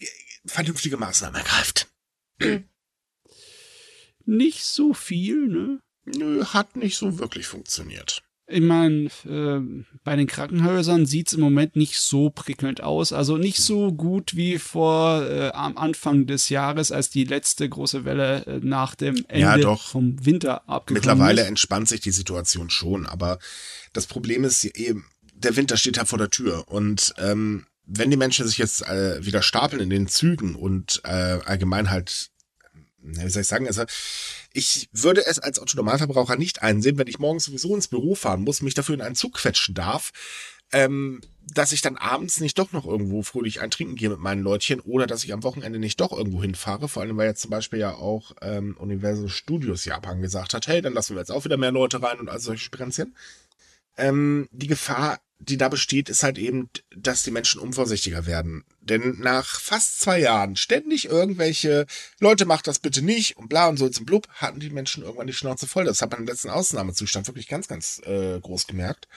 vernünftige 0.44 0.96
Maßnahmen 0.96 1.40
ergreift. 1.40 1.88
Nicht 4.24 4.64
so 4.64 4.94
viel, 4.94 5.48
ne? 5.48 5.80
Nö, 6.04 6.44
hat 6.46 6.76
nicht 6.76 6.96
so 6.96 7.18
wirklich 7.18 7.46
funktioniert. 7.46 8.22
Ich 8.52 8.60
meine, 8.60 9.06
äh, 9.24 9.60
bei 10.04 10.16
den 10.16 10.26
Krankenhäusern 10.26 11.06
sieht's 11.06 11.32
im 11.32 11.40
Moment 11.40 11.74
nicht 11.76 11.98
so 11.98 12.30
prickelnd 12.30 12.82
aus. 12.82 13.12
Also 13.12 13.36
nicht 13.38 13.58
so 13.58 13.92
gut 13.92 14.36
wie 14.36 14.58
vor 14.58 15.22
äh, 15.26 15.50
am 15.54 15.76
Anfang 15.78 16.26
des 16.26 16.48
Jahres, 16.48 16.92
als 16.92 17.08
die 17.10 17.24
letzte 17.24 17.68
große 17.68 18.04
Welle 18.04 18.44
äh, 18.46 18.60
nach 18.62 18.94
dem 18.94 19.16
Ende 19.28 19.38
Ja, 19.40 19.56
doch. 19.56 19.88
vom 19.88 20.24
Winter 20.24 20.68
abgekommen 20.68 20.94
Mittlerweile 21.00 21.42
ist. 21.42 21.48
entspannt 21.48 21.88
sich 21.88 22.00
die 22.00 22.10
Situation 22.10 22.68
schon, 22.70 23.06
aber 23.06 23.38
das 23.92 24.06
Problem 24.06 24.44
ist 24.44 24.64
eben, 24.64 25.06
der 25.34 25.56
Winter 25.56 25.76
steht 25.76 25.96
ja 25.96 26.04
vor 26.04 26.18
der 26.18 26.30
Tür 26.30 26.68
und 26.68 27.14
ähm, 27.18 27.66
wenn 27.84 28.10
die 28.10 28.16
Menschen 28.16 28.46
sich 28.46 28.58
jetzt 28.58 28.86
äh, 28.86 29.24
wieder 29.24 29.42
stapeln 29.42 29.80
in 29.82 29.90
den 29.90 30.06
Zügen 30.06 30.54
und 30.54 31.00
äh, 31.04 31.38
allgemein 31.44 31.90
halt, 31.90 32.30
wie 33.02 33.28
soll 33.28 33.42
ich 33.42 33.48
sagen, 33.48 33.66
also 33.66 33.84
ich 34.52 34.88
würde 34.92 35.26
es 35.26 35.38
als 35.38 35.58
Autonomalverbraucher 35.58 36.36
nicht 36.36 36.62
einsehen, 36.62 36.98
wenn 36.98 37.08
ich 37.08 37.18
morgens 37.18 37.44
sowieso 37.44 37.74
ins 37.74 37.88
Büro 37.88 38.14
fahren 38.14 38.42
muss, 38.42 38.62
mich 38.62 38.74
dafür 38.74 38.94
in 38.94 39.00
einen 39.00 39.14
Zug 39.14 39.34
quetschen 39.34 39.74
darf, 39.74 40.12
ähm, 40.72 41.20
dass 41.52 41.72
ich 41.72 41.82
dann 41.82 41.96
abends 41.96 42.40
nicht 42.40 42.58
doch 42.58 42.72
noch 42.72 42.86
irgendwo 42.86 43.22
fröhlich 43.22 43.60
ein 43.60 43.70
Trinken 43.70 43.96
gehe 43.96 44.08
mit 44.08 44.20
meinen 44.20 44.42
Leutchen 44.42 44.80
oder 44.80 45.06
dass 45.06 45.24
ich 45.24 45.32
am 45.32 45.42
Wochenende 45.42 45.78
nicht 45.78 46.00
doch 46.00 46.12
irgendwo 46.12 46.40
hinfahre. 46.40 46.88
Vor 46.88 47.02
allem, 47.02 47.16
weil 47.16 47.28
jetzt 47.28 47.42
zum 47.42 47.50
Beispiel 47.50 47.80
ja 47.80 47.94
auch 47.94 48.32
ähm, 48.40 48.76
Universal 48.78 49.28
Studios 49.28 49.84
Japan 49.84 50.22
gesagt 50.22 50.54
hat, 50.54 50.66
hey, 50.68 50.80
dann 50.80 50.94
lassen 50.94 51.14
wir 51.14 51.20
jetzt 51.20 51.32
auch 51.32 51.44
wieder 51.44 51.56
mehr 51.56 51.72
Leute 51.72 52.02
rein 52.02 52.20
und 52.20 52.28
all 52.28 52.40
solche 52.40 52.64
Sperenzchen. 52.64 53.14
Ähm, 53.96 54.48
die 54.52 54.68
Gefahr, 54.68 55.20
die 55.48 55.56
da 55.56 55.68
besteht, 55.68 56.08
ist 56.08 56.22
halt 56.22 56.38
eben, 56.38 56.70
dass 56.94 57.22
die 57.22 57.30
Menschen 57.30 57.60
unvorsichtiger 57.60 58.26
werden. 58.26 58.64
Denn 58.80 59.18
nach 59.18 59.60
fast 59.60 60.00
zwei 60.00 60.20
Jahren 60.20 60.56
ständig 60.56 61.06
irgendwelche 61.06 61.86
Leute 62.20 62.46
macht 62.46 62.66
das 62.66 62.78
bitte 62.78 63.02
nicht 63.02 63.36
und 63.36 63.48
bla 63.48 63.68
und 63.68 63.76
so 63.76 63.88
zum 63.88 64.06
Blub, 64.06 64.28
hatten 64.28 64.60
die 64.60 64.70
Menschen 64.70 65.02
irgendwann 65.02 65.26
die 65.26 65.32
Schnauze 65.32 65.66
voll. 65.66 65.84
Das 65.84 66.00
hat 66.00 66.10
man 66.10 66.20
im 66.20 66.26
letzten 66.26 66.50
Ausnahmezustand 66.50 67.26
wirklich 67.26 67.48
ganz, 67.48 67.68
ganz 67.68 68.00
äh, 68.04 68.38
groß 68.40 68.66
gemerkt. 68.66 69.08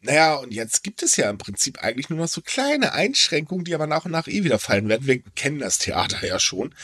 Naja, 0.00 0.36
und 0.36 0.52
jetzt 0.52 0.84
gibt 0.84 1.02
es 1.02 1.16
ja 1.16 1.28
im 1.28 1.38
Prinzip 1.38 1.82
eigentlich 1.82 2.08
nur 2.08 2.18
noch 2.18 2.28
so 2.28 2.40
kleine 2.40 2.92
Einschränkungen, 2.92 3.64
die 3.64 3.74
aber 3.74 3.86
nach 3.86 4.04
und 4.04 4.12
nach 4.12 4.28
eh 4.28 4.44
wieder 4.44 4.58
fallen 4.58 4.88
werden. 4.88 5.06
Wir 5.06 5.20
kennen 5.34 5.58
das 5.58 5.78
Theater 5.78 6.24
ja 6.24 6.38
schon. 6.38 6.74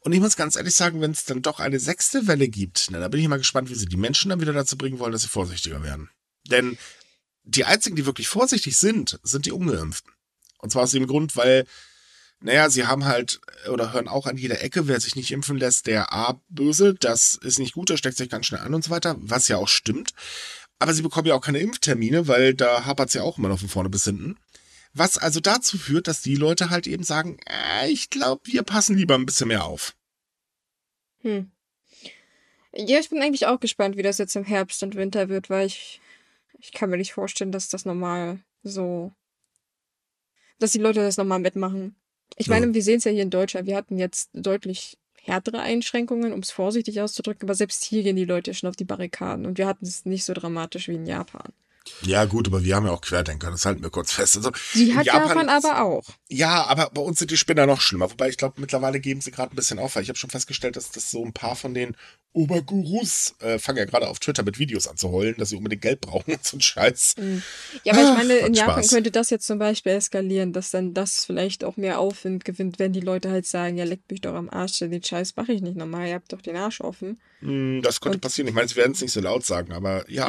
Und 0.00 0.12
ich 0.12 0.20
muss 0.20 0.36
ganz 0.36 0.56
ehrlich 0.56 0.74
sagen, 0.74 1.00
wenn 1.00 1.10
es 1.10 1.24
dann 1.24 1.42
doch 1.42 1.60
eine 1.60 1.78
sechste 1.78 2.26
Welle 2.26 2.48
gibt, 2.48 2.88
na, 2.90 2.98
da 2.98 3.08
bin 3.08 3.20
ich 3.20 3.28
mal 3.28 3.38
gespannt, 3.38 3.70
wie 3.70 3.74
sie 3.74 3.86
die 3.86 3.96
Menschen 3.96 4.30
dann 4.30 4.40
wieder 4.40 4.52
dazu 4.52 4.76
bringen 4.78 4.98
wollen, 4.98 5.12
dass 5.12 5.22
sie 5.22 5.28
vorsichtiger 5.28 5.82
werden. 5.82 6.10
Denn 6.48 6.78
die 7.48 7.64
einzigen, 7.64 7.96
die 7.96 8.06
wirklich 8.06 8.28
vorsichtig 8.28 8.76
sind, 8.76 9.18
sind 9.22 9.46
die 9.46 9.52
Ungeimpften. 9.52 10.12
Und 10.58 10.70
zwar 10.70 10.82
aus 10.82 10.90
dem 10.90 11.06
Grund, 11.06 11.34
weil, 11.36 11.64
naja, 12.40 12.68
sie 12.68 12.86
haben 12.86 13.04
halt 13.04 13.40
oder 13.70 13.92
hören 13.92 14.08
auch 14.08 14.26
an 14.26 14.36
jeder 14.36 14.62
Ecke, 14.62 14.86
wer 14.86 15.00
sich 15.00 15.16
nicht 15.16 15.30
impfen 15.30 15.56
lässt, 15.56 15.86
der 15.86 16.12
A, 16.12 16.40
böse, 16.48 16.94
das 16.94 17.34
ist 17.34 17.58
nicht 17.58 17.74
gut, 17.74 17.88
der 17.88 17.96
steckt 17.96 18.16
sich 18.16 18.28
ganz 18.28 18.46
schnell 18.46 18.60
an 18.60 18.74
und 18.74 18.84
so 18.84 18.90
weiter, 18.90 19.16
was 19.18 19.48
ja 19.48 19.56
auch 19.56 19.68
stimmt. 19.68 20.12
Aber 20.78 20.94
sie 20.94 21.02
bekommen 21.02 21.26
ja 21.26 21.34
auch 21.34 21.40
keine 21.40 21.58
Impftermine, 21.58 22.28
weil 22.28 22.54
da 22.54 22.84
hapert 22.84 23.08
es 23.08 23.14
ja 23.14 23.22
auch 23.22 23.38
immer 23.38 23.48
noch 23.48 23.58
von 23.58 23.68
vorne 23.68 23.88
bis 23.88 24.04
hinten. 24.04 24.36
Was 24.92 25.18
also 25.18 25.40
dazu 25.40 25.78
führt, 25.78 26.06
dass 26.06 26.22
die 26.22 26.36
Leute 26.36 26.70
halt 26.70 26.86
eben 26.86 27.02
sagen, 27.02 27.38
äh, 27.46 27.90
ich 27.90 28.10
glaube, 28.10 28.42
wir 28.44 28.62
passen 28.62 28.96
lieber 28.96 29.14
ein 29.14 29.26
bisschen 29.26 29.48
mehr 29.48 29.64
auf. 29.64 29.94
Hm. 31.22 31.50
Ja, 32.74 33.00
ich 33.00 33.08
bin 33.08 33.22
eigentlich 33.22 33.46
auch 33.46 33.58
gespannt, 33.58 33.96
wie 33.96 34.02
das 34.02 34.18
jetzt 34.18 34.36
im 34.36 34.44
Herbst 34.44 34.82
und 34.82 34.94
Winter 34.94 35.28
wird, 35.28 35.50
weil 35.50 35.66
ich, 35.66 36.00
ich 36.58 36.72
kann 36.72 36.90
mir 36.90 36.96
nicht 36.96 37.12
vorstellen, 37.12 37.52
dass 37.52 37.68
das 37.68 37.84
normal 37.84 38.40
so, 38.62 39.12
dass 40.58 40.72
die 40.72 40.78
Leute 40.78 41.00
das 41.00 41.16
normal 41.16 41.38
mitmachen. 41.38 41.96
Ich 42.36 42.48
meine, 42.48 42.66
ja. 42.66 42.74
wir 42.74 42.82
sehen 42.82 42.98
es 42.98 43.04
ja 43.04 43.12
hier 43.12 43.22
in 43.22 43.30
Deutschland. 43.30 43.66
Wir 43.66 43.76
hatten 43.76 43.96
jetzt 43.96 44.30
deutlich 44.34 44.98
härtere 45.14 45.60
Einschränkungen, 45.60 46.32
um 46.32 46.40
es 46.40 46.50
vorsichtig 46.50 47.00
auszudrücken, 47.00 47.46
aber 47.46 47.54
selbst 47.54 47.84
hier 47.84 48.02
gehen 48.02 48.16
die 48.16 48.24
Leute 48.24 48.54
schon 48.54 48.68
auf 48.68 48.76
die 48.76 48.84
Barrikaden 48.84 49.46
und 49.46 49.58
wir 49.58 49.66
hatten 49.66 49.84
es 49.84 50.04
nicht 50.04 50.24
so 50.24 50.32
dramatisch 50.32 50.88
wie 50.88 50.94
in 50.94 51.06
Japan. 51.06 51.52
Ja, 52.02 52.24
gut, 52.26 52.48
aber 52.48 52.64
wir 52.64 52.76
haben 52.76 52.86
ja 52.86 52.92
auch 52.92 53.00
Querdenker, 53.00 53.50
das 53.50 53.64
halten 53.64 53.82
wir 53.82 53.90
kurz 53.90 54.12
fest. 54.12 54.36
Also, 54.36 54.50
die 54.74 54.94
hat 54.94 55.06
Japan, 55.06 55.28
Japan 55.28 55.48
aber 55.48 55.82
auch. 55.82 56.04
Ja, 56.28 56.66
aber 56.66 56.90
bei 56.90 57.00
uns 57.00 57.18
sind 57.18 57.30
die 57.30 57.36
Spinner 57.36 57.66
noch 57.66 57.80
schlimmer. 57.80 58.10
Wobei 58.10 58.28
ich 58.28 58.36
glaube, 58.36 58.60
mittlerweile 58.60 59.00
geben 59.00 59.20
sie 59.20 59.30
gerade 59.30 59.54
ein 59.54 59.56
bisschen 59.56 59.78
auf, 59.78 59.96
weil 59.96 60.02
ich 60.02 60.08
habe 60.08 60.18
schon 60.18 60.30
festgestellt, 60.30 60.76
dass 60.76 60.90
das 60.90 61.10
so 61.10 61.24
ein 61.24 61.32
paar 61.32 61.56
von 61.56 61.74
den 61.74 61.96
Obergurus 62.32 63.34
äh, 63.40 63.58
fangen 63.58 63.78
ja 63.78 63.84
gerade 63.84 64.08
auf 64.08 64.20
Twitter 64.20 64.42
mit 64.42 64.58
Videos 64.58 64.86
an 64.86 64.96
zu 64.96 65.10
heulen, 65.10 65.34
dass 65.38 65.48
sie 65.48 65.56
unbedingt 65.56 65.82
Geld 65.82 66.00
brauchen 66.00 66.32
und 66.32 66.44
so 66.44 66.56
ein 66.56 66.60
Scheiß. 66.60 67.16
Mhm. 67.18 67.42
Ja, 67.84 67.94
aber 67.94 68.02
ich 68.02 68.16
meine, 68.16 68.34
in 68.34 68.54
Japan 68.54 68.82
Spaß. 68.82 68.90
könnte 68.90 69.10
das 69.10 69.30
jetzt 69.30 69.46
zum 69.46 69.58
Beispiel 69.58 69.92
eskalieren, 69.92 70.52
dass 70.52 70.70
dann 70.70 70.94
das 70.94 71.24
vielleicht 71.24 71.64
auch 71.64 71.76
mehr 71.76 71.98
Aufwind 71.98 72.44
gewinnt, 72.44 72.78
wenn 72.78 72.92
die 72.92 73.00
Leute 73.00 73.30
halt 73.30 73.46
sagen, 73.46 73.76
ja, 73.76 73.84
leckt 73.84 74.10
mich 74.10 74.20
doch 74.20 74.34
am 74.34 74.50
Arsch, 74.50 74.78
den 74.78 75.02
Scheiß 75.02 75.36
mache 75.36 75.52
ich 75.52 75.62
nicht 75.62 75.76
nochmal, 75.76 76.08
ihr 76.08 76.14
habt 76.14 76.32
doch 76.32 76.42
den 76.42 76.56
Arsch 76.56 76.80
offen. 76.80 77.18
Mm, 77.40 77.80
das 77.82 78.00
könnte 78.00 78.16
und 78.16 78.22
passieren. 78.22 78.48
Ich 78.48 78.54
meine, 78.54 78.68
sie 78.68 78.76
werden 78.76 78.92
es 78.92 79.00
nicht 79.00 79.12
so 79.12 79.20
laut 79.20 79.44
sagen, 79.44 79.72
aber 79.72 80.08
ja. 80.10 80.28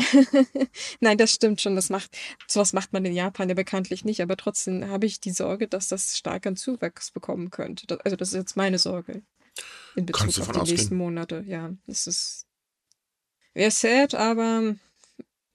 Nein, 1.00 1.18
das 1.18 1.34
stimmt 1.34 1.62
schon. 1.62 1.76
Das 1.76 1.90
macht, 1.90 2.18
sowas 2.48 2.74
macht 2.74 2.94
man 2.94 3.06
in 3.06 3.14
Japan 3.14 3.50
ja 3.50 3.56
bekanntlich 3.56 4.06
nicht, 4.06 4.22
aber 4.22 4.38
trotzdem 4.38 4.88
habe 4.88 5.06
ich 5.06 5.20
die 5.20 5.32
Sorge, 5.32 5.68
dass 5.68 5.88
das 5.88 6.18
stark 6.18 6.46
an 6.46 6.56
Zuwachs 6.56 7.12
bekommen 7.12 7.50
könnte. 7.50 7.98
Also 8.04 8.16
das 8.16 8.30
ist 8.30 8.36
jetzt 8.36 8.58
meine 8.58 8.78
Sorge. 8.78 9.22
In 9.96 10.06
Bezug 10.06 10.22
Kannst 10.22 10.38
du 10.38 10.42
auf 10.42 10.52
die 10.52 10.60
ausgehen? 10.60 10.78
nächsten 10.78 10.96
Monate. 10.96 11.44
Ja, 11.48 11.72
das 11.88 12.08
ist. 12.08 12.46
Wäre 13.54 13.72
sad, 13.72 14.16
aber 14.16 14.76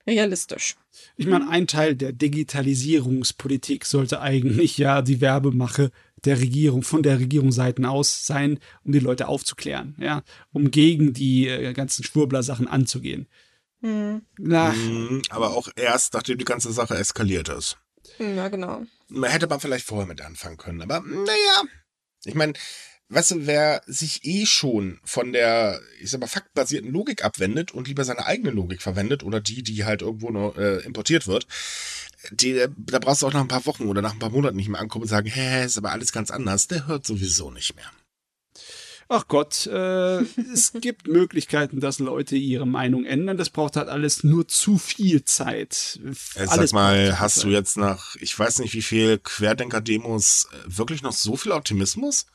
realistisch. 0.07 0.77
Ich 1.17 1.27
meine, 1.27 1.49
ein 1.49 1.67
Teil 1.67 1.97
der 1.97 2.13
Digitalisierungspolitik 2.13 3.85
sollte 3.85 4.21
eigentlich 4.21 4.79
ja 4.79 5.03
die 5.03 5.21
Werbemache 5.21 5.91
der 6.25 6.41
Regierung, 6.41 6.83
von 6.83 7.03
der 7.03 7.19
Regierungsseiten 7.19 7.85
aus 7.85 8.27
sein, 8.27 8.59
um 8.85 8.93
die 8.93 8.99
Leute 8.99 9.29
aufzuklären, 9.29 9.95
ja, 9.99 10.23
um 10.53 10.71
gegen 10.71 11.13
die 11.13 11.49
äh, 11.49 11.73
ganzen 11.73 12.05
Schwurbler-Sachen 12.05 12.67
anzugehen. 12.69 13.27
Mhm. 13.81 14.23
Mhm, 14.39 15.23
aber 15.29 15.55
auch 15.55 15.69
erst, 15.77 16.15
nachdem 16.15 16.39
die 16.39 16.45
ganze 16.45 16.73
Sache 16.73 16.95
eskaliert 16.97 17.51
ist. 17.51 17.77
Ja, 18.19 18.49
genau. 18.49 18.85
Hätte 19.23 19.47
man 19.47 19.61
vielleicht 19.61 19.87
vorher 19.87 20.07
mit 20.07 20.21
anfangen 20.23 20.57
können, 20.57 20.81
aber 20.81 21.01
naja. 21.01 21.63
Ich 22.25 22.35
meine, 22.35 22.55
weißt 23.09 23.33
du, 23.33 23.47
wer 23.47 23.83
sich 23.87 24.25
eh 24.25 24.47
schon 24.47 25.01
von 25.05 25.33
der, 25.33 25.81
ich 26.01 26.11
sag 26.11 26.21
mal, 26.21 26.27
faktbasierten 26.27 26.91
Logik 26.91 27.25
abwendet 27.25 27.73
und 27.73 27.89
lieber 27.89 28.05
seine 28.05 28.27
eigene 28.27 28.51
Logik 28.51 28.83
verwendet 28.83 29.23
oder 29.23 29.41
die, 29.41 29.63
die 29.63 29.85
halt 29.85 30.03
irgendwo 30.03 30.31
noch 30.31 30.57
äh, 30.57 30.79
importiert 30.79 31.27
wird, 31.27 31.47
die, 32.31 32.67
da 32.77 32.99
brauchst 32.99 33.23
du 33.23 33.27
auch 33.27 33.33
nach 33.33 33.43
ein 33.43 33.49
paar 33.49 33.67
Wochen 33.67 33.87
oder 33.87 34.03
nach 34.03 34.13
ein 34.13 34.19
paar 34.19 34.31
Monaten 34.31 34.57
nicht 34.57 34.69
mehr 34.69 34.81
ankommen 34.81 35.03
und 35.03 35.09
sagen, 35.09 35.29
hä, 35.29 35.65
ist 35.65 35.79
aber 35.79 35.93
alles 35.93 36.13
ganz 36.13 36.31
anders. 36.31 36.69
Der 36.69 36.87
hört 36.87 37.07
sowieso 37.07 37.51
nicht 37.51 37.77
mehr. 37.77 37.91
Ach 39.09 39.29
Gott, 39.29 39.67
äh, 39.67 40.21
es 40.53 40.73
gibt 40.81 41.07
Möglichkeiten, 41.07 41.81
dass 41.81 41.99
Leute 41.99 42.37
ihre 42.37 42.67
Meinung 42.67 43.05
ändern. 43.05 43.37
Das 43.37 43.51
braucht 43.51 43.77
halt 43.77 43.89
alles 43.89 44.25
nur 44.25 44.49
zu 44.49 44.79
viel 44.79 45.25
Zeit. 45.25 46.01
Äh, 46.35 46.47
sag 46.47 46.73
mal, 46.73 47.19
hast 47.21 47.37
Zeit. 47.37 47.45
du 47.45 47.49
jetzt 47.51 47.77
nach, 47.77 48.17
ich 48.17 48.39
weiß 48.39 48.61
nicht 48.61 48.75
wie 48.75 48.83
viel 48.83 49.19
Querdenker-Demos 49.19 50.49
äh, 50.51 50.79
wirklich 50.79 51.03
noch 51.03 51.13
so 51.13 51.37
viel 51.37 51.53
Optimismus? 51.53 52.27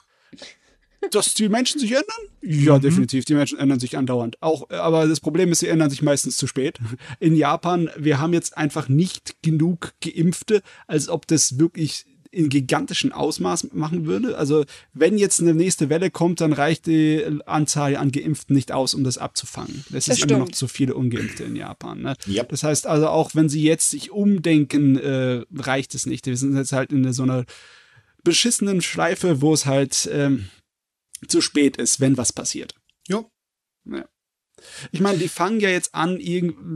Dass 1.11 1.33
die 1.33 1.49
Menschen 1.49 1.79
sich 1.79 1.91
ändern? 1.91 2.05
Ja, 2.41 2.77
mhm. 2.77 2.81
definitiv. 2.81 3.25
Die 3.25 3.33
Menschen 3.33 3.57
ändern 3.57 3.79
sich 3.79 3.97
andauernd. 3.97 4.41
Auch, 4.41 4.69
aber 4.69 5.07
das 5.07 5.19
Problem 5.19 5.51
ist, 5.51 5.59
sie 5.59 5.67
ändern 5.67 5.89
sich 5.89 6.01
meistens 6.01 6.37
zu 6.37 6.45
spät. 6.45 6.77
In 7.19 7.35
Japan, 7.35 7.89
wir 7.97 8.19
haben 8.19 8.33
jetzt 8.33 8.57
einfach 8.57 8.89
nicht 8.89 9.41
genug 9.41 9.93
Geimpfte, 10.01 10.61
als 10.87 11.09
ob 11.09 11.27
das 11.27 11.57
wirklich 11.57 12.05
in 12.31 12.49
gigantischen 12.49 13.11
Ausmaß 13.11 13.69
machen 13.73 14.05
würde. 14.05 14.37
Also 14.37 14.65
wenn 14.93 15.17
jetzt 15.17 15.41
eine 15.41 15.53
nächste 15.53 15.89
Welle 15.89 16.11
kommt, 16.11 16.41
dann 16.41 16.53
reicht 16.53 16.85
die 16.85 17.25
Anzahl 17.45 17.95
an 17.95 18.11
Geimpften 18.11 18.55
nicht 18.55 18.71
aus, 18.71 18.93
um 18.93 19.03
das 19.03 19.17
abzufangen. 19.17 19.83
Es 19.91 20.07
ist 20.07 20.23
immer 20.23 20.39
noch 20.39 20.51
zu 20.51 20.67
viele 20.67 20.93
Ungeimpfte 20.93 21.43
in 21.43 21.55
Japan. 21.55 22.01
Ne? 22.01 22.15
Yep. 22.27 22.49
Das 22.49 22.63
heißt 22.63 22.87
also, 22.87 23.07
auch 23.07 23.33
wenn 23.33 23.49
sie 23.49 23.63
jetzt 23.63 23.89
sich 23.89 24.11
umdenken, 24.11 24.97
äh, 24.97 25.43
reicht 25.55 25.95
es 25.95 26.05
nicht. 26.05 26.27
Wir 26.27 26.37
sind 26.37 26.55
jetzt 26.55 26.71
halt 26.71 26.91
in 26.91 27.11
so 27.13 27.23
einer 27.23 27.45
beschissenen 28.23 28.81
Schleife, 28.81 29.41
wo 29.41 29.53
es 29.53 29.65
halt 29.65 30.07
ähm, 30.11 30.49
zu 31.27 31.41
spät 31.41 31.77
ist, 31.77 31.99
wenn 31.99 32.17
was 32.17 32.33
passiert. 32.33 32.75
Jo. 33.07 33.31
Ja. 33.85 34.07
Ich 34.91 34.99
meine, 34.99 35.17
die 35.17 35.27
fangen 35.27 35.59
ja 35.59 35.69
jetzt 35.69 35.95
an, 35.95 36.19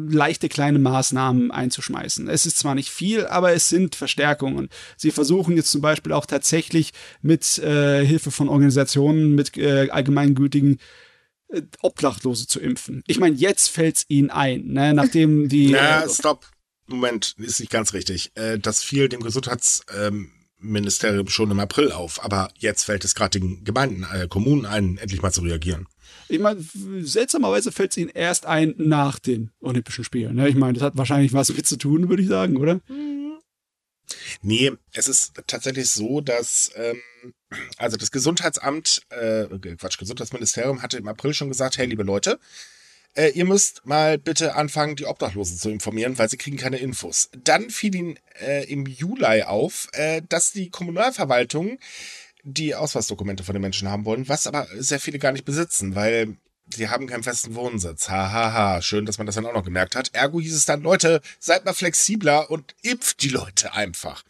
leichte 0.10 0.50
kleine 0.50 0.80
Maßnahmen 0.80 1.52
einzuschmeißen. 1.52 2.28
Es 2.28 2.46
ist 2.46 2.58
zwar 2.58 2.76
nicht 2.76 2.90
viel, 2.90 3.26
aber 3.26 3.54
es 3.54 3.70
sind 3.70 3.96
Verstärkungen. 3.96 4.70
Sie 4.98 5.12
versuchen 5.12 5.56
jetzt 5.56 5.72
zum 5.72 5.82
Beispiel 5.82 6.14
auch 6.14 6.26
tatsächlich 6.26 6.94
mit 7.22 7.58
äh, 7.60 8.06
Hilfe 8.06 8.32
von 8.32 8.50
Organisationen, 8.50 9.36
mit 9.36 9.58
äh, 9.58 9.90
allgemeingültigen 9.90 10.80
äh, 11.50 11.62
Obdachlose 11.82 12.48
zu 12.48 12.60
impfen. 12.60 13.04
Ich 13.08 13.20
meine, 13.20 13.36
jetzt 13.36 13.70
fällt 13.70 13.98
es 13.98 14.06
ihnen 14.08 14.30
ein, 14.30 14.66
ne? 14.68 14.94
nachdem 14.94 15.50
die. 15.50 15.72
Ja, 15.72 16.08
stopp. 16.10 16.50
Moment, 16.86 17.36
ist 17.38 17.60
nicht 17.60 17.72
ganz 17.72 17.94
richtig. 17.94 18.32
Äh, 18.36 18.60
das 18.60 18.84
fiel 18.84 19.10
dem 19.10 19.22
Gesundheits. 19.22 19.82
Ähm 19.96 20.32
Ministerium 20.64 21.28
schon 21.28 21.52
im 21.52 21.60
April 21.60 21.92
auf, 21.92 22.24
aber 22.24 22.50
jetzt 22.58 22.84
fällt 22.84 23.06
es 23.06 23.16
gerade 23.16 23.40
den 23.40 23.64
Gemeinden, 23.64 24.06
äh, 24.12 24.28
Kommunen 24.28 24.66
ein, 24.66 24.98
endlich 24.98 25.22
mal 25.22 25.32
zu 25.32 25.42
reagieren. 25.42 25.88
Ich 26.30 26.40
meine, 26.40 26.64
seltsamerweise 27.02 27.72
fällt 27.72 27.92
es 27.92 27.98
ihnen 27.98 28.10
erst 28.10 28.46
ein 28.46 28.74
nach 28.78 29.20
den 29.20 29.52
Olympischen 29.60 30.04
Spielen. 30.04 30.36
Ne? 30.36 30.50
Ich 30.50 30.56
meine, 30.56 30.74
das 30.74 30.84
hat 30.84 30.98
wahrscheinlich 30.98 31.34
was 31.34 31.54
mit 31.54 31.68
zu 31.68 31.78
tun, 31.78 32.10
würde 32.10 32.24
ich 32.24 32.30
sagen, 32.30 32.58
oder? 32.58 32.80
Nee, 34.42 34.72
es 34.94 35.08
ist 35.08 35.34
tatsächlich 35.48 35.90
so, 35.90 36.22
dass 36.22 36.72
ähm, 36.76 37.02
also 37.78 37.98
das 37.98 38.12
Gesundheitsamt, 38.12 39.02
äh, 39.10 39.46
Quatsch, 39.78 39.98
Gesundheitsministerium 39.98 40.82
hatte 40.82 40.98
im 40.98 41.08
April 41.08 41.34
schon 41.34 41.50
gesagt, 41.50 41.78
hey, 41.78 41.86
liebe 41.86 42.04
Leute, 42.04 42.40
äh, 43.16 43.30
ihr 43.30 43.46
müsst 43.46 43.86
mal 43.86 44.18
bitte 44.18 44.56
anfangen, 44.56 44.96
die 44.96 45.06
Obdachlosen 45.06 45.58
zu 45.58 45.70
informieren, 45.70 46.18
weil 46.18 46.30
sie 46.30 46.38
kriegen 46.38 46.58
keine 46.58 46.78
Infos. 46.78 47.30
Dann 47.44 47.70
fiel 47.70 47.96
ihnen 47.96 48.20
äh, 48.42 48.66
im 48.66 48.86
Juli 48.86 49.44
auf, 49.44 49.88
äh, 49.94 50.22
dass 50.28 50.52
die 50.52 50.70
Kommunalverwaltung 50.70 51.80
die 52.44 52.76
Ausweisdokumente 52.76 53.44
von 53.44 53.54
den 53.54 53.62
Menschen 53.62 53.88
haben 53.88 54.06
wollen, 54.06 54.28
was 54.28 54.48
aber 54.48 54.68
sehr 54.78 55.00
viele 55.00 55.20
gar 55.20 55.32
nicht 55.32 55.46
besitzen, 55.46 55.96
weil 55.96 56.38
sie 56.74 56.90
haben 56.90 57.08
keinen 57.08 57.24
festen 57.24 57.56
Wohnsitz. 57.56 58.10
Hahaha, 58.10 58.54
ha, 58.54 58.54
ha. 58.54 58.82
schön, 58.82 59.06
dass 59.06 59.18
man 59.18 59.28
das 59.28 59.36
dann 59.36 59.46
auch 59.46 59.54
noch 59.54 59.64
gemerkt 59.64 59.96
hat. 59.96 60.10
Ergo 60.14 60.42
hieß 60.42 60.56
es 60.56 60.66
dann, 60.66 60.82
Leute, 60.82 61.22
seid 61.40 61.66
mal 61.66 61.74
flexibler 61.74 62.50
und 62.50 62.76
impft 62.82 63.22
die 63.22 63.30
Leute 63.30 63.74
einfach. 63.74 64.24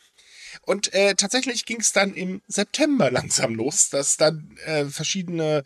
Und 0.61 0.93
äh, 0.93 1.15
tatsächlich 1.15 1.65
ging 1.65 1.79
es 1.79 1.91
dann 1.91 2.13
im 2.13 2.41
September 2.47 3.11
langsam 3.11 3.55
los, 3.55 3.89
dass 3.89 4.17
dann 4.17 4.57
äh, 4.65 4.85
verschiedene 4.85 5.63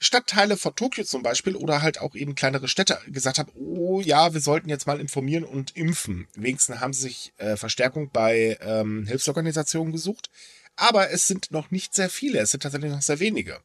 Stadtteile 0.00 0.56
von 0.56 0.74
Tokio 0.76 1.04
zum 1.04 1.22
Beispiel 1.22 1.56
oder 1.56 1.82
halt 1.82 2.00
auch 2.00 2.14
eben 2.14 2.34
kleinere 2.34 2.68
Städte 2.68 3.00
gesagt 3.08 3.38
haben, 3.38 3.50
oh 3.54 4.00
ja, 4.00 4.32
wir 4.32 4.40
sollten 4.40 4.68
jetzt 4.68 4.86
mal 4.86 5.00
informieren 5.00 5.44
und 5.44 5.76
impfen. 5.76 6.28
Wenigstens 6.34 6.78
haben 6.78 6.92
sie 6.92 7.02
sich 7.02 7.32
äh, 7.38 7.56
Verstärkung 7.56 8.10
bei 8.12 8.56
ähm, 8.60 9.06
Hilfsorganisationen 9.06 9.92
gesucht. 9.92 10.30
Aber 10.76 11.10
es 11.10 11.26
sind 11.26 11.50
noch 11.50 11.72
nicht 11.72 11.94
sehr 11.94 12.08
viele, 12.08 12.38
es 12.38 12.52
sind 12.52 12.62
tatsächlich 12.62 12.92
noch 12.92 13.02
sehr 13.02 13.18
wenige. 13.18 13.60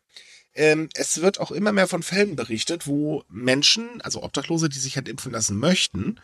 Ähm, 0.55 0.89
es 0.95 1.21
wird 1.21 1.39
auch 1.39 1.51
immer 1.51 1.71
mehr 1.71 1.87
von 1.87 2.01
Fällen 2.01 2.35
berichtet, 2.35 2.87
wo 2.87 3.23
Menschen, 3.29 4.01
also 4.01 4.23
Obdachlose, 4.23 4.69
die 4.69 4.79
sich 4.79 4.95
halt 4.95 5.07
impfen 5.07 5.31
lassen 5.31 5.57
möchten, 5.57 6.19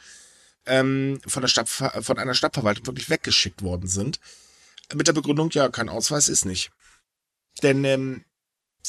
ähm, 0.66 1.20
von, 1.28 1.42
der 1.42 1.48
Stadt, 1.48 1.70
von 1.70 2.18
einer 2.18 2.34
Stadtverwaltung 2.34 2.88
wirklich 2.88 3.10
weggeschickt 3.10 3.62
worden 3.62 3.88
sind. 3.88 4.20
Mit 4.94 5.08
der 5.08 5.14
Begründung, 5.14 5.52
ja, 5.52 5.70
kein 5.70 5.90
Ausweis 5.90 6.30
ist 6.30 6.46
nicht. 6.46 6.72
Denn 7.62 7.84
ähm, 7.86 8.24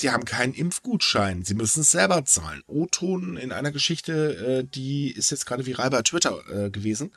sie 0.00 0.10
haben 0.10 0.24
keinen 0.24 0.54
Impfgutschein. 0.54 1.44
Sie 1.44 1.54
müssen 1.54 1.80
es 1.80 1.90
selber 1.90 2.24
zahlen. 2.24 2.62
O-Ton 2.66 3.36
in 3.36 3.52
einer 3.52 3.72
Geschichte, 3.72 4.62
äh, 4.62 4.64
die 4.64 5.10
ist 5.10 5.30
jetzt 5.30 5.46
gerade 5.46 5.66
viral 5.66 5.90
bei 5.90 6.02
Twitter 6.02 6.42
äh, 6.48 6.70
gewesen. 6.70 7.12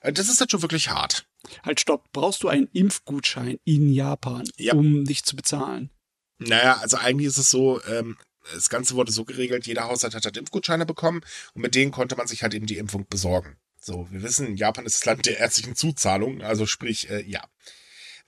Äh, 0.00 0.12
das 0.12 0.28
ist 0.28 0.40
halt 0.40 0.50
schon 0.50 0.62
wirklich 0.62 0.90
hart. 0.90 1.26
Halt, 1.64 1.80
stopp. 1.80 2.12
Brauchst 2.12 2.42
du 2.42 2.48
einen 2.48 2.68
Impfgutschein 2.72 3.58
in 3.64 3.92
Japan, 3.92 4.48
ja. 4.56 4.74
um 4.74 5.04
dich 5.04 5.24
zu 5.24 5.36
bezahlen? 5.36 5.90
Naja, 6.38 6.78
also 6.78 6.96
eigentlich 6.96 7.28
ist 7.28 7.38
es 7.38 7.50
so, 7.50 7.82
ähm, 7.84 8.16
das 8.54 8.70
Ganze 8.70 8.94
wurde 8.94 9.12
so 9.12 9.24
geregelt, 9.24 9.66
jeder 9.66 9.84
Haushalt 9.84 10.14
hat 10.14 10.24
halt 10.24 10.36
Impfgutscheine 10.36 10.86
bekommen 10.86 11.20
und 11.54 11.62
mit 11.62 11.74
denen 11.74 11.92
konnte 11.92 12.16
man 12.16 12.26
sich 12.26 12.42
halt 12.42 12.54
eben 12.54 12.66
die 12.66 12.78
Impfung 12.78 13.06
besorgen. 13.08 13.56
So, 13.78 14.06
wir 14.10 14.22
wissen, 14.22 14.56
Japan 14.56 14.86
ist 14.86 14.96
das 14.96 15.04
Land 15.06 15.26
der 15.26 15.38
ärztlichen 15.38 15.76
Zuzahlung, 15.76 16.42
also 16.42 16.66
sprich, 16.66 17.10
äh, 17.10 17.22
ja. 17.26 17.42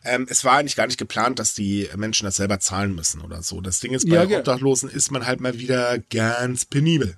Ähm, 0.05 0.26
es 0.28 0.44
war 0.44 0.59
eigentlich 0.59 0.76
gar 0.76 0.86
nicht 0.86 0.98
geplant, 0.98 1.38
dass 1.38 1.55
die 1.55 1.88
Menschen 1.96 2.24
das 2.24 2.36
selber 2.36 2.59
zahlen 2.61 2.94
müssen 2.94 3.20
oder 3.20 3.42
so. 3.42 3.61
Das 3.61 3.80
Ding 3.80 3.92
ist, 3.92 4.09
bei 4.09 4.24
ja, 4.24 4.38
Obdachlosen 4.38 4.90
ist 4.90 5.11
man 5.11 5.26
halt 5.26 5.40
mal 5.40 5.59
wieder 5.59 5.98
ganz 5.98 6.64
penibel. 6.64 7.16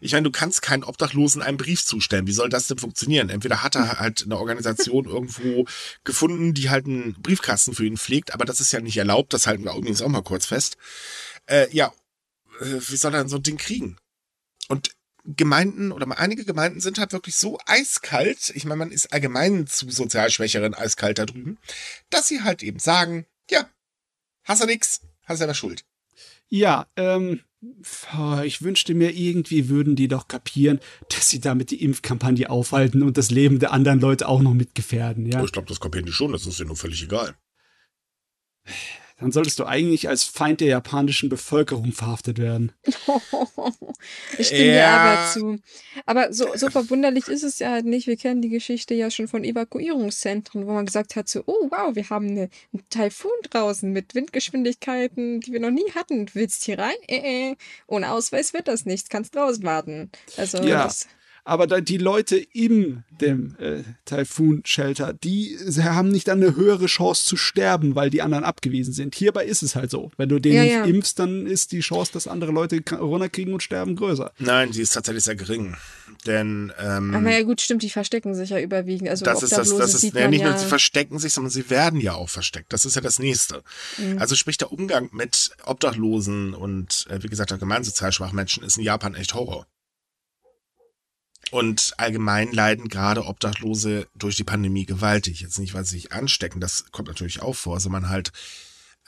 Ich 0.00 0.12
meine, 0.12 0.24
du 0.24 0.30
kannst 0.30 0.62
keinen 0.62 0.82
Obdachlosen 0.82 1.42
einen 1.42 1.58
Brief 1.58 1.84
zustellen. 1.84 2.26
Wie 2.26 2.32
soll 2.32 2.48
das 2.48 2.66
denn 2.66 2.78
funktionieren? 2.78 3.28
Entweder 3.28 3.62
hat 3.62 3.74
er 3.74 4.00
halt 4.00 4.22
eine 4.24 4.38
Organisation 4.38 5.04
irgendwo 5.06 5.66
gefunden, 6.04 6.54
die 6.54 6.70
halt 6.70 6.86
einen 6.86 7.14
Briefkasten 7.20 7.74
für 7.74 7.84
ihn 7.84 7.98
pflegt, 7.98 8.32
aber 8.32 8.44
das 8.44 8.60
ist 8.60 8.72
ja 8.72 8.80
nicht 8.80 8.96
erlaubt. 8.96 9.32
Das 9.34 9.46
halten 9.46 9.64
wir 9.64 9.74
übrigens 9.74 10.02
auch 10.02 10.08
mal 10.08 10.22
kurz 10.22 10.46
fest. 10.46 10.76
Äh, 11.46 11.68
ja, 11.70 11.92
äh, 12.60 12.80
wie 12.88 12.96
soll 12.96 13.14
er 13.14 13.20
denn 13.20 13.28
so 13.28 13.36
ein 13.36 13.42
Ding 13.42 13.58
kriegen? 13.58 13.98
Und 14.68 14.90
Gemeinden 15.24 15.92
oder 15.92 16.06
einige 16.18 16.44
Gemeinden 16.44 16.80
sind 16.80 16.98
halt 16.98 17.12
wirklich 17.12 17.36
so 17.36 17.58
eiskalt, 17.66 18.52
ich 18.54 18.64
meine, 18.64 18.78
man 18.78 18.92
ist 18.92 19.12
allgemein 19.12 19.66
zu 19.66 19.90
sozial 19.90 20.30
schwächeren 20.30 20.74
eiskalt 20.74 21.18
da 21.18 21.26
drüben, 21.26 21.58
dass 22.10 22.28
sie 22.28 22.42
halt 22.42 22.62
eben 22.62 22.78
sagen, 22.78 23.26
ja, 23.50 23.68
hast 24.44 24.62
du 24.62 24.66
nix, 24.66 25.02
hast 25.24 25.38
selber 25.38 25.54
Schuld. 25.54 25.84
Ja, 26.48 26.86
ähm, 26.96 27.40
ich 28.44 28.62
wünschte 28.62 28.94
mir, 28.94 29.14
irgendwie 29.14 29.68
würden 29.68 29.94
die 29.94 30.08
doch 30.08 30.28
kapieren, 30.28 30.80
dass 31.10 31.28
sie 31.28 31.40
damit 31.40 31.70
die 31.70 31.84
Impfkampagne 31.84 32.48
aufhalten 32.48 33.02
und 33.02 33.18
das 33.18 33.30
Leben 33.30 33.58
der 33.58 33.72
anderen 33.72 34.00
Leute 34.00 34.28
auch 34.28 34.40
noch 34.40 34.54
mitgefährden, 34.54 35.26
ja. 35.26 35.44
Ich 35.44 35.52
glaube, 35.52 35.68
das 35.68 35.80
kapieren 35.80 36.06
die 36.06 36.12
schon, 36.12 36.32
das 36.32 36.46
ist 36.46 36.58
ihnen 36.58 36.68
nur 36.68 36.76
völlig 36.76 37.02
egal 37.02 37.36
dann 39.20 39.32
solltest 39.32 39.58
du 39.58 39.66
eigentlich 39.66 40.08
als 40.08 40.24
Feind 40.24 40.60
der 40.60 40.68
japanischen 40.68 41.28
Bevölkerung 41.28 41.92
verhaftet 41.92 42.38
werden. 42.38 42.72
ich 44.38 44.46
stimme 44.46 44.64
ja. 44.64 44.72
dir 44.72 44.88
aber 44.88 45.30
zu. 45.30 45.58
Aber 46.06 46.32
so, 46.32 46.48
so 46.54 46.70
verwunderlich 46.70 47.28
ist 47.28 47.42
es 47.42 47.58
ja 47.58 47.70
halt 47.70 47.84
nicht. 47.84 48.06
Wir 48.06 48.16
kennen 48.16 48.40
die 48.40 48.48
Geschichte 48.48 48.94
ja 48.94 49.10
schon 49.10 49.28
von 49.28 49.44
Evakuierungszentren, 49.44 50.66
wo 50.66 50.72
man 50.72 50.86
gesagt 50.86 51.16
hat, 51.16 51.28
so, 51.28 51.42
oh 51.44 51.68
wow, 51.70 51.94
wir 51.94 52.08
haben 52.08 52.28
eine, 52.28 52.48
einen 52.72 52.88
Taifun 52.88 53.30
draußen 53.50 53.92
mit 53.92 54.14
Windgeschwindigkeiten, 54.14 55.40
die 55.40 55.52
wir 55.52 55.60
noch 55.60 55.70
nie 55.70 55.90
hatten. 55.94 56.26
Du 56.26 56.34
willst 56.34 56.64
hier 56.64 56.78
rein? 56.78 56.96
Äh, 57.06 57.50
äh. 57.50 57.56
Ohne 57.86 58.12
Ausweis 58.12 58.54
wird 58.54 58.68
das 58.68 58.86
nichts, 58.86 59.10
kannst 59.10 59.34
draußen 59.36 59.62
warten. 59.64 60.10
Also 60.38 60.62
ja. 60.62 60.84
das 60.84 61.08
aber 61.44 61.80
die 61.80 61.98
Leute 61.98 62.36
in 62.36 63.04
dem 63.20 63.56
äh, 63.58 63.82
Typhoon 64.04 64.62
Shelter, 64.64 65.12
die 65.12 65.56
haben 65.82 66.10
nicht 66.10 66.28
eine 66.28 66.56
höhere 66.56 66.86
Chance 66.86 67.24
zu 67.24 67.36
sterben, 67.36 67.94
weil 67.94 68.10
die 68.10 68.22
anderen 68.22 68.44
abgewiesen 68.44 68.92
sind. 68.92 69.14
Hierbei 69.14 69.44
ist 69.44 69.62
es 69.62 69.76
halt 69.76 69.90
so. 69.90 70.10
Wenn 70.16 70.28
du 70.28 70.38
den 70.38 70.54
ja, 70.54 70.62
nicht 70.62 70.72
ja. 70.72 70.84
impfst, 70.84 71.18
dann 71.18 71.46
ist 71.46 71.72
die 71.72 71.80
Chance, 71.80 72.12
dass 72.12 72.26
andere 72.26 72.52
Leute 72.52 72.80
Corona 72.82 73.28
kriegen 73.28 73.52
und 73.52 73.62
sterben, 73.62 73.96
größer. 73.96 74.32
Nein, 74.38 74.70
die 74.72 74.80
ist 74.80 74.94
tatsächlich 74.94 75.24
sehr 75.24 75.36
gering. 75.36 75.76
Denn 76.26 76.72
ähm, 76.78 77.14
aber 77.14 77.30
ja 77.30 77.42
gut, 77.42 77.60
stimmt, 77.60 77.82
die 77.82 77.90
verstecken 77.90 78.34
sich 78.34 78.50
ja 78.50 78.60
überwiegend. 78.60 79.08
Also 79.08 79.24
das 79.24 79.42
ist 79.42 79.56
das, 79.56 79.74
das 79.76 79.94
ist 79.94 80.14
ja, 80.14 80.28
nicht 80.28 80.44
nur, 80.44 80.56
sie 80.58 80.66
verstecken 80.66 81.18
sich, 81.18 81.32
sondern 81.32 81.50
sie 81.50 81.70
werden 81.70 82.00
ja 82.00 82.14
auch 82.14 82.28
versteckt. 82.28 82.72
Das 82.72 82.84
ist 82.84 82.94
ja 82.94 83.00
das 83.00 83.18
Nächste. 83.18 83.62
Mhm. 83.96 84.18
Also 84.18 84.34
sprich 84.34 84.58
der 84.58 84.72
Umgang 84.72 85.08
mit 85.12 85.50
Obdachlosen 85.64 86.54
und 86.54 87.06
äh, 87.08 87.22
wie 87.22 87.28
gesagt 87.28 87.52
allgemein 87.52 87.84
sozial 87.84 88.12
schwachen 88.12 88.36
Menschen 88.36 88.62
ist 88.64 88.76
in 88.76 88.84
Japan 88.84 89.14
echt 89.14 89.34
Horror. 89.34 89.66
Und 91.50 91.94
allgemein 91.96 92.52
leiden 92.52 92.88
gerade 92.88 93.24
Obdachlose 93.24 94.06
durch 94.14 94.36
die 94.36 94.44
Pandemie 94.44 94.86
gewaltig. 94.86 95.40
Jetzt 95.40 95.58
nicht, 95.58 95.74
weil 95.74 95.84
sie 95.84 95.96
sich 95.96 96.12
anstecken, 96.12 96.60
das 96.60 96.90
kommt 96.92 97.08
natürlich 97.08 97.42
auch 97.42 97.56
vor, 97.56 97.80
sondern 97.80 98.08
halt 98.08 98.30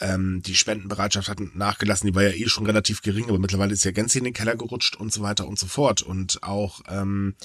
ähm, 0.00 0.42
die 0.42 0.56
Spendenbereitschaft 0.56 1.28
hat 1.28 1.40
nachgelassen, 1.54 2.08
die 2.08 2.14
war 2.14 2.24
ja 2.24 2.30
eh 2.30 2.48
schon 2.48 2.66
relativ 2.66 3.02
gering, 3.02 3.28
aber 3.28 3.38
mittlerweile 3.38 3.72
ist 3.72 3.84
ja 3.84 3.92
gänzlich 3.92 4.20
in 4.20 4.24
den 4.24 4.34
Keller 4.34 4.56
gerutscht 4.56 4.96
und 4.96 5.12
so 5.12 5.22
weiter 5.22 5.46
und 5.46 5.58
so 5.58 5.66
fort. 5.66 6.02
Und 6.02 6.42
auch 6.42 6.80
ähm, 6.88 7.36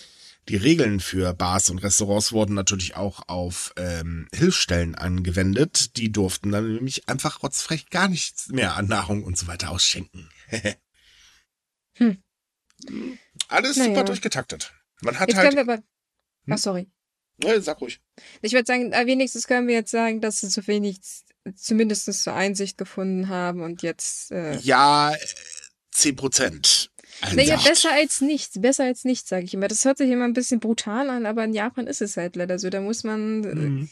die 0.49 0.55
Regeln 0.55 0.99
für 0.99 1.33
Bars 1.33 1.69
und 1.69 1.79
Restaurants 1.79 2.31
wurden 2.31 2.55
natürlich 2.55 2.95
auch 2.95 3.27
auf 3.27 3.73
ähm, 3.75 4.27
Hilfsstellen 4.33 4.95
angewendet. 4.95 5.97
Die 5.97 6.11
durften 6.11 6.51
dann 6.51 6.73
nämlich 6.73 7.07
einfach 7.09 7.43
rotzfrech 7.43 7.89
gar 7.89 8.07
nichts 8.07 8.47
mehr 8.49 8.75
an 8.75 8.87
Nahrung 8.87 9.23
und 9.23 9.37
so 9.37 9.47
weiter 9.47 9.69
ausschenken. 9.69 10.29
hm. 11.95 12.17
Alles 13.49 13.77
naja. 13.77 13.89
super 13.89 14.03
durchgetaktet. 14.05 14.73
Man 15.01 15.19
hat 15.19 15.29
jetzt 15.29 15.37
halt. 15.37 15.49
Können 15.53 15.67
wir 15.67 15.73
aber, 15.73 15.83
hm? 15.83 16.53
Ach, 16.53 16.57
sorry. 16.57 16.87
Ja, 17.43 17.59
sag 17.61 17.81
ruhig. 17.81 18.01
Ich 18.41 18.53
würde 18.53 18.65
sagen, 18.65 18.91
äh, 18.93 19.05
wenigstens 19.05 19.47
können 19.47 19.67
wir 19.67 19.75
jetzt 19.75 19.91
sagen, 19.91 20.21
dass 20.21 20.39
sie 20.39 20.49
zu 20.49 20.65
wenig, 20.67 20.99
zumindest 21.55 22.11
zur 22.23 22.33
Einsicht 22.33 22.77
gefunden 22.77 23.29
haben 23.29 23.61
und 23.61 23.83
jetzt. 23.83 24.31
Äh 24.31 24.57
ja, 24.57 25.15
10 25.91 26.15
Prozent. 26.15 26.91
Naja, 27.33 27.57
besser 27.57 27.91
als 27.93 28.21
nichts, 28.21 28.61
besser 28.61 28.83
als 28.83 29.03
nichts, 29.03 29.29
sage 29.29 29.45
ich 29.45 29.53
immer. 29.53 29.67
Das 29.67 29.85
hört 29.85 29.97
sich 29.97 30.09
immer 30.09 30.25
ein 30.25 30.33
bisschen 30.33 30.59
brutal 30.59 31.09
an, 31.09 31.25
aber 31.25 31.43
in 31.43 31.53
Japan 31.53 31.87
ist 31.87 32.01
es 32.01 32.15
halt 32.15 32.35
leider 32.35 32.59
so. 32.59 32.69
Da 32.69 32.79
muss 32.79 33.03
man 33.03 33.43
äh, 33.43 33.55
mhm. 33.55 33.89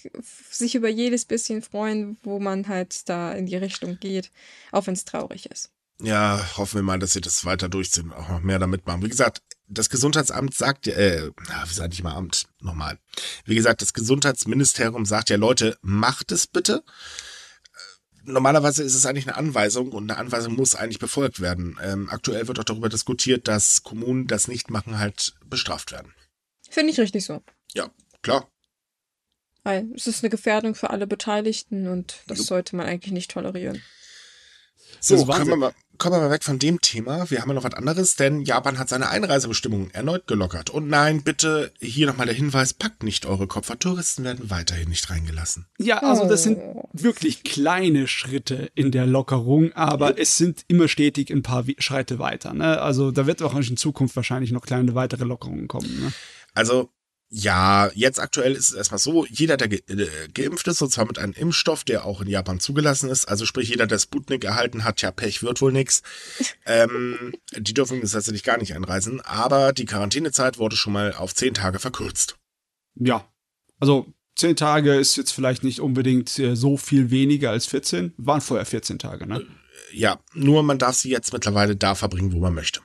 sich 0.51 0.75
über 0.75 0.89
jedes 0.89 1.25
bisschen 1.25 1.61
freuen, 1.61 2.17
wo 2.23 2.39
man 2.39 2.67
halt 2.67 3.09
da 3.09 3.33
in 3.33 3.47
die 3.47 3.55
Richtung 3.55 3.99
geht, 3.99 4.31
auch 4.71 4.85
wenn 4.85 4.93
es 4.93 5.05
traurig 5.05 5.47
ist. 5.47 5.71
Ja, 6.01 6.45
hoffen 6.57 6.75
wir 6.75 6.83
mal, 6.83 6.99
dass 6.99 7.13
sie 7.13 7.21
das 7.21 7.45
weiter 7.45 7.69
durchziehen, 7.69 8.11
auch 8.11 8.27
noch 8.27 8.41
mehr 8.41 8.59
damit 8.59 8.85
machen. 8.85 9.03
Wie 9.03 9.09
gesagt, 9.09 9.41
das 9.67 9.89
Gesundheitsamt 9.89 10.53
sagt 10.53 10.87
ja, 10.87 10.93
äh, 10.93 11.31
wie 11.31 11.73
sage 11.73 11.93
ich 11.93 12.03
mal 12.03 12.15
Amt, 12.15 12.47
nochmal. 12.59 12.99
Wie 13.45 13.55
gesagt, 13.55 13.81
das 13.81 13.93
Gesundheitsministerium 13.93 15.05
sagt 15.05 15.29
ja, 15.29 15.37
Leute, 15.37 15.77
macht 15.81 16.33
es 16.33 16.47
bitte. 16.47 16.83
Äh, 16.83 18.31
normalerweise 18.31 18.83
ist 18.83 18.93
es 18.93 19.05
eigentlich 19.05 19.27
eine 19.27 19.37
Anweisung 19.37 19.93
und 19.93 20.11
eine 20.11 20.19
Anweisung 20.19 20.55
muss 20.55 20.75
eigentlich 20.75 20.99
befolgt 20.99 21.39
werden. 21.39 21.79
Ähm, 21.81 22.09
aktuell 22.09 22.47
wird 22.47 22.59
auch 22.59 22.65
darüber 22.65 22.89
diskutiert, 22.89 23.47
dass 23.47 23.83
Kommunen 23.83 24.27
das 24.27 24.49
nicht 24.49 24.69
machen, 24.69 24.99
halt 24.99 25.33
bestraft 25.45 25.93
werden. 25.93 26.13
Finde 26.69 26.91
ich 26.91 26.99
richtig 26.99 27.23
so. 27.23 27.41
Ja, 27.73 27.89
klar. 28.21 28.49
Weil 29.63 29.87
es 29.95 30.07
ist 30.07 30.23
eine 30.23 30.29
Gefährdung 30.29 30.75
für 30.75 30.89
alle 30.89 31.07
Beteiligten 31.07 31.87
und 31.87 32.17
das 32.27 32.39
sollte 32.45 32.75
man 32.75 32.85
eigentlich 32.85 33.13
nicht 33.13 33.31
tolerieren. 33.31 33.81
So, 34.99 35.25
kommen 35.25 35.47
wir, 35.47 35.55
mal, 35.55 35.73
kommen 35.97 36.15
wir 36.15 36.21
mal 36.21 36.31
weg 36.31 36.43
von 36.43 36.59
dem 36.59 36.81
Thema. 36.81 37.29
Wir 37.29 37.41
haben 37.41 37.49
ja 37.49 37.55
noch 37.55 37.63
was 37.63 37.73
anderes, 37.73 38.15
denn 38.15 38.41
Japan 38.41 38.77
hat 38.77 38.89
seine 38.89 39.09
Einreisebestimmungen 39.09 39.91
erneut 39.91 40.27
gelockert. 40.27 40.69
Und 40.69 40.87
nein, 40.87 41.23
bitte 41.23 41.71
hier 41.79 42.07
nochmal 42.07 42.25
der 42.27 42.35
Hinweis, 42.35 42.73
packt 42.73 43.03
nicht 43.03 43.25
eure 43.25 43.47
Koffer. 43.47 43.77
Touristen 43.79 44.23
werden 44.23 44.49
weiterhin 44.49 44.89
nicht 44.89 45.09
reingelassen. 45.09 45.65
Ja, 45.77 45.99
also 45.99 46.27
das 46.27 46.43
sind 46.43 46.57
oh. 46.57 46.89
wirklich 46.93 47.43
kleine 47.43 48.07
Schritte 48.07 48.71
in 48.75 48.91
der 48.91 49.05
Lockerung, 49.05 49.73
aber 49.73 50.19
es 50.19 50.37
sind 50.37 50.63
immer 50.67 50.87
stetig 50.87 51.31
ein 51.31 51.43
paar 51.43 51.63
Schritte 51.77 52.19
weiter. 52.19 52.53
Ne? 52.53 52.81
Also 52.81 53.11
da 53.11 53.27
wird 53.27 53.41
auch 53.41 53.55
in 53.55 53.77
Zukunft 53.77 54.15
wahrscheinlich 54.15 54.51
noch 54.51 54.61
kleine 54.61 54.95
weitere 54.95 55.23
Lockerungen 55.23 55.67
kommen. 55.67 55.99
Ne? 55.99 56.13
Also 56.53 56.89
ja, 57.37 57.91
jetzt 57.93 58.21
aktuell 58.21 58.53
ist 58.53 58.69
es 58.69 58.75
erstmal 58.75 58.97
so, 58.97 59.25
jeder, 59.25 59.57
der 59.57 59.67
ge 59.67 59.81
äh, 59.89 60.07
geimpft 60.33 60.69
ist, 60.69 60.81
und 60.81 60.89
zwar 60.89 61.05
mit 61.05 61.19
einem 61.19 61.33
Impfstoff, 61.33 61.83
der 61.83 62.05
auch 62.05 62.21
in 62.21 62.29
Japan 62.29 62.61
zugelassen 62.61 63.09
ist, 63.09 63.25
also 63.25 63.45
sprich 63.45 63.67
jeder, 63.67 63.87
der 63.87 63.99
Sputnik 63.99 64.45
erhalten 64.45 64.85
hat, 64.85 65.01
ja, 65.01 65.11
Pech 65.11 65.43
wird 65.43 65.59
wohl 65.61 65.73
nix. 65.73 66.01
ähm, 66.65 67.33
die 67.57 67.73
dürfen 67.73 67.99
das 67.99 68.13
tatsächlich 68.13 68.43
gar 68.43 68.57
nicht 68.57 68.73
einreisen, 68.73 69.19
aber 69.19 69.73
die 69.73 69.83
Quarantänezeit 69.83 70.59
wurde 70.59 70.77
schon 70.77 70.93
mal 70.93 71.13
auf 71.13 71.35
zehn 71.35 71.53
Tage 71.53 71.79
verkürzt. 71.79 72.37
Ja, 72.95 73.29
also 73.81 74.13
zehn 74.37 74.55
Tage 74.55 74.95
ist 74.95 75.17
jetzt 75.17 75.31
vielleicht 75.31 75.65
nicht 75.65 75.81
unbedingt 75.81 76.39
äh, 76.39 76.55
so 76.55 76.77
viel 76.77 77.11
weniger 77.11 77.51
als 77.51 77.65
14, 77.65 78.13
waren 78.15 78.39
vorher 78.39 78.65
14 78.65 78.97
Tage, 78.97 79.27
ne? 79.27 79.45
Ja, 79.91 80.21
nur 80.33 80.63
man 80.63 80.79
darf 80.79 80.95
sie 80.95 81.09
jetzt 81.09 81.33
mittlerweile 81.33 81.75
da 81.75 81.95
verbringen, 81.95 82.31
wo 82.31 82.39
man 82.39 82.53
möchte. 82.53 82.79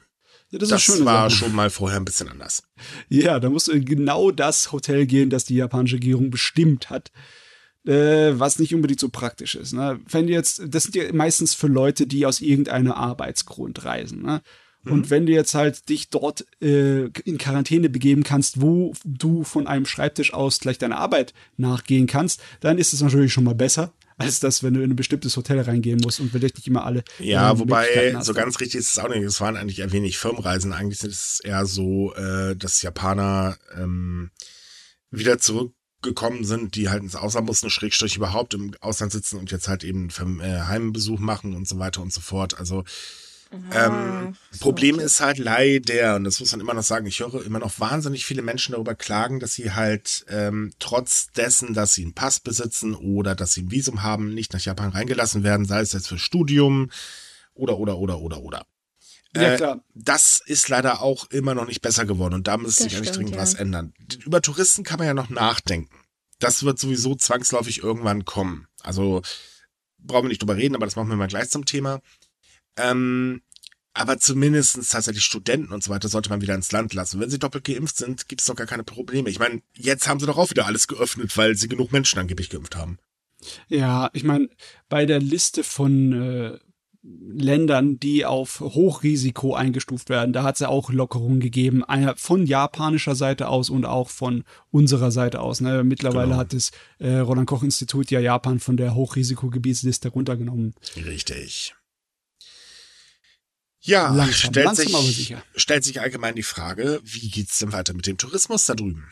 Ja, 0.51 0.59
das, 0.59 0.71
das 0.71 0.83
schön, 0.83 1.05
war 1.05 1.31
schon 1.31 1.55
mal 1.55 1.71
vorher 1.71 1.99
ein 1.99 2.05
bisschen 2.05 2.29
anders. 2.29 2.63
Ja, 3.09 3.39
da 3.39 3.51
musst 3.51 3.69
du 3.69 3.73
in 3.73 3.85
genau 3.85 4.31
das 4.31 4.73
Hotel 4.73 5.07
gehen, 5.07 5.31
das 5.31 5.45
die 5.45 5.55
japanische 5.57 5.97
Regierung 5.97 6.31
bestimmt 6.31 6.91
hat. 6.91 7.13
äh, 7.87 8.39
was 8.39 8.59
nicht 8.59 8.75
unbedingt 8.75 9.01
so 9.01 9.09
praktisch 9.09 9.55
ist. 9.55 9.73
Ne? 9.73 10.01
Wenn 10.09 10.29
jetzt, 10.29 10.63
das 10.69 10.85
sind 10.85 10.97
ja 10.97 11.13
meistens 11.13 11.55
für 11.55 11.67
Leute, 11.67 12.07
die 12.07 12.27
aus 12.27 12.41
irgendeinem 12.41 12.93
Arbeitsgrund 12.93 13.85
reisen. 13.85 14.23
Ne? 14.23 14.43
Und 14.85 15.07
mhm. 15.07 15.11
wenn 15.11 15.27
du 15.27 15.33
jetzt 15.33 15.55
halt 15.55 15.89
dich 15.89 16.11
dort 16.11 16.45
äh, 16.63 17.07
in 17.25 17.39
Quarantäne 17.39 17.89
begeben 17.89 18.23
kannst, 18.23 18.61
wo 18.61 18.95
du 19.05 19.45
von 19.45 19.67
einem 19.67 19.87
Schreibtisch 19.87 20.33
aus 20.33 20.61
gleich 20.61 20.79
deiner 20.79 20.99
Arbeit 20.99 21.35
nachgehen 21.57 22.07
kannst, 22.07 22.41
dann 22.61 22.79
ist 22.79 22.93
es 22.93 23.03
natürlich 23.03 23.33
schon 23.33 23.45
mal 23.45 23.55
besser, 23.55 23.93
als 24.21 24.41
das, 24.41 24.63
wenn 24.63 24.75
du 24.75 24.83
in 24.83 24.91
ein 24.91 24.97
bestimmtes 24.97 25.37
Hotel 25.37 25.61
reingehen 25.61 26.01
musst 26.03 26.21
und 26.21 26.31
vielleicht 26.31 26.57
nicht 26.57 26.67
immer 26.67 26.85
alle. 26.85 27.03
Ja, 27.19 27.59
wobei 27.59 28.17
so 28.21 28.35
ganz 28.35 28.61
richtig 28.61 28.81
ist 28.81 28.93
es 28.93 28.99
auch 28.99 29.09
nicht. 29.09 29.23
Es 29.23 29.41
waren 29.41 29.57
eigentlich 29.57 29.81
eher 29.81 29.93
wenig 29.93 30.19
Firmenreisen. 30.19 30.73
Eigentlich 30.73 31.03
ist 31.03 31.05
es 31.05 31.41
eher 31.41 31.67
so, 31.67 32.15
äh, 32.15 32.55
dass 32.57 32.83
Japaner 32.83 33.57
ähm, 33.77 34.31
wieder 35.11 35.39
zurückgekommen 35.39 36.45
sind, 36.45 36.77
die 36.77 36.89
halt 36.89 37.03
ins 37.03 37.17
Ausland 37.17 37.47
mussten, 37.47 37.71
Schrägstrich 37.71 38.17
überhaupt 38.17 38.55
im 38.55 38.75
Ausland 38.81 39.13
sitzen 39.13 39.39
und 39.39 39.51
jetzt 39.51 39.69
halt 39.69 39.85
eben 39.85 40.09
äh, 40.41 40.61
Heimbesuch 40.61 41.19
machen 41.19 41.55
und 41.55 41.67
so 41.67 41.79
weiter 41.79 42.03
und 42.03 42.13
so 42.13 42.21
fort. 42.21 42.59
Also 42.59 42.85
ähm, 43.73 44.37
so 44.53 44.61
Problem 44.61 44.97
okay. 44.97 45.05
ist 45.05 45.21
halt 45.21 45.39
leider, 45.39 46.17
und 46.17 46.25
das 46.25 46.39
muss 46.39 46.53
man 46.53 46.61
immer 46.61 46.75
noch 46.75 46.85
sagen, 46.85 47.07
ich 47.07 47.19
höre 47.19 47.45
immer 47.45 47.59
noch 47.59 47.81
wahnsinnig 47.81 48.25
viele 48.25 48.43
Menschen 48.43 48.73
darüber 48.73 48.95
klagen, 48.95 49.41
dass 49.41 49.55
sie 49.55 49.73
halt 49.73 50.25
ähm, 50.29 50.73
trotz 50.79 51.33
dessen, 51.33 51.75
dass 51.75 51.95
sie 51.95 52.03
einen 52.03 52.15
Pass 52.15 52.39
besitzen 52.39 52.95
oder 52.95 53.35
dass 53.35 53.53
sie 53.53 53.63
ein 53.63 53.71
Visum 53.71 54.03
haben, 54.03 54.35
nicht 54.35 54.53
nach 54.53 54.61
Japan 54.61 54.91
reingelassen 54.91 55.43
werden, 55.43 55.67
sei 55.67 55.81
es 55.81 55.93
jetzt 55.93 56.09
für 56.09 56.19
Studium 56.19 56.91
oder, 57.55 57.79
oder, 57.79 57.99
oder, 57.99 58.21
oder, 58.21 58.41
oder. 58.41 58.67
Ja, 59.35 59.55
äh, 59.55 59.57
klar. 59.57 59.85
das 59.95 60.41
ist 60.45 60.69
leider 60.69 61.03
auch 61.03 61.31
immer 61.31 61.55
noch 61.55 61.67
nicht 61.67 61.83
besser 61.83 62.05
geworden 62.05 62.35
und 62.35 62.49
da 62.49 62.57
müsste 62.57 62.85
sich 62.85 62.97
eigentlich 62.97 63.13
dringend 63.13 63.35
ja. 63.35 63.41
was 63.41 63.55
ändern. 63.55 63.95
Über 64.25 64.43
Touristen 64.43 64.85
kann 64.85 64.99
man 64.99 65.07
ja 65.07 65.15
noch 65.15 65.29
nachdenken. 65.29 65.95
Das 66.39 66.65
wird 66.65 66.79
sowieso 66.79 67.15
zwangsläufig 67.15 67.83
irgendwann 67.83 68.25
kommen. 68.25 68.67
Also 68.81 69.23
brauchen 69.99 70.25
wir 70.25 70.29
nicht 70.29 70.43
drüber 70.43 70.57
reden, 70.57 70.75
aber 70.75 70.87
das 70.87 70.97
machen 70.97 71.11
wir 71.11 71.17
mal 71.17 71.29
gleich 71.29 71.51
zum 71.51 71.65
Thema. 71.65 72.01
Ähm, 72.77 73.43
aber 73.93 74.19
zumindestens 74.19 74.91
tatsächlich 74.91 75.25
Studenten 75.25 75.73
und 75.73 75.83
so 75.83 75.91
weiter 75.91 76.09
sollte 76.09 76.31
man 76.31 76.41
wieder 76.41 76.55
ins 76.55 76.73
Land 76.73 76.95
lassen. 76.95 77.21
Wenn 77.21 77.31
sie 77.31 77.39
doppelt 77.39 77.65
geimpft 77.65 77.97
sind, 77.97 78.29
gibt 78.29 78.41
es 78.41 78.47
doch 78.47 78.55
gar 78.55 78.67
keine 78.67 78.85
Probleme. 78.85 79.29
Ich 79.29 79.39
meine, 79.39 79.63
jetzt 79.75 80.07
haben 80.07 80.21
sie 80.21 80.27
doch 80.27 80.39
auch 80.39 80.51
wieder 80.51 80.67
alles 80.67 80.87
geöffnet, 80.87 81.37
weil 81.37 81.57
sie 81.57 81.69
genug 81.69 81.93
Menschen 81.93 82.19
angeblich 82.19 82.51
geimpft 82.51 82.77
haben. 82.77 82.99
Ja, 83.69 84.11
ich 84.13 84.23
meine, 84.23 84.49
bei 84.89 85.07
der 85.07 85.19
Liste 85.19 85.65
von 85.65 86.13
äh, 86.13 86.59
Ländern, 87.03 87.99
die 87.99 88.27
auf 88.27 88.61
Hochrisiko 88.61 89.55
eingestuft 89.55 90.11
werden, 90.11 90.33
da 90.35 90.43
hat 90.43 90.57
es 90.57 90.61
ja 90.61 90.69
auch 90.69 90.91
Lockerungen 90.91 91.41
gegeben, 91.41 91.83
einer 91.83 92.15
von 92.17 92.47
japanischer 92.47 93.15
Seite 93.15 93.49
aus 93.49 93.71
und 93.71 93.87
auch 93.87 94.11
von 94.11 94.45
unserer 94.71 95.11
Seite 95.11 95.41
aus. 95.41 95.61
Ne? 95.63 95.83
Mittlerweile 95.83 96.29
genau. 96.29 96.39
hat 96.39 96.53
das 96.53 96.71
äh, 96.99 97.17
Roland 97.17 97.49
Koch 97.49 97.63
Institut 97.63 98.11
ja 98.11 98.21
Japan 98.21 98.61
von 98.61 98.77
der 98.77 98.95
Hochrisikogebietsliste 98.95 100.11
runtergenommen. 100.11 100.75
Richtig. 100.97 101.75
Ja, 103.83 104.13
langsam, 104.13 104.53
stellt, 104.53 104.67
langsam 104.67 105.03
sich, 105.03 105.37
stellt 105.57 105.85
sich 105.85 106.01
allgemein 106.01 106.35
die 106.35 106.43
Frage, 106.43 107.01
wie 107.03 107.31
geht's 107.31 107.59
denn 107.59 107.73
weiter 107.73 107.95
mit 107.95 108.07
dem 108.07 108.19
Tourismus 108.19 108.67
da 108.67 108.75
drüben? 108.75 109.09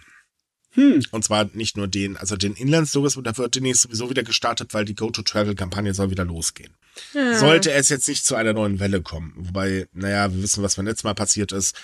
Hm. 0.72 1.02
Und 1.10 1.24
zwar 1.24 1.48
nicht 1.54 1.76
nur 1.76 1.88
den, 1.88 2.16
also 2.16 2.36
den 2.36 2.54
Inlandstourismus, 2.54 3.24
da 3.24 3.36
wird 3.36 3.54
demnächst 3.54 3.82
sowieso 3.82 4.10
wieder 4.10 4.22
gestartet, 4.22 4.74
weil 4.74 4.84
die 4.84 4.94
Go-to-Travel-Kampagne 4.94 5.94
soll 5.94 6.10
wieder 6.10 6.24
losgehen. 6.24 6.76
Ja. 7.14 7.38
Sollte 7.38 7.72
es 7.72 7.88
jetzt 7.88 8.08
nicht 8.08 8.24
zu 8.24 8.34
einer 8.34 8.52
neuen 8.52 8.80
Welle 8.80 9.02
kommen, 9.02 9.32
wobei, 9.36 9.86
naja, 9.92 10.32
wir 10.32 10.42
wissen, 10.42 10.62
was 10.62 10.76
beim 10.76 10.86
letzten 10.86 11.06
Mal 11.06 11.14
passiert 11.14 11.52
ist, 11.52 11.76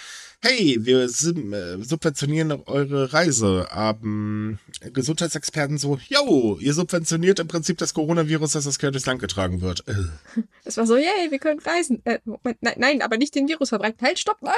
hey, 0.44 0.76
wir 0.80 1.04
äh, 1.04 1.08
subventionieren 1.08 2.52
eure 2.66 3.12
Reise. 3.12 3.66
Ähm, 3.74 4.58
Gesundheitsexperten 4.92 5.78
so, 5.78 5.98
yo, 6.08 6.58
ihr 6.60 6.74
subventioniert 6.74 7.38
im 7.38 7.48
Prinzip 7.48 7.78
das 7.78 7.94
Coronavirus, 7.94 8.52
dass 8.52 8.64
das 8.64 8.78
quer 8.78 8.90
durchs 8.90 9.06
Land 9.06 9.20
getragen 9.20 9.60
wird. 9.60 9.84
Äh. 9.88 9.94
Es 10.66 10.76
war 10.76 10.86
so, 10.86 10.96
yay, 10.96 11.30
wir 11.30 11.38
können 11.38 11.60
reisen. 11.60 12.00
Äh, 12.04 12.20
Moment, 12.24 12.58
nein, 12.62 12.74
nein, 12.78 13.02
aber 13.02 13.16
nicht 13.16 13.34
den 13.34 13.48
Virus 13.48 13.70
verbreiten. 13.70 14.06
Halt, 14.06 14.18
stopp, 14.18 14.38
nein. 14.40 14.54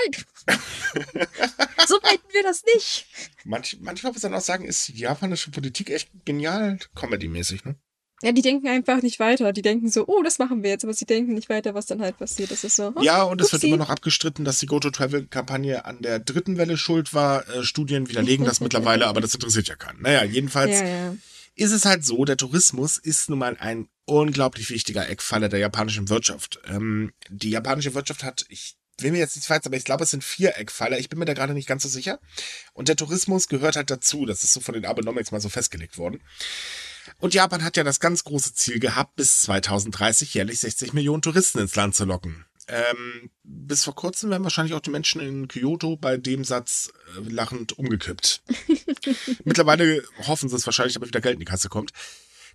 so 1.86 1.96
weiten 1.96 2.32
wir 2.32 2.42
das 2.42 2.62
nicht. 2.74 3.06
Manch, 3.44 3.78
manchmal 3.80 4.12
muss 4.12 4.22
man 4.22 4.34
auch 4.34 4.40
sagen, 4.40 4.64
ist 4.64 4.88
japanische 4.88 5.50
Politik 5.50 5.90
echt 5.90 6.10
genial 6.24 6.78
comedy-mäßig, 6.94 7.64
ne? 7.64 7.76
Ja, 8.22 8.32
die 8.32 8.42
denken 8.42 8.66
einfach 8.66 9.02
nicht 9.02 9.20
weiter. 9.20 9.52
Die 9.52 9.62
denken 9.62 9.90
so, 9.90 10.06
oh, 10.06 10.22
das 10.22 10.38
machen 10.38 10.62
wir 10.62 10.70
jetzt, 10.70 10.84
aber 10.84 10.94
sie 10.94 11.04
denken 11.04 11.34
nicht 11.34 11.50
weiter, 11.50 11.74
was 11.74 11.84
dann 11.84 12.00
halt 12.00 12.16
passiert. 12.16 12.50
Das 12.50 12.64
ist 12.64 12.76
so. 12.76 12.92
Oh, 12.94 13.02
ja, 13.02 13.22
und 13.22 13.40
es 13.42 13.52
wird 13.52 13.64
immer 13.64 13.76
noch 13.76 13.90
abgestritten, 13.90 14.44
dass 14.44 14.58
die 14.58 14.66
Go-To-Travel-Kampagne 14.66 15.84
an 15.84 16.00
der 16.00 16.18
dritten 16.18 16.56
Welle 16.56 16.78
schuld 16.78 17.12
war. 17.12 17.46
Äh, 17.48 17.62
Studien 17.62 18.08
widerlegen 18.08 18.46
das 18.46 18.60
mittlerweile, 18.60 19.06
aber 19.06 19.20
das 19.20 19.34
interessiert 19.34 19.68
ja 19.68 19.76
keinen. 19.76 20.00
Naja, 20.00 20.24
jedenfalls 20.24 20.80
ja, 20.80 20.86
ja. 20.86 21.16
ist 21.56 21.72
es 21.72 21.84
halt 21.84 22.04
so, 22.06 22.24
der 22.24 22.38
Tourismus 22.38 22.96
ist 22.96 23.28
nun 23.28 23.38
mal 23.38 23.56
ein 23.60 23.88
unglaublich 24.06 24.70
wichtiger 24.70 25.08
Eckpfeiler 25.08 25.50
der 25.50 25.58
japanischen 25.58 26.08
Wirtschaft. 26.08 26.60
Ähm, 26.68 27.12
die 27.28 27.50
japanische 27.50 27.92
Wirtschaft 27.92 28.24
hat, 28.24 28.46
ich 28.48 28.76
will 28.98 29.12
mir 29.12 29.18
jetzt 29.18 29.36
nicht 29.36 29.46
falsch, 29.46 29.66
aber 29.66 29.76
ich 29.76 29.84
glaube, 29.84 30.04
es 30.04 30.10
sind 30.10 30.24
vier 30.24 30.56
Eckpfeiler. 30.56 30.98
Ich 30.98 31.10
bin 31.10 31.18
mir 31.18 31.26
da 31.26 31.34
gerade 31.34 31.52
nicht 31.52 31.68
ganz 31.68 31.82
so 31.82 31.88
sicher. 31.90 32.18
Und 32.72 32.88
der 32.88 32.96
Tourismus 32.96 33.48
gehört 33.48 33.76
halt 33.76 33.90
dazu. 33.90 34.24
Das 34.24 34.42
ist 34.42 34.54
so 34.54 34.60
von 34.60 34.72
den 34.72 34.86
Abenomics 34.86 35.32
mal 35.32 35.40
so 35.40 35.50
festgelegt 35.50 35.98
worden. 35.98 36.22
Und 37.18 37.34
Japan 37.34 37.64
hat 37.64 37.76
ja 37.76 37.84
das 37.84 38.00
ganz 38.00 38.24
große 38.24 38.54
Ziel 38.54 38.78
gehabt, 38.78 39.16
bis 39.16 39.42
2030 39.42 40.34
jährlich 40.34 40.60
60 40.60 40.92
Millionen 40.92 41.22
Touristen 41.22 41.58
ins 41.58 41.74
Land 41.74 41.94
zu 41.94 42.04
locken. 42.04 42.44
Ähm, 42.68 43.30
bis 43.44 43.84
vor 43.84 43.94
kurzem 43.94 44.30
werden 44.30 44.42
wahrscheinlich 44.42 44.74
auch 44.74 44.80
die 44.80 44.90
Menschen 44.90 45.20
in 45.20 45.46
Kyoto 45.46 45.96
bei 45.96 46.16
dem 46.16 46.44
Satz 46.44 46.90
äh, 47.16 47.28
lachend 47.30 47.78
umgekippt. 47.78 48.42
Mittlerweile 49.44 50.02
hoffen 50.26 50.48
sie 50.48 50.56
es 50.56 50.66
wahrscheinlich, 50.66 50.96
aber 50.96 51.06
wieder 51.06 51.20
Geld 51.20 51.34
in 51.34 51.40
die 51.40 51.46
Kasse 51.46 51.68
kommt. 51.68 51.92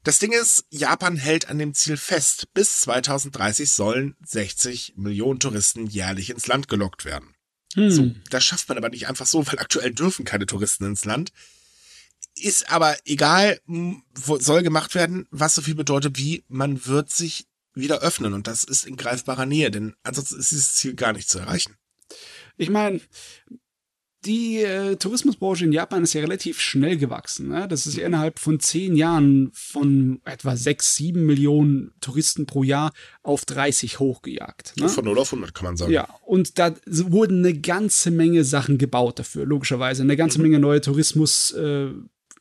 Das 0.04 0.20
Ding 0.20 0.34
ist, 0.34 0.66
Japan 0.70 1.16
hält 1.16 1.48
an 1.48 1.60
dem 1.60 1.74
Ziel 1.74 1.96
fest. 1.96 2.54
Bis 2.54 2.82
2030 2.82 3.70
sollen 3.72 4.16
60 4.26 4.94
Millionen 4.98 5.40
Touristen 5.40 5.88
jährlich 5.88 6.30
ins 6.30 6.48
Land 6.48 6.68
gelockt 6.68 7.06
werden. 7.06 7.36
Hm. 7.76 7.92
So, 7.92 8.12
das 8.30 8.44
schafft 8.44 8.68
man 8.68 8.78
aber 8.78 8.90
nicht 8.90 9.08
einfach 9.08 9.28
so, 9.28 9.46
weil 9.48 9.60
aktuell 9.60 9.94
dürfen 9.94 10.26
keine 10.26 10.46
Touristen 10.46 10.86
ins 10.86 11.06
Land. 11.06 11.32
Ist 12.36 12.72
aber 12.72 12.96
egal, 13.06 13.60
soll 14.16 14.64
gemacht 14.64 14.96
werden, 14.96 15.28
was 15.32 15.56
so 15.56 15.62
viel 15.62 15.76
bedeutet 15.76 16.18
wie, 16.18 16.44
man 16.48 16.86
wird 16.86 17.12
sich 17.12 17.46
wieder 17.74 18.00
öffnen 18.00 18.34
und 18.34 18.48
das 18.48 18.64
ist 18.64 18.86
in 18.86 18.98
greifbarer 18.98 19.46
Nähe, 19.46 19.72
denn 19.72 19.96
ansonsten 20.04 20.40
ist 20.40 20.52
dieses 20.52 20.76
Ziel 20.76 20.94
gar 20.96 21.14
nicht 21.14 21.30
zu 21.30 21.40
erreichen. 21.40 21.76
Ich 22.58 22.70
meine, 22.70 23.02
die 24.26 24.58
äh, 24.58 24.98
Tourismusbranche 24.98 25.66
in 25.66 25.72
Japan 25.72 26.04
ist 26.04 26.14
ja 26.14 26.22
relativ 26.22 26.60
schnell 26.60 26.98
gewachsen. 26.98 27.48
Ne? 27.48 27.68
Das 27.68 27.88
ist 27.88 27.98
ja 27.98 28.06
innerhalb 28.06 28.38
von 28.38 28.60
zehn 28.60 28.96
Jahren 28.96 29.50
von 29.54 30.22
etwa 30.26 30.56
sechs, 30.56 30.96
sieben 30.96 31.26
Millionen 31.26 31.92
Touristen 32.02 32.46
pro 32.46 32.64
Jahr 32.64 32.92
auf 33.24 33.46
30 33.46 34.00
hochgejagt. 34.00 34.74
Ne? 34.78 34.90
Von 34.90 35.06
0 35.06 35.18
auf 35.18 35.34
100 35.34 35.56
kann 35.56 35.66
man 35.66 35.78
sagen. 35.78 35.92
Ja, 35.92 36.08
und 36.24 36.60
da 36.60 36.76
wurden 36.86 37.40
eine 37.40 37.60
ganze 37.60 38.12
Menge 38.12 38.44
Sachen 38.44 38.78
gebaut 38.78 39.18
dafür, 39.18 39.46
logischerweise. 39.46 40.04
Eine 40.04 40.18
ganze 40.18 40.38
mhm. 40.38 40.44
Menge 40.44 40.60
neue 40.60 40.82
Tourismus- 40.82 41.54
äh, 41.54 41.92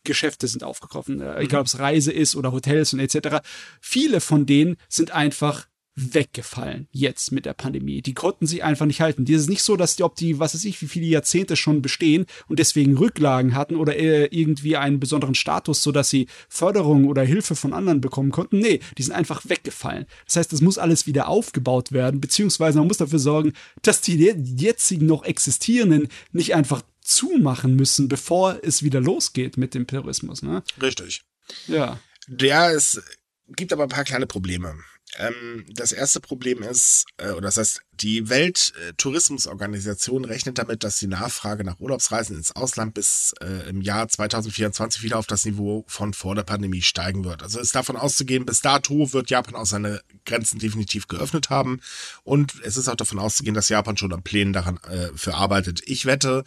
Geschäfte 0.05 0.49
sind 0.49 0.65
aufgekauft. 0.65 1.09
Äh, 1.09 1.41
egal, 1.41 1.61
ob 1.61 1.67
es 1.67 1.79
Reise 1.79 2.13
ist 2.13 2.37
oder 2.37 2.53
Hotels 2.53 2.93
und 2.93 3.01
etc. 3.01 3.39
Viele 3.81 4.21
von 4.21 4.47
denen 4.47 4.77
sind 4.89 5.11
einfach 5.11 5.67
weggefallen 5.97 6.89
jetzt 6.93 7.33
mit 7.33 7.47
der 7.47 7.53
Pandemie. 7.53 8.01
Die 8.01 8.15
konnten 8.15 8.47
sich 8.47 8.63
einfach 8.65 8.87
nicht 8.87 9.01
halten. 9.01 9.25
Die 9.25 9.35
ist 9.35 9.49
nicht 9.49 9.63
so, 9.63 9.77
dass 9.77 9.97
die, 9.97 10.03
ob 10.03 10.15
die, 10.15 10.39
was 10.39 10.55
weiß 10.55 10.65
ich, 10.65 10.81
wie 10.81 10.87
viele 10.87 11.07
Jahrzehnte 11.07 11.57
schon 11.57 11.83
bestehen 11.83 12.27
und 12.49 12.59
deswegen 12.59 12.97
Rücklagen 12.97 13.55
hatten 13.55 13.77
oder 13.77 13.97
äh, 13.97 14.27
irgendwie 14.27 14.77
einen 14.77 15.01
besonderen 15.01 15.35
Status, 15.35 15.83
so 15.83 15.93
dass 15.93 16.09
sie 16.09 16.27
Förderung 16.49 17.07
oder 17.07 17.23
Hilfe 17.23 17.57
von 17.57 17.73
anderen 17.73 18.01
bekommen 18.01 18.31
konnten. 18.31 18.61
Nee, 18.61 18.81
die 18.99 19.03
sind 19.03 19.15
einfach 19.15 19.43
weggefallen. 19.49 20.07
Das 20.27 20.37
heißt, 20.37 20.53
das 20.53 20.61
muss 20.61 20.79
alles 20.79 21.07
wieder 21.07 21.29
aufgebaut 21.29 21.93
werden, 21.93 22.21
beziehungsweise 22.21 22.79
man 22.79 22.89
muss 22.89 22.99
dafür 22.99 23.19
sorgen, 23.19 23.53
dass 23.83 24.01
die 24.01 24.17
jetzigen 24.17 25.07
noch 25.07 25.25
existierenden 25.25 26.09
nicht 26.33 26.55
einfach 26.55 26.83
zumachen 27.11 27.77
müssen, 27.77 28.09
bevor 28.09 28.59
es 28.63 28.83
wieder 28.83 29.01
losgeht 29.01 29.57
mit 29.57 29.75
dem 29.75 29.87
Tourismus. 29.87 30.43
Ne? 30.43 30.63
Richtig. 30.81 31.23
Ja. 31.67 31.99
Der 32.29 32.71
es 32.71 33.03
gibt 33.49 33.73
aber 33.73 33.85
ein 33.85 33.89
paar 33.89 34.05
kleine 34.05 34.27
Probleme. 34.27 34.77
Ähm, 35.17 35.65
das 35.69 35.91
erste 35.93 36.21
Problem 36.21 36.63
ist, 36.63 37.05
äh, 37.17 37.31
oder 37.31 37.43
das 37.43 37.57
heißt, 37.57 37.81
die 37.95 38.29
Welttourismusorganisation 38.29 40.25
rechnet 40.25 40.59
damit, 40.59 40.85
dass 40.85 41.01
die 41.01 41.09
Nachfrage 41.09 41.65
nach 41.65 41.81
Urlaubsreisen 41.81 42.37
ins 42.37 42.55
Ausland 42.55 42.95
bis 42.95 43.35
äh, 43.41 43.69
im 43.69 43.81
Jahr 43.81 44.09
2024 44.09 45.03
wieder 45.03 45.19
auf 45.19 45.27
das 45.27 45.45
Niveau 45.45 45.85
von 45.89 46.15
vor 46.15 46.37
der 46.37 46.45
Pandemie 46.45 46.83
steigen 46.83 47.25
wird. 47.25 47.43
Also 47.43 47.59
ist 47.59 47.75
davon 47.75 47.97
auszugehen, 47.97 48.47
bis 48.47 48.61
dato 48.61 49.13
wird 49.13 49.31
Japan 49.31 49.57
auch 49.57 49.67
seine 49.67 50.01
Grenzen 50.25 50.61
definitiv 50.61 51.09
geöffnet 51.09 51.51
haben. 51.51 51.81
Und 52.23 52.55
es 52.63 52.77
ist 52.77 52.89
auch 52.89 52.95
davon 52.95 53.19
auszugehen, 53.19 53.55
dass 53.55 53.69
Japan 53.69 53.97
schon 53.97 54.13
an 54.13 54.23
Plänen 54.23 54.53
daran 54.53 54.79
äh, 54.89 55.09
für 55.17 55.35
arbeitet. 55.35 55.83
Ich 55.87 56.07
wette, 56.07 56.45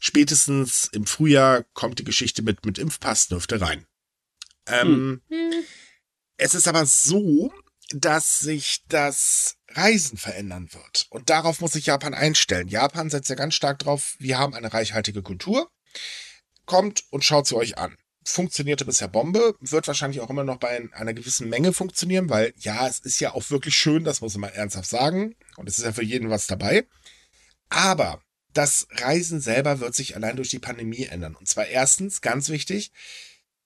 spätestens 0.00 0.88
im 0.92 1.06
Frühjahr 1.06 1.64
kommt 1.74 2.00
die 2.00 2.04
Geschichte 2.04 2.42
mit, 2.42 2.66
mit 2.66 2.78
Impfpass 2.78 3.28
dürfte 3.28 3.60
rein. 3.60 3.86
Ähm, 4.66 5.22
hm. 5.28 5.52
Es 6.36 6.54
ist 6.54 6.66
aber 6.66 6.86
so, 6.86 7.52
dass 7.92 8.40
sich 8.40 8.82
das 8.88 9.56
Reisen 9.68 10.16
verändern 10.16 10.72
wird. 10.72 11.06
Und 11.10 11.30
darauf 11.30 11.60
muss 11.60 11.72
sich 11.72 11.86
Japan 11.86 12.14
einstellen. 12.14 12.68
Japan 12.68 13.10
setzt 13.10 13.28
ja 13.28 13.36
ganz 13.36 13.54
stark 13.54 13.78
drauf, 13.78 14.16
wir 14.18 14.38
haben 14.38 14.54
eine 14.54 14.72
reichhaltige 14.72 15.22
Kultur. 15.22 15.70
Kommt 16.66 17.04
und 17.10 17.24
schaut 17.24 17.46
sie 17.46 17.56
euch 17.56 17.78
an. 17.78 17.96
funktionierte 18.24 18.84
bisher 18.84 19.08
Bombe, 19.08 19.56
wird 19.60 19.88
wahrscheinlich 19.88 20.20
auch 20.20 20.30
immer 20.30 20.44
noch 20.44 20.58
bei 20.58 20.88
einer 20.92 21.14
gewissen 21.14 21.48
Menge 21.48 21.72
funktionieren, 21.72 22.28
weil 22.28 22.52
ja, 22.58 22.86
es 22.86 23.00
ist 23.00 23.18
ja 23.18 23.32
auch 23.32 23.50
wirklich 23.50 23.74
schön, 23.74 24.04
das 24.04 24.20
muss 24.20 24.36
man 24.36 24.52
ernsthaft 24.52 24.88
sagen. 24.88 25.34
Und 25.56 25.68
es 25.68 25.78
ist 25.78 25.84
ja 25.84 25.92
für 25.92 26.04
jeden 26.04 26.30
was 26.30 26.46
dabei. 26.46 26.86
Aber 27.70 28.22
das 28.52 28.88
Reisen 28.90 29.40
selber 29.40 29.80
wird 29.80 29.94
sich 29.94 30.16
allein 30.16 30.36
durch 30.36 30.50
die 30.50 30.58
Pandemie 30.58 31.04
ändern. 31.04 31.34
Und 31.34 31.48
zwar 31.48 31.66
erstens, 31.66 32.20
ganz 32.20 32.48
wichtig, 32.48 32.92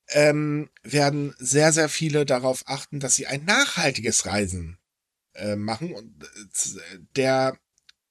ähm, 0.08 0.70
werden 0.82 1.34
sehr, 1.38 1.72
sehr 1.72 1.88
viele 1.88 2.26
darauf 2.26 2.64
achten, 2.66 3.00
dass 3.00 3.14
sie 3.14 3.26
ein 3.26 3.44
nachhaltiges 3.44 4.26
Reisen 4.26 4.78
äh, 5.34 5.56
machen 5.56 5.94
und 5.94 6.24
äh, 6.24 6.98
der 7.16 7.58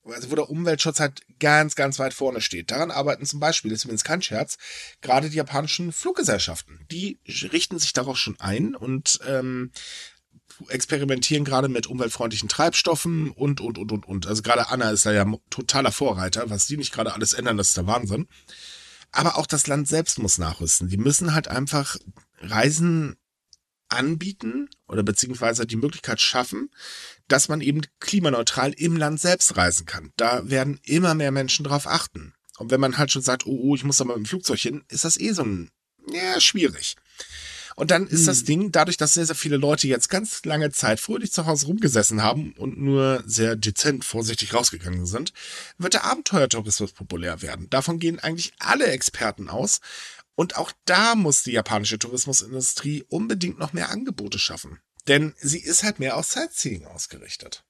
also 0.06 0.32
wo 0.32 0.36
der 0.36 0.50
Umweltschutz 0.50 1.00
halt 1.00 1.22
ganz, 1.40 1.76
ganz 1.76 2.00
weit 2.00 2.14
vorne 2.14 2.42
steht. 2.42 2.72
Daran 2.72 2.92
arbeiten 2.92 3.26
zum 3.26 3.40
Beispiel, 3.40 3.72
das 3.72 3.80
ist 3.80 3.86
übrigens 3.86 4.04
kein 4.04 4.22
Scherz, 4.22 4.58
gerade 5.02 5.30
die 5.30 5.38
japanischen 5.38 5.92
Fluggesellschaften. 5.92 6.86
Die 6.92 7.20
richten 7.26 7.80
sich 7.80 7.94
darauf 7.94 8.18
schon 8.18 8.40
ein 8.40 8.76
und 8.76 9.20
ähm, 9.28 9.72
experimentieren 10.68 11.46
gerade 11.46 11.70
mit 11.70 11.88
umweltfreundlichen 11.88 12.50
Treibstoffen 12.50 13.32
und, 13.32 13.62
und, 13.62 13.78
und, 13.78 13.92
und, 13.92 14.06
und. 14.06 14.28
Also 14.28 14.42
gerade 14.42 14.70
Anna 14.70 14.92
ist 14.92 15.06
da 15.06 15.12
ja 15.12 15.26
totaler 15.50 15.92
Vorreiter. 15.92 16.50
Was 16.50 16.68
die 16.68 16.78
nicht 16.78 16.94
gerade 16.94 17.14
alles 17.14 17.34
ändern, 17.34 17.58
das 17.58 17.70
ist 17.70 17.78
der 17.78 17.88
Wahnsinn. 17.88 18.28
Aber 19.12 19.38
auch 19.38 19.46
das 19.46 19.68
Land 19.68 19.88
selbst 19.88 20.20
muss 20.20 20.38
nachrüsten. 20.38 20.90
Die 20.90 20.98
müssen 20.98 21.34
halt 21.34 21.48
einfach 21.48 21.98
Reisen 22.40 23.16
anbieten 23.90 24.70
oder 24.88 25.04
beziehungsweise 25.04 25.68
die 25.68 25.76
Möglichkeit 25.76 26.20
schaffen, 26.20 26.70
dass 27.28 27.48
man 27.48 27.62
eben 27.62 27.82
klimaneutral 28.00 28.74
im 28.74 28.98
Land 28.98 29.20
selbst 29.20 29.56
reisen 29.56 29.86
kann. 29.86 30.12
Da 30.18 30.50
werden 30.50 30.80
immer 30.84 31.14
mehr 31.14 31.32
Menschen 31.32 31.64
drauf 31.64 31.88
achten. 31.88 32.34
Und 32.58 32.72
wenn 32.72 32.82
man 32.82 32.98
halt 32.98 33.12
schon 33.12 33.22
sagt, 33.22 33.46
oh, 33.46 33.60
oh 33.62 33.76
ich 33.76 33.84
muss 33.84 33.98
da 33.98 34.06
mal 34.06 34.18
mit 34.18 34.26
dem 34.26 34.30
Flugzeug 34.30 34.60
hin, 34.60 34.84
ist 34.90 35.06
das 35.06 35.20
eh 35.20 35.32
so 35.34 35.44
ein, 35.44 35.70
ja, 36.12 36.40
schwierig. 36.40 36.96
Und 37.76 37.92
dann 37.92 38.08
ist 38.08 38.22
hm. 38.22 38.26
das 38.28 38.44
Ding, 38.44 38.72
dadurch, 38.72 38.98
dass 38.98 39.14
sehr, 39.14 39.26
sehr 39.26 39.36
viele 39.36 39.58
Leute 39.58 39.88
jetzt 39.88 40.10
ganz 40.10 40.44
lange 40.46 40.72
Zeit 40.72 41.00
fröhlich 41.00 41.32
zu 41.32 41.46
Hause 41.46 41.68
rumgesessen 41.68 42.22
haben 42.22 42.54
und 42.54 42.80
nur 42.80 43.24
sehr 43.26 43.56
dezent 43.56 44.06
vorsichtig 44.06 44.54
rausgegangen 44.54 45.06
sind, 45.06 45.34
wird 45.78 45.94
der 45.96 46.06
Abenteuertourismus 46.06 46.92
populär 46.92 47.42
werden. 47.42 47.70
Davon 47.70 48.00
gehen 48.00 48.20
eigentlich 48.20 48.54
alle 48.60 48.88
Experten 48.88 49.50
aus. 49.50 49.82
Und 50.36 50.58
auch 50.58 50.72
da 50.86 51.16
muss 51.16 51.44
die 51.44 51.52
japanische 51.52 52.00
Tourismusindustrie 52.00 53.04
unbedingt 53.08 53.60
noch 53.60 53.74
mehr 53.74 53.90
Angebote 53.90 54.40
schaffen. 54.40 54.80
Denn 55.08 55.34
sie 55.38 55.60
ist 55.60 55.84
halt 55.84 56.00
mehr 56.00 56.18
auf 56.18 56.26
Sightseeing 56.26 56.86
ausgerichtet. 56.86 57.64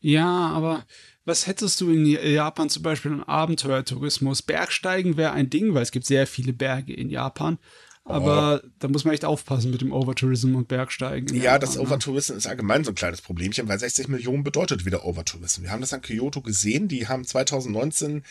Ja, 0.00 0.48
aber 0.48 0.86
was 1.24 1.46
hättest 1.46 1.80
du 1.80 1.90
in 1.90 2.04
Japan 2.04 2.68
zum 2.68 2.82
Beispiel 2.82 3.12
an 3.12 3.22
Abenteuertourismus? 3.22 4.42
Bergsteigen 4.42 5.16
wäre 5.16 5.32
ein 5.32 5.50
Ding, 5.50 5.72
weil 5.72 5.82
es 5.82 5.92
gibt 5.92 6.04
sehr 6.04 6.26
viele 6.26 6.52
Berge 6.52 6.92
in 6.92 7.08
Japan. 7.08 7.58
Aber 8.04 8.60
oh. 8.62 8.68
da 8.78 8.88
muss 8.88 9.04
man 9.04 9.14
echt 9.14 9.24
aufpassen 9.24 9.70
mit 9.70 9.80
dem 9.80 9.90
Overtourism 9.90 10.54
und 10.54 10.68
Bergsteigen. 10.68 11.34
Ja, 11.34 11.58
das 11.58 11.76
ne? 11.76 11.82
Overtourism 11.82 12.36
ist 12.36 12.46
allgemein 12.46 12.84
so 12.84 12.92
ein 12.92 12.94
kleines 12.94 13.22
Problemchen, 13.22 13.66
weil 13.66 13.78
60 13.78 14.08
Millionen 14.08 14.44
bedeutet 14.44 14.84
wieder 14.84 15.04
Overtourism. 15.04 15.62
Wir 15.62 15.70
haben 15.70 15.80
das 15.80 15.94
an 15.94 16.02
Kyoto 16.02 16.42
gesehen. 16.42 16.86
Die 16.86 17.08
haben 17.08 17.24
2019 17.24 18.22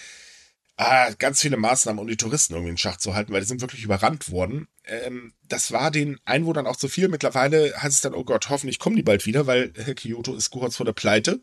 ah, 0.78 1.09
ganz 1.17 1.41
viele 1.41 1.57
Maßnahmen, 1.57 1.99
um 1.99 2.07
die 2.07 2.17
Touristen 2.17 2.53
irgendwie 2.53 2.71
in 2.71 2.78
Schach 2.78 2.97
zu 2.97 3.15
halten, 3.15 3.34
weil 3.34 3.41
die 3.41 3.47
sind 3.47 3.61
wirklich 3.61 3.84
überrannt 3.84 4.32
worden. 4.32 4.67
Ähm, 4.86 5.34
das 5.47 5.71
war 5.71 5.89
den 5.89 6.19
Einwohnern 6.26 6.67
auch 6.67 6.76
zu 6.76 6.88
viel. 6.88 7.07
Mittlerweile 7.07 7.74
heißt 7.76 7.95
es 7.95 8.01
dann, 8.01 8.13
oh 8.13 8.24
Gott, 8.24 8.49
hoffentlich 8.49 8.78
kommen 8.78 8.95
die 8.95 9.03
bald 9.03 9.26
wieder, 9.26 9.47
weil 9.47 9.74
äh, 9.76 9.95
Kyoto 9.95 10.36
ist 10.36 10.51
kurz 10.51 10.78
vor 10.78 10.86
der 10.86 10.93
Pleite. 10.93 11.41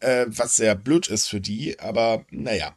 Äh, 0.00 0.26
was 0.28 0.56
sehr 0.56 0.74
blöd 0.74 1.08
ist 1.08 1.28
für 1.28 1.40
die, 1.40 1.78
aber 1.78 2.26
naja. 2.30 2.76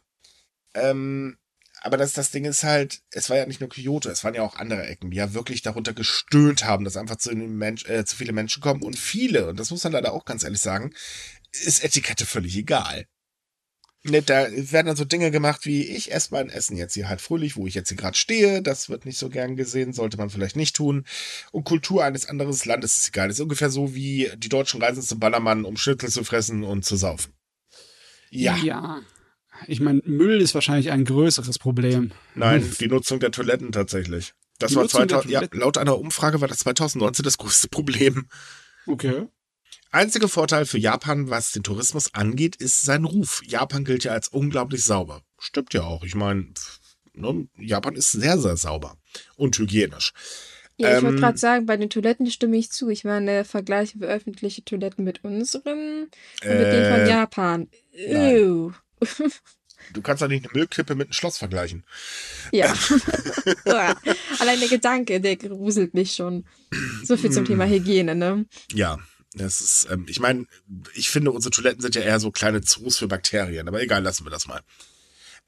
Ähm, 0.74 1.36
aber 1.82 1.96
das, 1.96 2.12
das 2.12 2.30
Ding 2.30 2.44
ist 2.44 2.62
halt, 2.62 3.00
es 3.10 3.30
war 3.30 3.36
ja 3.36 3.46
nicht 3.46 3.60
nur 3.60 3.70
Kyoto, 3.70 4.10
es 4.10 4.22
waren 4.22 4.34
ja 4.34 4.42
auch 4.42 4.56
andere 4.56 4.86
Ecken, 4.86 5.10
die 5.10 5.16
ja 5.16 5.32
wirklich 5.32 5.62
darunter 5.62 5.92
gestöhnt 5.94 6.64
haben, 6.64 6.84
dass 6.84 6.96
einfach 6.96 7.16
zu, 7.16 7.34
Mensch, 7.34 7.86
äh, 7.86 8.04
zu 8.04 8.16
viele 8.16 8.32
Menschen 8.32 8.62
kommen 8.62 8.82
und 8.82 8.98
viele, 8.98 9.48
und 9.48 9.58
das 9.58 9.70
muss 9.70 9.84
man 9.84 9.94
leider 9.94 10.12
auch 10.12 10.24
ganz 10.24 10.44
ehrlich 10.44 10.60
sagen, 10.60 10.92
ist 11.52 11.82
Etikette 11.82 12.26
völlig 12.26 12.56
egal. 12.56 13.06
Ne, 14.02 14.22
da 14.22 14.46
werden 14.50 14.86
dann 14.86 14.96
so 14.96 15.04
Dinge 15.04 15.30
gemacht 15.30 15.66
wie, 15.66 15.82
ich 15.84 16.10
esse 16.10 16.28
mein 16.32 16.48
Essen 16.48 16.74
jetzt 16.76 16.94
hier 16.94 17.10
halt 17.10 17.20
fröhlich, 17.20 17.56
wo 17.56 17.66
ich 17.66 17.74
jetzt 17.74 17.88
hier 17.90 17.98
gerade 17.98 18.16
stehe. 18.16 18.62
Das 18.62 18.88
wird 18.88 19.04
nicht 19.04 19.18
so 19.18 19.28
gern 19.28 19.56
gesehen, 19.56 19.92
sollte 19.92 20.16
man 20.16 20.30
vielleicht 20.30 20.56
nicht 20.56 20.74
tun. 20.74 21.04
Und 21.52 21.64
Kultur 21.64 22.02
eines 22.02 22.26
anderen 22.26 22.56
Landes 22.64 22.96
ist 22.96 23.08
egal. 23.08 23.28
Das 23.28 23.36
ist 23.36 23.42
ungefähr 23.42 23.68
so 23.68 23.94
wie 23.94 24.30
die 24.38 24.48
Deutschen 24.48 24.82
reisen 24.82 25.02
zum 25.02 25.20
Ballermann, 25.20 25.66
um 25.66 25.76
Schnitzel 25.76 26.08
zu 26.08 26.24
fressen 26.24 26.64
und 26.64 26.86
zu 26.86 26.96
saufen. 26.96 27.34
Ja. 28.30 28.56
Ja. 28.56 29.02
Ich 29.66 29.80
meine, 29.80 30.00
Müll 30.04 30.40
ist 30.40 30.54
wahrscheinlich 30.54 30.90
ein 30.90 31.04
größeres 31.04 31.58
Problem. 31.58 32.12
Nein, 32.34 32.68
die 32.80 32.88
Nutzung 32.88 33.20
der 33.20 33.30
Toiletten 33.30 33.72
tatsächlich. 33.72 34.34
Das 34.58 34.70
die 34.70 34.76
war 34.76 34.88
2000, 34.88 35.32
ja, 35.32 35.42
laut 35.52 35.78
einer 35.78 35.98
Umfrage 35.98 36.40
war 36.40 36.48
das 36.48 36.58
2019 36.58 37.24
das 37.24 37.38
größte 37.38 37.68
Problem. 37.68 38.26
Okay. 38.86 39.26
Einziger 39.90 40.28
Vorteil 40.28 40.66
für 40.66 40.78
Japan, 40.78 41.30
was 41.30 41.52
den 41.52 41.62
Tourismus 41.62 42.14
angeht, 42.14 42.56
ist 42.56 42.82
sein 42.82 43.04
Ruf. 43.04 43.42
Japan 43.44 43.84
gilt 43.84 44.04
ja 44.04 44.12
als 44.12 44.28
unglaublich 44.28 44.84
sauber. 44.84 45.22
Stimmt 45.38 45.74
ja 45.74 45.82
auch. 45.82 46.04
Ich 46.04 46.14
meine, 46.14 46.52
ne, 47.14 47.48
Japan 47.58 47.96
ist 47.96 48.12
sehr, 48.12 48.38
sehr 48.38 48.56
sauber 48.56 48.96
und 49.36 49.58
hygienisch. 49.58 50.12
Ja, 50.76 50.96
ich 50.96 51.02
wollte 51.02 51.16
ähm, 51.16 51.20
gerade 51.20 51.38
sagen, 51.38 51.66
bei 51.66 51.76
den 51.76 51.90
Toiletten 51.90 52.30
stimme 52.30 52.56
ich 52.56 52.70
zu. 52.70 52.88
Ich 52.88 53.04
meine, 53.04 53.44
vergleichen 53.44 54.00
wir 54.00 54.08
öffentliche 54.08 54.64
Toiletten 54.64 55.04
mit 55.04 55.24
unseren 55.24 56.04
und 56.04 56.10
äh, 56.42 56.58
mit 56.58 56.72
denen 56.72 56.94
von 56.94 57.06
Japan. 57.06 57.68
Ew. 57.92 58.72
Du 59.92 60.02
kannst 60.02 60.22
doch 60.22 60.28
nicht 60.28 60.44
eine 60.44 60.52
Müllkippe 60.52 60.94
mit 60.94 61.08
einem 61.08 61.12
Schloss 61.12 61.38
vergleichen. 61.38 61.84
Ja. 62.52 62.74
Allein 64.38 64.60
der 64.60 64.68
Gedanke, 64.68 65.20
der 65.20 65.36
gruselt 65.36 65.94
mich 65.94 66.12
schon. 66.12 66.44
So 67.02 67.16
viel 67.16 67.30
zum 67.30 67.44
Thema 67.44 67.66
Hygiene, 67.66 68.14
ne? 68.14 68.46
Ja, 68.72 68.98
das 69.34 69.60
ist, 69.60 69.88
ähm, 69.90 70.06
ich 70.08 70.20
meine, 70.20 70.46
ich 70.94 71.10
finde, 71.10 71.30
unsere 71.30 71.50
Toiletten 71.50 71.80
sind 71.80 71.94
ja 71.94 72.02
eher 72.02 72.20
so 72.20 72.30
kleine 72.30 72.60
Zoos 72.60 72.98
für 72.98 73.08
Bakterien, 73.08 73.68
aber 73.68 73.80
egal, 73.80 74.02
lassen 74.02 74.24
wir 74.24 74.30
das 74.30 74.46
mal. 74.46 74.60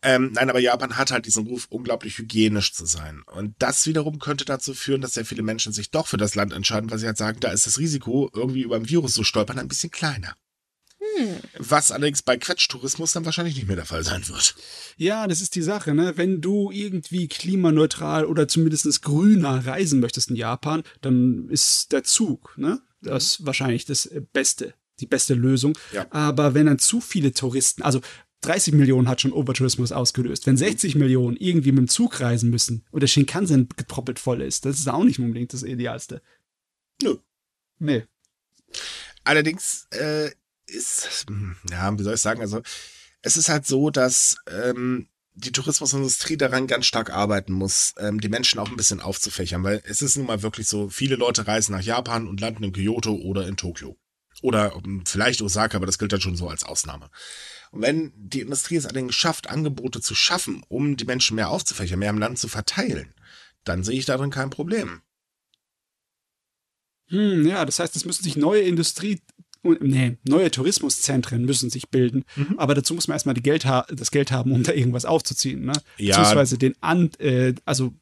Ähm, 0.05 0.33
nein, 0.35 0.51
aber 0.51 0.59
Japan 0.59 0.97
hat 0.97 1.13
halt 1.13 1.27
diesen 1.27 1.47
Ruf, 1.47 1.67
unglaublich 1.71 2.19
hygienisch 2.19 2.73
zu 2.73 2.87
sein. 2.87 3.23
Und 3.27 3.55
das 3.59 3.87
wiederum 3.87 4.19
könnte 4.19 4.45
dazu 4.45 4.75
führen, 4.75 5.01
dass 5.01 5.15
sehr 5.15 5.25
viele 5.25 5.43
Menschen 5.43 5.73
sich 5.73 5.91
doch 5.91 6.09
für 6.09 6.17
das 6.17 6.35
Land 6.35 6.53
entscheiden, 6.53 6.91
weil 6.91 6.99
sie 6.99 7.07
halt 7.07 7.17
sagen, 7.19 7.39
da 7.41 7.53
ist 7.53 7.67
das 7.67 7.79
Risiko, 7.79 8.29
irgendwie 8.35 8.63
über 8.63 8.77
ein 8.77 8.89
Virus 8.89 9.13
zu 9.13 9.23
stolpern, 9.23 9.61
ein 9.61 9.69
bisschen 9.69 9.91
kleiner. 9.91 10.35
Hm. 11.03 11.37
Was 11.59 11.91
allerdings 11.91 12.23
bei 12.23 12.37
Quetschtourismus 12.37 13.13
dann 13.13 13.25
wahrscheinlich 13.25 13.57
nicht 13.57 13.67
mehr 13.67 13.77
der 13.77 13.87
Fall 13.87 14.05
sein 14.05 14.27
wird. 14.29 14.55
Ja, 14.97 15.27
das 15.27 15.41
ist 15.41 15.55
die 15.57 15.63
Sache, 15.63 15.95
ne? 15.95 16.17
Wenn 16.17 16.41
du 16.41 16.71
irgendwie 16.71 17.29
klimaneutral 17.29 18.25
oder 18.25 18.47
zumindest 18.47 19.03
grüner 19.03 19.67
reisen 19.67 20.01
möchtest 20.01 20.31
in 20.31 20.37
Japan, 20.37 20.85
dann 21.01 21.49
ist 21.49 21.93
der 21.93 22.05
Zug, 22.05 22.55
ne? 22.57 22.81
Das 23.01 23.25
ist 23.25 23.47
wahrscheinlich 23.47 23.85
das 23.85 24.09
Beste, 24.33 24.75
die 25.01 25.07
beste 25.07 25.35
Lösung. 25.35 25.77
Ja. 25.93 26.07
Aber 26.11 26.55
wenn 26.55 26.67
dann 26.67 26.79
zu 26.79 27.01
viele 27.01 27.33
Touristen, 27.33 27.83
also 27.83 28.01
30 28.43 28.75
Millionen 28.75 29.09
hat 29.09 29.21
schon 29.21 29.33
Overtourismus 29.33 29.93
ausgelöst. 29.93 30.47
Wenn 30.47 30.57
60 30.57 30.95
Millionen 30.97 31.37
irgendwie 31.37 31.73
mit 31.73 31.79
dem 31.79 31.89
Zug 31.89 32.21
reisen 32.21 32.51
müssen 32.51 32.85
und 32.91 33.01
der 33.01 33.09
Shinkansen 33.09 33.69
getroppelt 33.77 34.19
voll 34.19 34.43
ist, 34.43 34.67
das 34.67 34.79
ist 34.79 34.89
auch 34.89 35.05
nicht 35.05 35.19
unbedingt 35.19 35.53
das 35.53 35.63
Idealste. 35.63 36.23
Nö. 37.03 37.17
Nee. 37.79 38.05
Allerdings 39.25 39.87
äh, 39.91 40.31
ist, 40.73 41.27
ja, 41.71 41.99
wie 41.99 42.03
soll 42.03 42.15
ich 42.15 42.21
sagen, 42.21 42.41
also 42.41 42.63
es 43.23 43.37
ist 43.37 43.49
halt 43.49 43.67
so, 43.67 43.91
dass 43.91 44.37
ähm, 44.49 45.09
die 45.35 45.53
Tourismusindustrie 45.53 46.37
daran 46.37 46.67
ganz 46.67 46.87
stark 46.87 47.11
arbeiten 47.11 47.53
muss, 47.53 47.95
ähm, 47.99 48.21
die 48.21 48.29
Menschen 48.29 48.59
auch 48.59 48.69
ein 48.69 48.77
bisschen 48.77 49.01
aufzufächern, 49.01 49.63
weil 49.65 49.83
es 49.85 50.03
ist 50.03 50.17
nun 50.17 50.27
mal 50.27 50.43
wirklich 50.43 50.69
so, 50.69 50.89
viele 50.89 51.17
Leute 51.17 51.47
reisen 51.47 51.73
nach 51.73 51.83
Japan 51.83 52.27
und 52.27 52.41
landen 52.41 52.65
in 52.65 52.73
Kyoto 52.73 53.15
oder 53.15 53.47
in 53.47 53.57
Tokio. 53.57 53.97
Oder 54.43 54.75
ähm, 54.85 55.05
vielleicht 55.07 55.41
Osaka, 55.41 55.77
aber 55.77 55.87
das 55.87 55.99
gilt 55.99 56.13
dann 56.13 56.21
schon 56.21 56.37
so 56.37 56.49
als 56.49 56.65
Ausnahme. 56.65 57.11
Und 57.71 57.83
wenn 57.83 58.13
die 58.17 58.41
Industrie 58.41 58.77
es 58.77 58.85
allerdings 58.85 59.15
schafft, 59.15 59.49
Angebote 59.49 60.01
zu 60.01 60.15
schaffen, 60.15 60.63
um 60.69 60.97
die 60.97 61.05
Menschen 61.05 61.37
mehr 61.37 61.49
aufzufächern, 61.49 61.99
mehr 61.99 62.11
im 62.11 62.19
Land 62.19 62.39
zu 62.39 62.49
verteilen, 62.49 63.15
dann 63.65 63.85
sehe 63.85 63.99
ich 63.99 64.05
darin 64.05 64.31
kein 64.31 64.51
Problem. 64.51 65.01
Hm, 67.07 67.47
ja, 67.47 67.65
das 67.65 67.79
heißt, 67.79 67.95
es 67.97 68.05
müssen 68.05 68.25
sich 68.25 68.37
neue 68.37 68.63
Industrie, 68.63 69.21
nee, 69.63 70.17
neue 70.25 70.51
Tourismuszentren 70.51 71.45
müssen 71.45 71.71
sich 71.71 71.89
bilden. 71.89 72.25
Mhm. 72.37 72.59
Aber 72.59 72.75
dazu 72.75 72.95
muss 72.95 73.09
man 73.09 73.15
erstmal 73.15 73.35
die 73.35 73.43
Geld 73.43 73.65
das 73.65 74.11
Geld 74.11 74.33
haben, 74.33 74.53
um 74.53 74.63
da 74.63 74.73
irgendwas 74.73 75.05
aufzuziehen. 75.05 75.65
Ne? 75.65 75.73
Ja. 75.99 76.17
Beziehungsweise 76.17 76.59
den 76.59 76.75
An, 76.81 77.11
äh, 77.19 77.55
also 77.65 77.95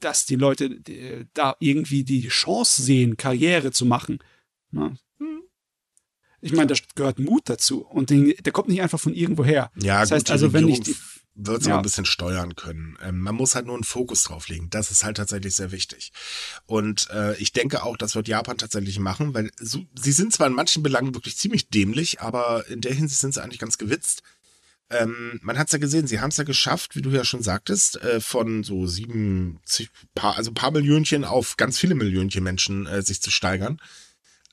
dass 0.00 0.26
die 0.26 0.36
Leute 0.36 0.70
die, 0.80 1.26
da 1.34 1.56
irgendwie 1.60 2.04
die 2.04 2.28
Chance 2.28 2.82
sehen, 2.82 3.16
Karriere 3.16 3.72
zu 3.72 3.86
machen. 3.86 4.18
Ne? 4.70 4.96
Mhm. 5.18 5.42
Ich 6.40 6.52
meine, 6.52 6.68
da 6.68 6.74
gehört 6.94 7.18
Mut 7.18 7.42
dazu 7.46 7.84
und 7.84 8.10
den, 8.10 8.34
der 8.44 8.52
kommt 8.52 8.68
nicht 8.68 8.82
einfach 8.82 9.00
von 9.00 9.14
irgendwo 9.14 9.44
her. 9.44 9.70
Ja, 9.80 10.00
das 10.00 10.12
heißt 10.12 10.30
also, 10.30 10.52
wenn 10.52 10.68
ich 10.68 10.80
die 10.80 10.96
wird 11.40 11.62
es 11.62 11.68
ja. 11.68 11.76
ein 11.76 11.82
bisschen 11.82 12.04
steuern 12.04 12.56
können. 12.56 12.98
Ähm, 13.00 13.20
man 13.20 13.34
muss 13.34 13.54
halt 13.54 13.66
nur 13.66 13.76
einen 13.76 13.84
Fokus 13.84 14.24
drauf 14.24 14.48
legen. 14.48 14.68
Das 14.70 14.90
ist 14.90 15.04
halt 15.04 15.16
tatsächlich 15.16 15.54
sehr 15.54 15.70
wichtig. 15.70 16.12
Und 16.66 17.08
äh, 17.10 17.36
ich 17.36 17.52
denke 17.52 17.84
auch, 17.84 17.96
das 17.96 18.16
wird 18.16 18.26
Japan 18.26 18.58
tatsächlich 18.58 18.98
machen, 18.98 19.34
weil 19.34 19.50
so, 19.58 19.84
sie 19.94 20.12
sind 20.12 20.32
zwar 20.32 20.48
in 20.48 20.52
manchen 20.52 20.82
Belangen 20.82 21.14
wirklich 21.14 21.36
ziemlich 21.36 21.68
dämlich, 21.68 22.20
aber 22.20 22.66
in 22.66 22.80
der 22.80 22.92
Hinsicht 22.92 23.20
sind 23.20 23.34
sie 23.34 23.42
eigentlich 23.42 23.60
ganz 23.60 23.78
gewitzt. 23.78 24.22
Ähm, 24.90 25.38
man 25.42 25.58
hat 25.58 25.68
es 25.68 25.72
ja 25.72 25.78
gesehen, 25.78 26.08
sie 26.08 26.20
haben 26.20 26.30
es 26.30 26.38
ja 26.38 26.44
geschafft, 26.44 26.96
wie 26.96 27.02
du 27.02 27.10
ja 27.10 27.24
schon 27.24 27.42
sagtest, 27.42 28.02
äh, 28.02 28.20
von 28.20 28.64
so 28.64 28.86
sieben, 28.86 29.60
zig, 29.64 29.90
paar, 30.14 30.36
also 30.36 30.52
paar 30.52 30.72
Millionchen 30.72 31.24
auf 31.24 31.56
ganz 31.56 31.78
viele 31.78 31.94
Millionchen 31.94 32.42
Menschen 32.42 32.86
äh, 32.86 33.02
sich 33.02 33.22
zu 33.22 33.30
steigern. 33.30 33.80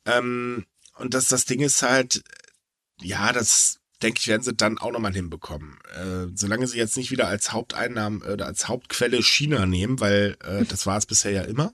Ähm, 0.05 0.65
und 0.97 1.15
das, 1.15 1.27
das 1.29 1.45
Ding 1.45 1.61
ist 1.61 1.81
halt, 1.81 2.23
ja, 3.01 3.33
das 3.33 3.79
denke 4.05 4.19
ich, 4.19 4.27
werden 4.27 4.43
sie 4.43 4.53
dann 4.53 4.77
auch 4.77 4.91
nochmal 4.91 5.13
hinbekommen. 5.13 5.79
Äh, 5.95 6.27
solange 6.35 6.67
sie 6.67 6.77
jetzt 6.77 6.95
nicht 6.95 7.09
wieder 7.09 7.27
als 7.27 7.51
Haupteinnahmen 7.51 8.21
oder 8.21 8.45
äh, 8.45 8.47
als 8.47 8.67
Hauptquelle 8.67 9.21
China 9.23 9.65
nehmen, 9.65 9.99
weil 9.99 10.37
äh, 10.43 10.63
das 10.65 10.85
war 10.85 10.97
es 10.97 11.07
bisher 11.07 11.31
ja 11.31 11.41
immer, 11.41 11.73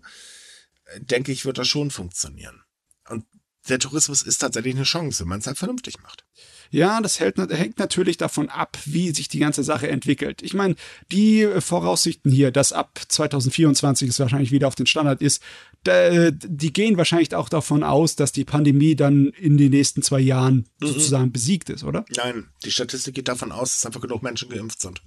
äh, 0.86 1.02
denke 1.02 1.34
ich, 1.34 1.46
wird 1.46 1.58
das 1.58 1.68
schon 1.68 1.92
funktionieren. 1.92 2.64
Und 3.10 3.26
der 3.70 3.80
Tourismus 3.80 4.24
ist 4.24 4.40
tatsächlich 4.40 4.76
eine 4.76 4.84
Chance, 4.84 5.22
wenn 5.22 5.30
man 5.30 5.40
es 5.40 5.48
halt 5.48 5.58
vernünftig 5.58 6.02
macht. 6.02 6.26
Ja, 6.72 7.02
das 7.02 7.20
hält, 7.20 7.38
hängt 7.38 7.80
natürlich 7.80 8.18
davon 8.18 8.50
ab, 8.50 8.78
wie 8.86 9.12
sich 9.12 9.28
die 9.28 9.40
ganze 9.40 9.64
Sache 9.64 9.90
entwickelt. 9.90 10.42
Ich 10.42 10.54
meine, 10.54 10.76
die 11.12 11.48
Voraussichten 11.60 12.32
hier, 12.32 12.52
dass 12.52 12.72
ab 12.72 13.00
2024 13.08 14.10
es 14.10 14.20
wahrscheinlich 14.20 14.52
wieder 14.52 14.68
auf 14.68 14.76
den 14.76 14.88
Standard 14.88 15.22
ist, 15.22 15.44
die 15.86 16.74
gehen 16.74 16.98
wahrscheinlich 16.98 17.36
auch 17.36 17.50
davon 17.50 17.84
aus, 17.84 18.16
dass 18.16 18.32
die 18.32 18.46
Pandemie 18.46 18.96
dann 18.96 19.28
in 19.30 19.58
den 19.58 19.72
nächsten 19.72 20.02
zwei 20.02 20.22
Jahren 20.22 20.70
mhm. 20.80 20.88
sozusagen 20.88 21.32
besiegt 21.32 21.70
ist, 21.70 21.84
oder? 21.84 22.06
Nein, 22.16 22.48
die 22.64 22.72
Statistik 22.72 23.16
geht 23.16 23.28
davon 23.28 23.52
aus, 23.52 23.74
dass 23.74 23.86
einfach 23.86 24.02
genug 24.02 24.24
Menschen 24.24 24.50
geimpft 24.50 24.82
sind. 24.82 25.02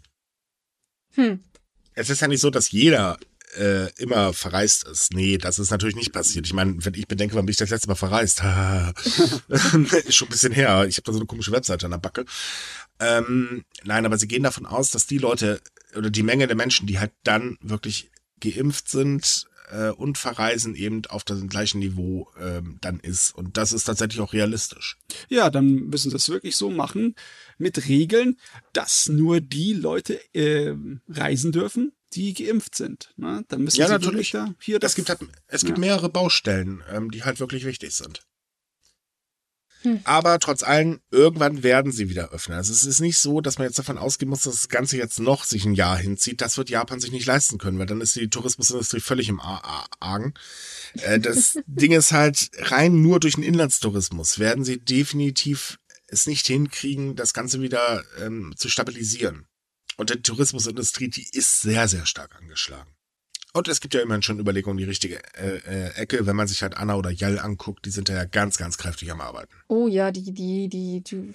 Hm. 1.15 1.41
Es 1.95 2.11
ist 2.11 2.21
ja 2.21 2.29
nicht 2.29 2.41
so, 2.41 2.51
dass 2.51 2.73
jeder 2.73 3.19
äh, 3.57 3.91
immer 3.97 4.33
verreist 4.33 4.87
ist. 4.87 5.13
Nee, 5.13 5.39
das 5.39 5.59
ist 5.59 5.71
natürlich 5.71 5.97
nicht 5.97 6.13
passiert. 6.13 6.47
Ich 6.47 6.53
meine, 6.53 6.77
wenn 6.85 6.95
ich 6.95 7.09
bedenke, 7.09 7.35
wann 7.35 7.47
bin 7.47 7.53
ich 7.53 7.59
das 7.59 7.71
letzte 7.71 7.89
Mal 7.89 7.95
verreist? 7.95 8.43
ist 9.49 10.15
schon 10.15 10.29
ein 10.29 10.31
bisschen 10.31 10.53
her. 10.53 10.87
Ich 10.89 10.97
habe 10.97 11.05
da 11.05 11.13
so 11.13 11.19
eine 11.19 11.27
komische 11.27 11.53
Webseite 11.53 11.87
an 11.87 11.93
der 11.93 11.99
Backe. 11.99 12.25
Ähm, 13.01 13.65
nein, 13.85 14.07
aber 14.07 14.19
sie 14.19 14.29
gehen 14.29 14.43
davon 14.43 14.67
aus, 14.67 14.91
dass 14.91 15.07
die 15.07 15.19
Leute 15.19 15.61
oder 15.97 16.11
die 16.11 16.23
Menge 16.23 16.47
der 16.47 16.57
Menschen, 16.57 16.87
die 16.87 16.99
halt 16.99 17.13
dann 17.23 17.59
wirklich 17.61 18.11
geimpft 18.41 18.89
sind 18.89 19.47
äh, 19.71 19.91
und 19.91 20.19
verreisen, 20.19 20.75
eben 20.75 21.03
auf 21.09 21.25
dem 21.25 21.49
gleichen 21.49 21.79
Niveau 21.79 22.29
ähm, 22.41 22.79
dann 22.81 23.01
ist. 23.01 23.35
Und 23.35 23.57
das 23.57 23.73
ist 23.73 23.85
tatsächlich 23.85 24.21
auch 24.21 24.33
realistisch. 24.33 24.99
Ja, 25.29 25.51
dann 25.51 25.89
müssen 25.89 26.11
sie 26.11 26.17
es 26.17 26.29
wirklich 26.29 26.57
so 26.57 26.71
machen 26.71 27.15
mit 27.59 27.89
Regeln, 27.89 28.39
dass 28.73 29.09
nur 29.09 29.41
die 29.41 29.73
Leute 29.73 30.21
äh, 30.35 30.75
reisen 31.09 31.53
dürfen, 31.53 31.93
die 32.13 32.35
geimpft 32.35 32.75
sind. 32.75 33.13
Ne? 33.17 33.45
Dann 33.49 33.63
müssen 33.63 33.81
ja, 33.81 33.87
sie 33.87 33.93
natürlich. 33.93 34.31
Da 34.31 34.55
hier 34.61 34.79
es 34.83 34.95
gibt, 34.95 35.09
halt, 35.09 35.21
es 35.49 35.65
gibt 35.65 35.79
ja. 35.79 35.81
mehrere 35.81 36.09
Baustellen, 36.09 36.83
ähm, 36.91 37.11
die 37.11 37.25
halt 37.25 37.41
wirklich 37.41 37.65
wichtig 37.65 37.95
sind. 37.95 38.23
Hm. 39.85 40.01
Aber 40.05 40.39
trotz 40.39 40.63
allem, 40.63 41.01
irgendwann 41.11 41.63
werden 41.63 41.93
sie 41.93 42.09
wieder 42.09 42.31
öffnen. 42.31 42.57
Also 42.57 42.73
es 42.73 42.87
ist 42.87 43.01
nicht 43.01 43.19
so, 43.19 43.43
dass 43.43 43.59
man 43.59 43.67
jetzt 43.67 43.79
davon 43.79 43.99
ausgehen 43.99 44.31
muss, 44.31 44.43
dass 44.43 44.55
das 44.55 44.69
Ganze 44.71 44.97
jetzt 44.97 45.21
noch 45.21 45.45
sich 45.45 45.67
ein 45.67 45.75
Jahr 45.75 45.99
hinzieht. 45.99 46.41
Das 46.41 46.57
wird 46.57 46.71
Japan 46.71 47.01
sich 47.01 47.13
nicht 47.13 47.27
leisten 47.27 47.59
können, 47.59 47.79
weil 47.79 47.87
dann 47.87 48.01
ist 48.01 48.17
die 48.17 48.31
Tourismusindustrie 48.31 49.01
völlig 49.01 49.29
im 49.29 49.41
Argen. 49.41 50.33
Äh, 50.95 51.21
das 51.21 51.59
Ding 51.67 51.93
ist 51.93 52.13
halt, 52.13 52.51
rein 52.59 53.03
nur 53.03 53.21
durch 53.21 53.35
den 53.35 53.45
Inlandstourismus 53.45 54.39
werden 54.39 54.65
sie 54.65 54.81
definitiv 54.81 55.79
es 56.07 56.27
nicht 56.27 56.47
hinkriegen, 56.47 57.17
das 57.17 57.35
Ganze 57.35 57.61
wieder 57.61 58.05
ähm, 58.21 58.55
zu 58.57 58.69
stabilisieren. 58.69 59.47
Und 59.97 60.11
die 60.11 60.21
Tourismusindustrie, 60.21 61.09
die 61.09 61.27
ist 61.33 61.63
sehr, 61.63 61.89
sehr 61.89 62.07
stark 62.07 62.35
angeschlagen. 62.37 62.91
Und 63.53 63.69
es 63.69 63.81
gibt 63.81 63.95
ja 63.95 64.01
immerhin 64.01 64.23
schon 64.23 64.41
Überlegungen 64.41 64.79
die 64.79 64.85
richtige 64.85 65.21
äh, 65.37 65.59
äh, 65.59 65.95
Ecke, 65.95 66.27
wenn 66.27 66.35
man 66.35 66.49
sich 66.49 66.63
halt 66.63 66.77
Anna 66.77 66.97
oder 66.97 67.11
Jell 67.11 67.39
anguckt, 67.39 67.87
die 67.87 67.91
sind 67.91 68.09
ja 68.09 68.25
ganz, 68.25 68.59
ganz 68.59 68.79
kräftig 68.79 69.13
am 69.13 69.21
Arbeiten. 69.21 69.55
Oh 69.69 69.87
ja, 69.87 70.11
die, 70.11 70.33
die, 70.33 70.69
die, 70.69 71.03
die, 71.03 71.35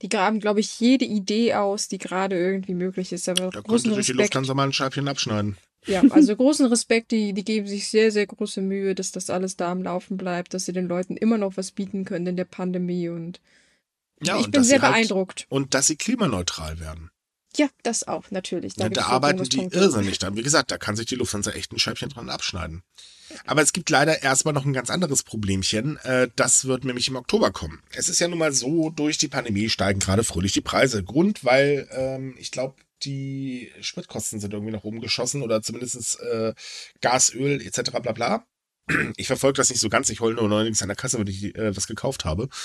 die 0.00 0.08
graben, 0.08 0.40
glaube 0.40 0.60
ich, 0.60 0.80
jede 0.80 1.04
Idee 1.04 1.52
aus, 1.52 1.88
die 1.88 1.98
gerade 1.98 2.38
irgendwie 2.38 2.72
möglich 2.72 3.12
ist. 3.12 3.28
Aber 3.28 3.50
da 3.50 3.60
konnte 3.60 3.94
sich 3.94 4.06
die 4.06 4.12
Lufthansa 4.12 4.54
mal 4.54 4.64
ein 4.64 4.72
Scheibchen 4.72 5.06
abschneiden. 5.06 5.58
Ja, 5.86 6.02
also 6.10 6.34
großen 6.34 6.64
Respekt, 6.64 7.10
die, 7.10 7.34
die 7.34 7.44
geben 7.44 7.66
sich 7.66 7.88
sehr, 7.88 8.10
sehr 8.10 8.26
große 8.26 8.62
Mühe, 8.62 8.94
dass 8.94 9.12
das 9.12 9.28
alles 9.28 9.56
da 9.56 9.70
am 9.70 9.82
Laufen 9.82 10.16
bleibt, 10.16 10.54
dass 10.54 10.64
sie 10.64 10.72
den 10.72 10.88
Leuten 10.88 11.14
immer 11.18 11.36
noch 11.36 11.58
was 11.58 11.72
bieten 11.72 12.06
können 12.06 12.26
in 12.26 12.36
der 12.36 12.46
Pandemie 12.46 13.10
und 13.10 13.40
ja, 14.26 14.38
ich 14.40 14.50
bin 14.50 14.64
sehr 14.64 14.82
halt 14.82 14.92
beeindruckt. 14.92 15.40
Halt, 15.40 15.50
und 15.50 15.74
dass 15.74 15.86
sie 15.86 15.96
klimaneutral 15.96 16.80
werden. 16.80 17.10
Ja, 17.56 17.68
das 17.82 18.06
auch, 18.06 18.30
natürlich. 18.30 18.74
Da, 18.74 18.84
ja, 18.84 18.90
da 18.90 19.06
arbeiten 19.06 19.44
die 19.44 19.68
irrsinnig 19.70 20.18
dran. 20.18 20.36
Wie 20.36 20.42
gesagt, 20.42 20.70
da 20.70 20.78
kann 20.78 20.96
sich 20.96 21.06
die 21.06 21.14
Lufthansa 21.14 21.52
echt 21.52 21.72
ein 21.72 21.78
Scheibchen 21.78 22.08
dran 22.08 22.28
abschneiden. 22.28 22.82
Aber 23.46 23.62
es 23.62 23.72
gibt 23.72 23.90
leider 23.90 24.22
erstmal 24.22 24.54
noch 24.54 24.64
ein 24.64 24.72
ganz 24.72 24.90
anderes 24.90 25.22
Problemchen. 25.22 25.96
Äh, 25.98 26.28
das 26.36 26.64
wird 26.64 26.84
nämlich 26.84 27.08
im 27.08 27.16
Oktober 27.16 27.52
kommen. 27.52 27.80
Es 27.92 28.08
ist 28.08 28.18
ja 28.18 28.28
nun 28.28 28.38
mal 28.38 28.52
so, 28.52 28.90
durch 28.90 29.18
die 29.18 29.28
Pandemie 29.28 29.68
steigen 29.68 30.00
gerade 30.00 30.24
fröhlich 30.24 30.52
die 30.52 30.60
Preise. 30.60 31.04
Grund, 31.04 31.44
weil 31.44 31.88
ähm, 31.92 32.34
ich 32.38 32.50
glaube, 32.50 32.76
die 33.02 33.70
Spritkosten 33.80 34.40
sind 34.40 34.52
irgendwie 34.52 34.72
nach 34.72 34.84
oben 34.84 35.00
geschossen 35.00 35.42
oder 35.42 35.62
zumindest 35.62 36.20
äh, 36.20 36.54
Gas, 37.00 37.32
Öl 37.34 37.60
etc. 37.60 37.90
bla 38.02 38.12
bla. 38.12 38.46
Ich 39.16 39.28
verfolge 39.28 39.56
das 39.56 39.70
nicht 39.70 39.80
so 39.80 39.88
ganz. 39.88 40.10
Ich 40.10 40.20
hole 40.20 40.34
nur 40.34 40.48
neuerdings 40.48 40.82
an 40.82 40.88
der 40.88 40.96
Kasse, 40.96 41.18
wenn 41.18 41.26
ich 41.26 41.54
äh, 41.54 41.74
was 41.74 41.86
gekauft 41.86 42.24
habe. 42.24 42.48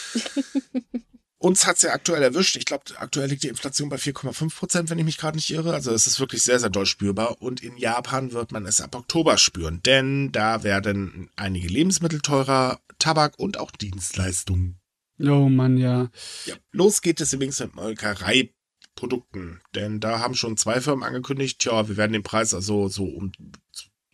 Uns 1.41 1.65
hat's 1.65 1.83
ja 1.83 1.93
aktuell 1.93 2.21
erwischt. 2.21 2.57
Ich 2.57 2.65
glaube, 2.65 2.83
aktuell 2.97 3.29
liegt 3.29 3.43
die 3.43 3.47
Inflation 3.47 3.87
bei 3.87 3.95
4,5 3.95 4.55
Prozent, 4.57 4.89
wenn 4.89 4.99
ich 4.99 5.05
mich 5.05 5.17
gerade 5.17 5.37
nicht 5.37 5.49
irre. 5.49 5.73
Also 5.73 5.93
es 5.93 6.05
ist 6.05 6.19
wirklich 6.19 6.43
sehr, 6.43 6.59
sehr 6.59 6.69
doll 6.69 6.85
spürbar. 6.85 7.41
Und 7.41 7.63
in 7.63 7.77
Japan 7.77 8.33
wird 8.33 8.51
man 8.51 8.65
es 8.65 8.81
ab 8.81 8.93
Oktober 8.93 9.37
spüren, 9.37 9.81
denn 9.83 10.33
da 10.33 10.63
werden 10.63 11.29
einige 11.37 11.69
Lebensmittel 11.69 12.19
teurer, 12.19 12.81
Tabak 12.99 13.39
und 13.39 13.57
auch 13.57 13.71
Dienstleistungen. 13.71 14.81
Oh 15.21 15.47
Mann, 15.47 15.77
ja. 15.77 16.09
ja. 16.45 16.55
Los 16.71 17.01
geht 17.01 17.21
es 17.21 17.31
übrigens 17.31 17.59
mit 17.61 17.73
Molkereiprodukten, 17.73 19.61
denn 19.75 20.01
da 20.01 20.19
haben 20.19 20.35
schon 20.35 20.57
zwei 20.57 20.81
Firmen 20.81 21.03
angekündigt, 21.03 21.63
ja, 21.63 21.87
wir 21.87 21.95
werden 21.95 22.13
den 22.13 22.23
Preis 22.23 22.53
also 22.53 22.89
so 22.89 23.05
um 23.05 23.31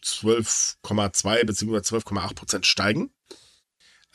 12,2 0.04 1.44
bzw. 1.44 1.78
12,8 1.78 2.36
Prozent 2.36 2.66
steigen. 2.68 3.10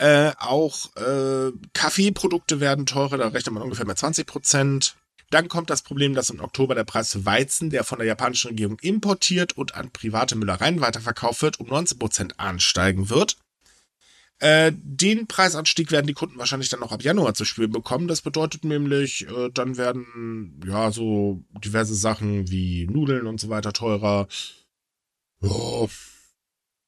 Äh, 0.01 0.33
auch 0.39 0.97
äh, 0.97 1.53
Kaffeeprodukte 1.75 2.59
werden 2.59 2.87
teurer, 2.87 3.19
da 3.19 3.29
rechnet 3.29 3.53
man 3.53 3.63
ungefähr 3.63 3.87
mit 3.87 3.99
20 3.99 4.27
Prozent. 4.27 4.97
Dann 5.29 5.49
kommt 5.49 5.69
das 5.69 5.83
Problem, 5.83 6.15
dass 6.15 6.31
im 6.31 6.41
Oktober 6.41 6.75
der 6.75 6.85
Preis 6.85 7.13
für 7.13 7.27
Weizen, 7.27 7.69
der 7.69 7.85
von 7.85 7.99
der 7.99 8.09
japanischen 8.09 8.49
Regierung 8.49 8.79
importiert 8.79 9.59
und 9.59 9.75
an 9.75 9.91
private 9.91 10.37
Müllereien 10.37 10.81
weiterverkauft 10.81 11.43
wird, 11.43 11.61
um 11.61 11.67
19 11.67 11.99
Prozent 11.99 12.41
ansteigen 12.41 13.11
wird. 13.11 13.37
Äh, 14.39 14.73
den 14.75 15.27
Preisanstieg 15.27 15.91
werden 15.91 16.07
die 16.07 16.15
Kunden 16.15 16.39
wahrscheinlich 16.39 16.71
dann 16.71 16.81
noch 16.81 16.93
ab 16.93 17.03
Januar 17.03 17.35
zu 17.35 17.45
spüren 17.45 17.71
bekommen. 17.71 18.09
Das 18.09 18.23
bedeutet 18.23 18.65
nämlich, 18.65 19.29
äh, 19.29 19.51
dann 19.53 19.77
werden 19.77 20.63
ja 20.67 20.91
so 20.93 21.45
diverse 21.63 21.95
Sachen 21.95 22.51
wie 22.51 22.87
Nudeln 22.87 23.27
und 23.27 23.39
so 23.39 23.51
weiter 23.51 23.75
teurer. 23.75 24.29
Ja, 25.43 25.87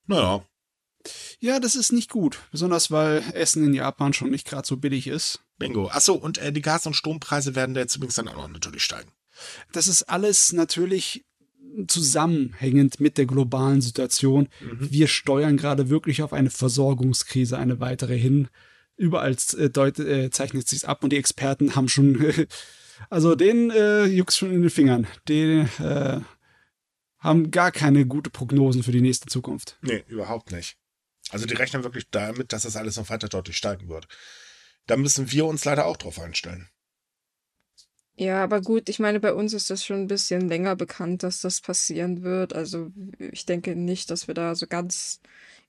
naja, 0.06 0.46
ja, 1.42 1.58
das 1.58 1.74
ist 1.74 1.92
nicht 1.92 2.08
gut. 2.08 2.38
Besonders 2.52 2.92
weil 2.92 3.24
Essen 3.34 3.64
in 3.64 3.74
Japan 3.74 4.12
schon 4.12 4.30
nicht 4.30 4.46
gerade 4.46 4.66
so 4.66 4.76
billig 4.76 5.08
ist. 5.08 5.40
Bingo. 5.58 5.88
Achso, 5.88 6.14
und 6.14 6.38
äh, 6.38 6.52
die 6.52 6.62
Gas- 6.62 6.86
und 6.86 6.94
Strompreise 6.94 7.56
werden 7.56 7.74
da 7.74 7.80
jetzt 7.80 7.96
übrigens 7.96 8.14
dann 8.14 8.28
auch 8.28 8.36
noch 8.36 8.48
natürlich 8.48 8.84
steigen. 8.84 9.10
Das 9.72 9.88
ist 9.88 10.04
alles 10.04 10.52
natürlich 10.52 11.24
zusammenhängend 11.88 13.00
mit 13.00 13.18
der 13.18 13.26
globalen 13.26 13.80
Situation. 13.80 14.48
Mhm. 14.60 14.88
Wir 14.92 15.08
steuern 15.08 15.56
gerade 15.56 15.90
wirklich 15.90 16.22
auf 16.22 16.32
eine 16.32 16.50
Versorgungskrise, 16.50 17.58
eine 17.58 17.80
weitere 17.80 18.16
hin. 18.16 18.46
Überall 18.96 19.36
äh, 19.58 19.68
deut, 19.68 19.98
äh, 19.98 20.30
zeichnet 20.30 20.68
sich 20.68 20.86
ab 20.86 21.02
und 21.02 21.10
die 21.12 21.16
Experten 21.16 21.74
haben 21.74 21.88
schon, 21.88 22.24
also 23.10 23.34
den 23.34 23.70
äh, 23.70 24.04
juckt 24.04 24.32
schon 24.32 24.52
in 24.52 24.62
den 24.62 24.70
Fingern. 24.70 25.08
Die 25.26 25.66
äh, 25.80 26.20
haben 27.18 27.50
gar 27.50 27.72
keine 27.72 28.06
gute 28.06 28.30
Prognosen 28.30 28.84
für 28.84 28.92
die 28.92 29.00
nächste 29.00 29.26
Zukunft. 29.26 29.76
Nee, 29.82 30.04
überhaupt 30.06 30.52
nicht. 30.52 30.76
Also 31.32 31.46
die 31.46 31.54
rechnen 31.54 31.82
wirklich 31.82 32.08
damit, 32.10 32.52
dass 32.52 32.62
das 32.62 32.76
alles 32.76 32.96
noch 32.96 33.10
weiter 33.10 33.28
deutlich 33.28 33.56
steigen 33.56 33.88
wird. 33.88 34.06
Da 34.86 34.96
müssen 34.96 35.30
wir 35.32 35.46
uns 35.46 35.64
leider 35.64 35.86
auch 35.86 35.96
drauf 35.96 36.20
einstellen. 36.20 36.68
Ja, 38.14 38.44
aber 38.44 38.60
gut, 38.60 38.88
ich 38.88 38.98
meine, 38.98 39.20
bei 39.20 39.32
uns 39.32 39.54
ist 39.54 39.70
das 39.70 39.84
schon 39.84 40.02
ein 40.02 40.06
bisschen 40.06 40.48
länger 40.48 40.76
bekannt, 40.76 41.22
dass 41.22 41.40
das 41.40 41.60
passieren 41.60 42.22
wird. 42.22 42.54
Also 42.54 42.92
ich 43.18 43.46
denke 43.46 43.74
nicht, 43.74 44.10
dass 44.10 44.28
wir 44.28 44.34
da 44.34 44.54
so 44.54 44.66
ganz 44.66 45.20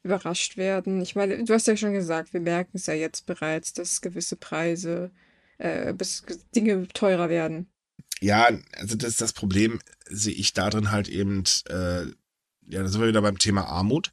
überrascht 0.03 0.57
werden. 0.57 1.01
Ich 1.01 1.15
meine, 1.15 1.41
du 1.43 1.53
hast 1.53 1.67
ja 1.67 1.77
schon 1.77 1.93
gesagt, 1.93 2.33
wir 2.33 2.41
merken 2.41 2.71
es 2.75 2.85
ja 2.85 2.93
jetzt 2.93 3.25
bereits, 3.25 3.71
dass 3.71 4.01
gewisse 4.01 4.35
Preise, 4.35 5.11
äh, 5.57 5.93
bis 5.93 6.23
Dinge 6.53 6.87
teurer 6.89 7.29
werden. 7.29 7.71
Ja, 8.19 8.49
also 8.73 8.95
das, 8.95 9.15
das 9.15 9.31
Problem 9.31 9.79
sehe 10.05 10.33
ich 10.33 10.53
darin 10.53 10.91
halt 10.91 11.07
eben, 11.07 11.43
äh, 11.69 12.03
ja, 12.03 12.83
da 12.83 12.87
sind 12.87 12.99
wir 12.99 13.07
wieder 13.07 13.21
beim 13.21 13.37
Thema 13.37 13.65
Armut 13.67 14.11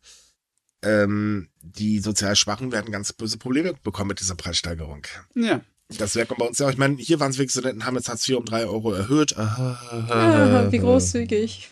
ähm, 0.83 1.49
die 1.63 2.01
sozial 2.01 2.37
Schwachen 2.37 2.73
werden 2.73 2.93
ganz 2.93 3.13
böse 3.13 3.39
Probleme 3.39 3.75
bekommen 3.83 4.09
mit 4.09 4.21
dieser 4.21 4.35
Preissteigerung. 4.35 5.07
Ja. 5.35 5.61
Das 5.99 6.15
merkt 6.15 6.31
man 6.31 6.39
bei 6.39 6.47
uns 6.47 6.59
ja 6.59 6.67
auch. 6.67 6.71
Ich 6.71 6.79
meine, 6.79 6.97
hier 6.97 7.19
waren 7.19 7.33
es 7.33 7.39
wirklich 7.39 7.51
Studenten, 7.51 7.85
haben 7.85 7.97
jetzt 7.97 8.09
Hartz 8.09 8.29
IV 8.29 8.37
um 8.37 8.45
drei 8.45 8.65
Euro 8.65 8.93
erhöht. 8.93 9.37
Ah, 9.37 10.69
wie 10.71 10.79
großzügig. 10.79 11.69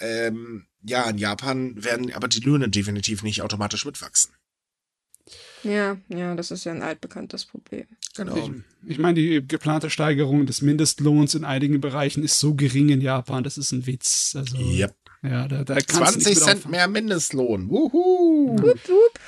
ähm, 0.00 0.66
ja, 0.82 1.08
in 1.10 1.18
Japan 1.18 1.84
werden 1.84 2.12
aber 2.14 2.28
die 2.28 2.40
Löhne 2.40 2.68
definitiv 2.68 3.22
nicht 3.22 3.42
automatisch 3.42 3.84
mitwachsen. 3.84 4.32
Ja, 5.64 5.98
ja, 6.08 6.34
das 6.34 6.50
ist 6.50 6.64
ja 6.64 6.72
ein 6.72 6.82
altbekanntes 6.82 7.44
Problem. 7.44 7.86
Genau. 8.16 8.36
Ich, 8.36 8.50
ich 8.92 8.98
meine, 8.98 9.14
die 9.20 9.46
geplante 9.46 9.90
Steigerung 9.90 10.46
des 10.46 10.62
Mindestlohns 10.62 11.34
in 11.34 11.44
einigen 11.44 11.80
Bereichen 11.80 12.22
ist 12.22 12.38
so 12.38 12.54
gering 12.54 12.88
in 12.90 13.00
Japan, 13.00 13.44
das 13.44 13.58
ist 13.58 13.72
ein 13.72 13.86
Witz. 13.86 14.34
Also, 14.36 14.56
Yep. 14.56 14.94
Ja, 15.22 15.48
da, 15.48 15.64
da 15.64 15.74
kannst 15.74 15.90
du 15.90 15.96
20 15.96 16.16
nicht 16.16 16.34
mit 16.36 16.44
Cent 16.44 16.68
mehr 16.68 16.88
Mindestlohn. 16.88 17.68
Wuhu. 17.70 18.56
Wupp, 18.58 18.88
wupp. 18.88 19.20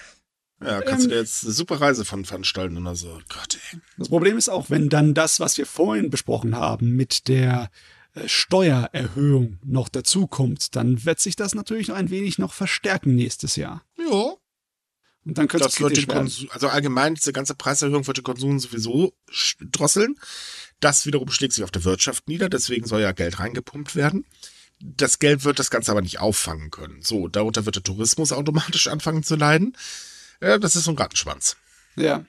Ja, 0.63 0.83
kannst 0.83 1.05
Ähm. 1.05 1.09
du 1.11 1.15
dir 1.15 1.21
jetzt 1.21 1.45
eine 1.45 1.53
super 1.53 1.81
Reise 1.81 2.05
von 2.05 2.25
veranstalten 2.25 2.77
oder 2.77 2.95
so. 2.95 3.19
Gott, 3.29 3.59
ey. 3.73 3.81
Das 3.97 4.09
Problem 4.09 4.37
ist 4.37 4.49
auch, 4.51 4.69
wenn 4.69 4.89
dann 4.89 5.15
das, 5.15 5.41
was 5.41 5.57
wir 5.57 5.67
vorhin 5.67 6.11
besprochen 6.11 6.55
haben, 6.55 6.91
mit 6.97 7.29
der 7.29 7.71
äh, 8.15 8.29
Steuererhöhung 8.29 9.59
noch 9.65 9.89
dazukommt, 9.89 10.77
dann 10.77 11.05
wird 11.05 11.19
sich 11.21 11.35
das 11.37 11.55
natürlich 11.55 11.89
noch 11.89 11.97
ein 11.97 12.11
wenig 12.11 12.39
noch 12.39 12.53
verstärken 12.53 13.15
nächstes 13.15 13.57
Jahr. 13.57 13.83
Ja, 13.99 14.35
Und 15.25 15.39
dann 15.39 15.49
könnte 15.49 15.67
es 15.67 15.73
das 15.75 15.81
wird 15.81 15.97
den. 15.97 16.07
Konsum, 16.07 16.49
also 16.51 16.69
allgemein 16.69 17.15
diese 17.15 17.33
ganze 17.33 17.55
Preiserhöhung 17.55 18.07
wird 18.07 18.19
den 18.19 18.25
Konsum 18.25 18.59
sowieso 18.59 19.15
drosseln. 19.61 20.17
Das 20.81 21.07
wiederum 21.07 21.31
schlägt 21.31 21.55
sich 21.55 21.65
auf 21.65 21.71
der 21.71 21.85
Wirtschaft 21.85 22.29
nieder, 22.29 22.49
deswegen 22.51 22.87
soll 22.87 23.01
ja 23.01 23.13
Geld 23.13 23.39
reingepumpt 23.39 23.97
werden. 23.97 24.27
Das 24.83 25.19
Geld 25.19 25.45
wird 25.45 25.59
das 25.59 25.71
Ganze 25.71 25.91
aber 25.91 26.01
nicht 26.01 26.21
auffangen 26.21 26.71
können. 26.71 27.03
So, 27.03 27.29
darunter 27.29 27.67
wird 27.67 27.77
der 27.77 27.83
Tourismus 27.83 28.33
automatisch 28.33 28.89
anfangen 28.89 29.23
zu 29.23 29.37
leiden. 29.37 29.77
Ja, 30.41 30.59
das 30.59 30.75
ist 30.75 30.85
so 30.85 30.93
ein 30.93 30.99
Rattenschwanz. 30.99 31.57
Ja. 31.97 32.25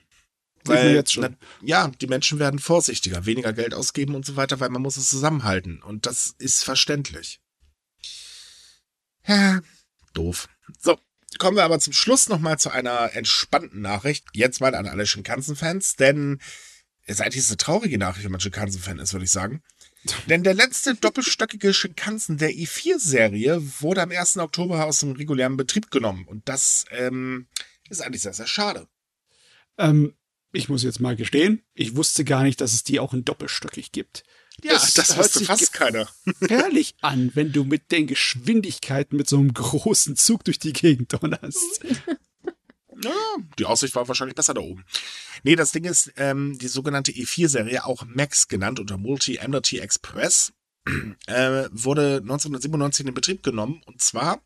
Weil, 0.64 0.94
jetzt 0.94 1.12
schon. 1.12 1.22
na, 1.22 1.36
ja, 1.66 1.88
die 1.88 2.06
Menschen 2.06 2.38
werden 2.38 2.60
vorsichtiger, 2.60 3.26
weniger 3.26 3.52
Geld 3.52 3.74
ausgeben 3.74 4.14
und 4.14 4.24
so 4.24 4.36
weiter, 4.36 4.60
weil 4.60 4.68
man 4.68 4.82
muss 4.82 4.96
es 4.96 5.08
zusammenhalten. 5.08 5.82
Und 5.82 6.06
das 6.06 6.34
ist 6.38 6.62
verständlich. 6.62 7.40
Ja, 9.26 9.60
doof. 10.12 10.48
So, 10.78 10.98
kommen 11.38 11.56
wir 11.56 11.64
aber 11.64 11.80
zum 11.80 11.92
Schluss 11.92 12.28
nochmal 12.28 12.58
zu 12.58 12.70
einer 12.70 13.14
entspannten 13.14 13.80
Nachricht. 13.80 14.26
Jetzt 14.34 14.60
mal 14.60 14.74
an 14.74 14.86
alle 14.86 15.06
Shinkansen-Fans, 15.06 15.96
denn 15.96 16.40
es 17.04 17.16
ist 17.16 17.20
eigentlich 17.20 17.46
eine 17.48 17.56
traurige 17.56 17.98
Nachricht, 17.98 18.24
wenn 18.24 18.32
man 18.32 18.40
Shinkansen-Fan 18.40 18.98
ist, 18.98 19.12
würde 19.12 19.24
ich 19.24 19.32
sagen. 19.32 19.62
Denn 20.26 20.42
der 20.42 20.54
letzte 20.54 20.94
doppelstöckige 20.94 21.72
Shinkansen 21.72 22.38
der 22.38 22.50
i4-Serie 22.50 23.62
wurde 23.80 24.02
am 24.02 24.10
1. 24.10 24.38
Oktober 24.38 24.84
aus 24.84 25.00
dem 25.00 25.12
regulären 25.12 25.56
Betrieb 25.56 25.90
genommen. 25.90 26.26
Und 26.26 26.48
das 26.48 26.84
ähm, 26.90 27.46
ist 27.88 28.02
eigentlich 28.02 28.22
sehr, 28.22 28.34
sehr 28.34 28.48
schade. 28.48 28.88
Ähm, 29.78 30.14
ich 30.52 30.68
muss 30.68 30.82
jetzt 30.82 31.00
mal 31.00 31.16
gestehen, 31.16 31.62
ich 31.74 31.96
wusste 31.96 32.24
gar 32.24 32.42
nicht, 32.42 32.60
dass 32.60 32.74
es 32.74 32.84
die 32.84 33.00
auch 33.00 33.14
in 33.14 33.24
doppelstöckig 33.24 33.92
gibt. 33.92 34.24
Ja, 34.62 34.72
das, 34.72 34.96
hört 34.96 35.18
wusste 35.18 35.38
sich 35.38 35.48
fast 35.48 35.72
keiner. 35.72 36.08
gefährlich 36.40 36.94
an, 37.00 37.30
wenn 37.34 37.52
du 37.52 37.64
mit 37.64 37.90
den 37.90 38.06
Geschwindigkeiten 38.06 39.16
mit 39.16 39.28
so 39.28 39.38
einem 39.38 39.54
großen 39.54 40.16
Zug 40.16 40.44
durch 40.44 40.58
die 40.58 40.72
Gegend 40.72 41.12
donnerst. 41.12 41.84
Ja, 43.02 43.36
die 43.58 43.64
Aussicht 43.64 43.94
war 43.94 44.06
wahrscheinlich 44.08 44.34
besser 44.34 44.54
da 44.54 44.60
oben. 44.60 44.84
Nee, 45.42 45.56
das 45.56 45.72
Ding 45.72 45.84
ist, 45.84 46.12
ähm, 46.16 46.58
die 46.58 46.68
sogenannte 46.68 47.12
E4-Serie, 47.12 47.84
auch 47.84 48.04
Max 48.06 48.48
genannt 48.48 48.80
oder 48.80 48.98
Multi-Energy 48.98 49.78
Express, 49.78 50.52
äh, 51.26 51.68
wurde 51.70 52.18
1997 52.22 53.06
in 53.06 53.14
Betrieb 53.14 53.42
genommen 53.42 53.82
und 53.86 54.00
zwar 54.00 54.42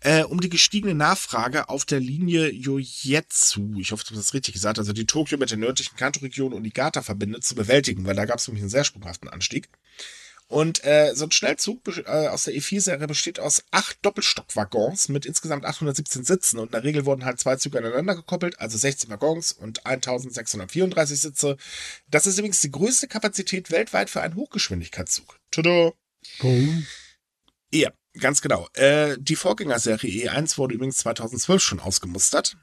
äh, 0.00 0.22
um 0.22 0.40
die 0.40 0.48
gestiegene 0.48 0.94
Nachfrage 0.94 1.68
auf 1.68 1.84
der 1.84 2.00
Linie 2.00 2.50
Yojetsu, 2.52 3.78
ich 3.78 3.90
hoffe, 3.90 4.04
ich 4.04 4.10
habe 4.10 4.16
das 4.16 4.34
richtig 4.34 4.54
gesagt, 4.54 4.78
also 4.78 4.92
die 4.92 5.06
Tokio 5.06 5.38
mit 5.38 5.50
der 5.50 5.58
nördlichen 5.58 5.96
Kanto-Region 5.96 6.52
und 6.52 6.62
Niigata 6.62 7.02
verbindet, 7.02 7.44
zu 7.44 7.54
bewältigen, 7.54 8.04
weil 8.06 8.14
da 8.14 8.24
gab 8.24 8.38
es 8.38 8.46
nämlich 8.46 8.62
einen 8.62 8.70
sehr 8.70 8.84
sprunghaften 8.84 9.28
Anstieg. 9.28 9.68
Und 10.48 10.82
äh, 10.82 11.14
so 11.14 11.26
ein 11.26 11.30
Schnellzug 11.30 11.80
äh, 11.86 12.28
aus 12.28 12.44
der 12.44 12.54
E4-Serie 12.54 13.06
besteht 13.06 13.38
aus 13.38 13.62
acht 13.70 13.98
Doppelstockwaggons 14.02 15.10
mit 15.10 15.26
insgesamt 15.26 15.66
817 15.66 16.24
Sitzen 16.24 16.58
und 16.58 16.68
in 16.68 16.72
der 16.72 16.84
Regel 16.84 17.04
wurden 17.04 17.26
halt 17.26 17.38
zwei 17.38 17.56
Züge 17.56 17.76
aneinander 17.78 18.14
gekoppelt, 18.14 18.58
also 18.58 18.78
16 18.78 19.10
Waggons 19.10 19.52
und 19.52 19.84
1634 19.84 21.20
Sitze. 21.20 21.58
Das 22.08 22.26
ist 22.26 22.38
übrigens 22.38 22.62
die 22.62 22.70
größte 22.70 23.08
Kapazität 23.08 23.70
weltweit 23.70 24.08
für 24.08 24.22
einen 24.22 24.36
Hochgeschwindigkeitszug. 24.36 25.38
Tada! 25.50 25.92
Ja, 27.70 27.90
ganz 28.18 28.40
genau. 28.40 28.68
Äh, 28.72 29.16
die 29.20 29.36
Vorgängerserie 29.36 30.30
E1 30.30 30.56
wurde 30.56 30.74
übrigens 30.74 30.96
2012 30.96 31.62
schon 31.62 31.80
ausgemustert. 31.80 32.56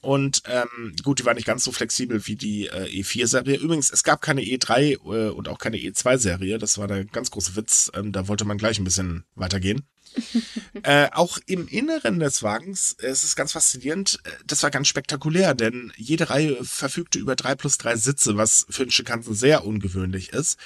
Und 0.00 0.42
ähm, 0.46 0.94
gut, 1.02 1.18
die 1.18 1.24
war 1.24 1.34
nicht 1.34 1.46
ganz 1.46 1.64
so 1.64 1.72
flexibel 1.72 2.26
wie 2.26 2.36
die 2.36 2.68
äh, 2.68 3.02
E4-Serie. 3.02 3.58
Übrigens, 3.58 3.90
es 3.90 4.02
gab 4.02 4.22
keine 4.22 4.42
E3 4.42 4.92
äh, 4.92 5.30
und 5.30 5.48
auch 5.48 5.58
keine 5.58 5.76
E2-Serie. 5.76 6.58
Das 6.58 6.78
war 6.78 6.88
der 6.88 7.04
ganz 7.04 7.30
große 7.30 7.56
Witz. 7.56 7.90
Ähm, 7.94 8.12
da 8.12 8.28
wollte 8.28 8.44
man 8.44 8.58
gleich 8.58 8.78
ein 8.78 8.84
bisschen 8.84 9.24
weitergehen. 9.34 9.82
äh, 10.82 11.08
auch 11.12 11.38
im 11.46 11.68
Inneren 11.68 12.18
des 12.18 12.42
Wagens, 12.42 12.94
äh, 12.94 13.06
es 13.08 13.24
ist 13.24 13.36
ganz 13.36 13.52
faszinierend, 13.52 14.18
äh, 14.24 14.30
das 14.44 14.62
war 14.62 14.70
ganz 14.70 14.88
spektakulär, 14.88 15.54
denn 15.54 15.92
jede 15.96 16.30
Reihe 16.30 16.64
verfügte 16.64 17.18
über 17.18 17.36
drei 17.36 17.54
plus 17.54 17.78
drei 17.78 17.96
Sitze, 17.96 18.36
was 18.36 18.66
für 18.68 18.82
einen 18.82 18.90
Schikanzen 18.90 19.34
sehr 19.34 19.64
ungewöhnlich 19.64 20.32
ist. 20.32 20.58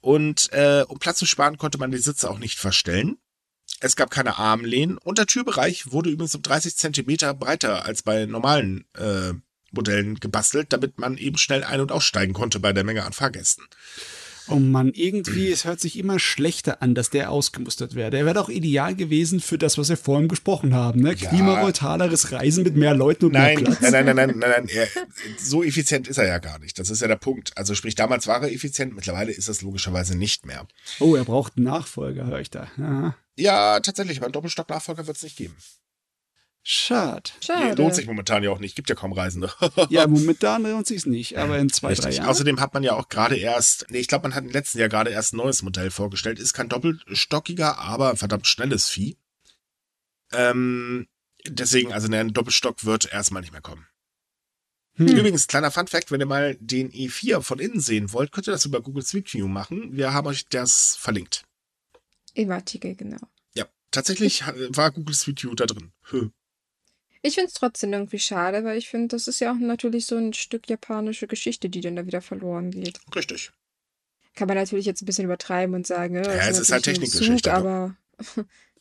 Und 0.00 0.52
äh, 0.52 0.84
um 0.86 0.98
Platz 0.98 1.18
zu 1.18 1.26
sparen, 1.26 1.56
konnte 1.56 1.78
man 1.78 1.90
die 1.90 1.98
Sitze 1.98 2.30
auch 2.30 2.38
nicht 2.38 2.58
verstellen. 2.58 3.16
Es 3.84 3.96
gab 3.96 4.10
keine 4.10 4.38
Armlehnen 4.38 4.96
und 4.96 5.18
der 5.18 5.26
Türbereich 5.26 5.92
wurde 5.92 6.08
übrigens 6.08 6.34
um 6.34 6.40
30 6.40 6.74
Zentimeter 6.74 7.34
breiter 7.34 7.84
als 7.84 8.00
bei 8.02 8.24
normalen 8.24 8.86
äh, 8.96 9.34
Modellen 9.72 10.14
gebastelt, 10.20 10.72
damit 10.72 10.98
man 10.98 11.18
eben 11.18 11.36
schnell 11.36 11.62
ein- 11.64 11.82
und 11.82 11.92
aussteigen 11.92 12.32
konnte 12.32 12.60
bei 12.60 12.72
der 12.72 12.82
Menge 12.82 13.04
an 13.04 13.12
Fahrgästen. 13.12 13.66
Oh 14.48 14.56
Mann, 14.56 14.92
irgendwie, 14.94 15.52
es 15.52 15.66
hört 15.66 15.80
sich 15.80 15.98
immer 15.98 16.18
schlechter 16.18 16.80
an, 16.80 16.94
dass 16.94 17.10
der 17.10 17.30
ausgemustert 17.30 17.94
wäre. 17.94 18.10
Der 18.10 18.24
wäre 18.24 18.34
doch 18.34 18.48
ideal 18.48 18.94
gewesen 18.94 19.40
für 19.40 19.58
das, 19.58 19.76
was 19.76 19.90
wir 19.90 19.98
vorhin 19.98 20.28
besprochen 20.28 20.72
haben, 20.72 21.00
ne? 21.00 21.12
Ja. 21.14 21.28
Klimaneutraleres 21.28 22.32
Reisen 22.32 22.64
mit 22.64 22.76
mehr 22.76 22.94
Leuten 22.94 23.26
und 23.26 23.32
Nein, 23.32 23.56
mehr 23.56 23.64
nein, 23.64 23.76
Platz. 23.78 23.92
nein, 23.92 24.06
nein, 24.06 24.16
nein, 24.16 24.38
nein, 24.38 24.50
nein. 24.50 24.68
Er, 24.68 24.88
so 25.38 25.62
effizient 25.62 26.08
ist 26.08 26.16
er 26.16 26.26
ja 26.26 26.38
gar 26.38 26.58
nicht. 26.58 26.78
Das 26.78 26.88
ist 26.88 27.02
ja 27.02 27.08
der 27.08 27.16
Punkt. 27.16 27.56
Also 27.56 27.74
sprich, 27.74 27.96
damals 27.96 28.26
war 28.26 28.42
er 28.42 28.50
effizient, 28.52 28.94
mittlerweile 28.94 29.32
ist 29.32 29.48
es 29.48 29.60
logischerweise 29.60 30.16
nicht 30.16 30.46
mehr. 30.46 30.66
Oh, 31.00 31.14
er 31.16 31.24
braucht 31.24 31.58
einen 31.58 31.66
Nachfolger, 31.66 32.26
höre 32.26 32.40
ich 32.40 32.50
da. 32.50 32.68
Aha. 32.78 33.14
Ja, 33.36 33.80
tatsächlich, 33.80 34.18
aber 34.18 34.26
einen 34.26 34.32
Doppelstock-Nachfolger 34.32 35.06
wird 35.06 35.16
es 35.16 35.22
nicht 35.22 35.36
geben. 35.36 35.56
Schade. 36.66 37.30
Schade. 37.44 37.80
Lohnt 37.80 37.94
sich 37.94 38.06
momentan 38.06 38.42
ja 38.42 38.50
auch 38.50 38.58
nicht, 38.58 38.74
gibt 38.74 38.88
ja 38.88 38.94
kaum 38.94 39.12
Reisende. 39.12 39.52
Ja, 39.90 40.06
momentan 40.06 40.62
lohnt 40.62 40.86
sich's 40.86 41.04
nicht, 41.04 41.36
aber 41.36 41.58
in 41.58 41.68
zwei, 41.68 41.88
drei 41.88 42.06
Richtig. 42.06 42.16
Jahren. 42.16 42.30
Außerdem 42.30 42.58
hat 42.58 42.72
man 42.72 42.82
ja 42.82 42.94
auch 42.94 43.10
gerade 43.10 43.36
erst, 43.36 43.86
nee, 43.90 43.98
ich 43.98 44.08
glaube, 44.08 44.22
man 44.22 44.34
hat 44.34 44.44
im 44.44 44.50
letzten 44.50 44.78
Jahr 44.78 44.88
gerade 44.88 45.10
erst 45.10 45.34
ein 45.34 45.36
neues 45.36 45.62
Modell 45.62 45.90
vorgestellt. 45.90 46.38
Ist 46.38 46.54
kein 46.54 46.70
doppelstockiger, 46.70 47.78
aber 47.78 48.16
verdammt 48.16 48.46
schnelles 48.46 48.88
Vieh. 48.88 49.18
Ähm, 50.32 51.06
deswegen, 51.46 51.92
also 51.92 52.10
ein 52.10 52.32
Doppelstock 52.32 52.86
wird 52.86 53.12
erstmal 53.12 53.42
nicht 53.42 53.52
mehr 53.52 53.60
kommen. 53.60 53.86
Hm. 54.94 55.08
Übrigens, 55.08 55.48
kleiner 55.48 55.70
Funfact, 55.70 56.12
wenn 56.12 56.20
ihr 56.20 56.26
mal 56.26 56.56
den 56.60 56.90
E4 56.90 57.42
von 57.42 57.58
innen 57.58 57.80
sehen 57.80 58.12
wollt, 58.12 58.32
könnt 58.32 58.48
ihr 58.48 58.52
das 58.52 58.64
über 58.64 58.80
Google 58.80 59.04
Street 59.04 59.32
View 59.34 59.48
machen. 59.48 59.96
Wir 59.96 60.14
haben 60.14 60.28
euch 60.28 60.46
das 60.48 60.96
verlinkt. 60.96 61.44
Im 62.34 62.50
Artikel, 62.50 62.94
genau. 62.94 63.18
Ja, 63.54 63.66
tatsächlich 63.90 64.42
war 64.46 64.90
Google 64.90 65.14
Street 65.14 65.42
View 65.42 65.54
da 65.54 65.66
drin. 65.66 65.92
Ich 67.22 67.34
finde 67.34 67.48
es 67.48 67.54
trotzdem 67.54 67.92
irgendwie 67.92 68.18
schade, 68.18 68.64
weil 68.64 68.76
ich 68.76 68.88
finde, 68.88 69.08
das 69.08 69.28
ist 69.28 69.40
ja 69.40 69.52
auch 69.52 69.58
natürlich 69.58 70.06
so 70.06 70.16
ein 70.16 70.34
Stück 70.34 70.68
japanische 70.68 71.26
Geschichte, 71.26 71.70
die 71.70 71.80
dann 71.80 71.96
da 71.96 72.06
wieder 72.06 72.20
verloren 72.20 72.70
geht. 72.70 73.00
Richtig. 73.14 73.52
Kann 74.34 74.48
man 74.48 74.56
natürlich 74.56 74.84
jetzt 74.84 75.00
ein 75.00 75.06
bisschen 75.06 75.24
übertreiben 75.24 75.74
und 75.74 75.86
sagen, 75.86 76.16
ja, 76.16 76.22
es 76.22 76.58
ist 76.58 76.72
halt 76.72 76.84
Technikgeschichte, 76.84 77.50
Zug, 77.50 77.52
aber 77.52 77.96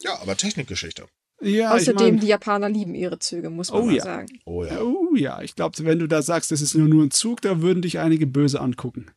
Ja, 0.02 0.20
aber 0.20 0.36
Technikgeschichte. 0.36 1.08
Ja, 1.42 1.76
ich 1.76 1.82
außerdem, 1.82 2.16
mein, 2.16 2.20
die 2.20 2.28
Japaner 2.28 2.70
lieben 2.70 2.96
ihre 2.96 3.20
Züge, 3.20 3.50
muss 3.50 3.72
man 3.72 3.82
Oh 3.82 3.86
mal 3.86 3.96
ja. 3.96 4.04
sagen. 4.04 4.40
Oh 4.46 4.64
ja. 4.64 4.82
Oh 4.82 5.16
ja, 5.16 5.42
ich 5.42 5.56
glaube, 5.56 5.78
wenn 5.84 6.00
du 6.00 6.08
da 6.08 6.22
sagst, 6.22 6.52
das 6.52 6.62
ist 6.62 6.74
nur, 6.76 6.88
nur 6.88 7.04
ein 7.04 7.12
Zug, 7.12 7.42
da 7.42 7.62
würden 7.62 7.82
dich 7.82 8.00
einige 8.00 8.26
böse 8.28 8.62
angucken. 8.62 9.12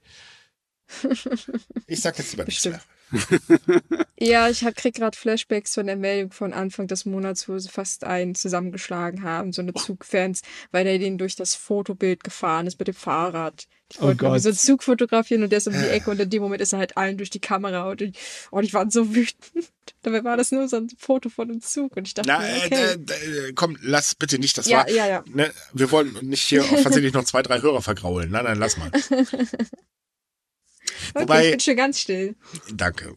Ich 1.87 2.01
sag 2.01 2.19
jetzt 2.19 2.33
lieber 2.33 2.45
nichts 2.45 2.65
mehr. 2.65 2.81
Ja, 4.19 4.49
ich 4.49 4.65
hab, 4.65 4.75
krieg 4.77 4.95
gerade 4.95 5.17
Flashbacks 5.17 5.75
von 5.75 5.87
der 5.87 5.97
Meldung 5.97 6.33
von 6.33 6.55
Anfang 6.55 6.87
des 6.87 7.05
Monats, 7.05 7.51
wo 7.51 7.59
sie 7.59 7.69
fast 7.69 8.03
einen 8.05 8.35
zusammengeschlagen 8.35 9.23
haben, 9.23 9.53
so 9.53 9.61
eine 9.61 9.73
Oh. 9.75 9.79
Zugfans, 9.79 10.41
weil 10.73 10.85
der 10.85 10.99
den 10.99 11.19
durch 11.19 11.37
das 11.37 11.55
Fotobild 11.55 12.25
gefahren 12.25 12.67
ist 12.67 12.79
mit 12.79 12.89
dem 12.89 12.95
Fahrrad. 12.95 13.67
Die 13.93 13.99
Oh 13.99 14.05
wollten 14.05 14.25
irgendwie 14.25 14.33
Gott. 14.37 14.43
so 14.43 14.49
einen 14.49 14.57
Zug 14.59 14.83
fotografieren 14.83 15.43
und 15.43 15.51
der 15.51 15.59
ist 15.59 15.69
um 15.69 15.75
die 15.75 15.89
Ecke 15.89 16.11
und 16.11 16.19
in 16.19 16.31
dem 16.31 16.43
Moment 16.43 16.63
ist 16.63 16.73
er 16.73 16.79
halt 16.79 16.97
allen 16.97 17.19
durch 17.19 17.29
die 17.29 17.41
Kamera 17.41 17.91
und, 17.91 18.01
ich, 18.01 18.17
oh, 18.51 18.61
die 18.61 18.73
waren 18.73 18.91
so 18.91 19.15
wütend. 19.15 19.37
Dabei 20.03 20.25
war 20.25 20.39
das 20.39 20.51
nur 20.51 20.67
so 20.67 20.77
ein 20.79 20.89
Foto 20.99 21.29
von 21.29 21.51
einem 21.51 21.61
Zug 21.61 21.95
und 21.97 22.09
ich 22.09 22.15
dachte, 22.15 22.29
Na, 22.31 22.39
mir, 22.39 22.47
äh, 22.49 22.67
okay. 22.67 23.49
äh, 23.49 23.53
komm, 23.55 23.77
lass 23.83 24.15
bitte 24.15 24.39
nicht, 24.39 24.57
das 24.57 24.67
ja, 24.67 24.79
war. 24.79 24.91
ja, 24.91 25.07
ja. 25.07 25.25
Ne, 25.27 25.53
wir 25.75 25.91
wollen 25.91 26.17
nicht 26.23 26.43
hier 26.43 26.65
auch 26.65 26.79
versehentlich 26.79 27.13
noch 27.13 27.25
zwei, 27.25 27.43
drei 27.43 27.61
Hörer 27.61 27.83
vergraulen. 27.83 28.31
Nein, 28.31 28.45
nein, 28.45 28.59
lass 28.59 28.79
mal. 28.79 28.91
Okay, 31.15 31.23
Wobei- 31.23 31.45
ich 31.47 31.51
bin 31.53 31.61
schon 31.61 31.77
ganz 31.77 32.01
still. 32.01 32.37
Danke. 32.73 33.17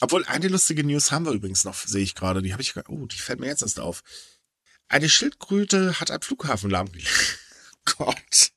Obwohl, 0.00 0.24
eine 0.26 0.48
lustige 0.48 0.84
News 0.84 1.12
haben 1.12 1.24
wir 1.24 1.32
übrigens 1.32 1.64
noch, 1.64 1.74
sehe 1.74 2.02
ich 2.02 2.14
gerade. 2.14 2.42
Die 2.42 2.52
habe 2.52 2.62
ich, 2.62 2.74
oh, 2.88 3.06
die 3.06 3.16
fällt 3.16 3.40
mir 3.40 3.46
jetzt 3.46 3.62
erst 3.62 3.80
auf. 3.80 4.02
Eine 4.88 5.08
Schildkröte 5.08 5.98
hat 6.00 6.10
einen 6.10 6.22
Flughafen 6.22 6.70
lahmgelegt. 6.70 7.38
Gott. 7.96 8.50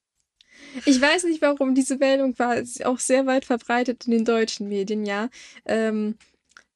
Ich 0.85 0.99
weiß 0.99 1.23
nicht, 1.23 1.41
warum 1.41 1.73
diese 1.73 1.97
Meldung 1.97 2.37
war 2.37 2.57
auch 2.83 2.99
sehr 2.99 3.25
weit 3.25 3.45
verbreitet 3.45 4.05
in 4.05 4.11
den 4.11 4.25
deutschen 4.25 4.67
Medien, 4.67 5.05
ja. 5.05 5.29
Ähm, 5.65 6.17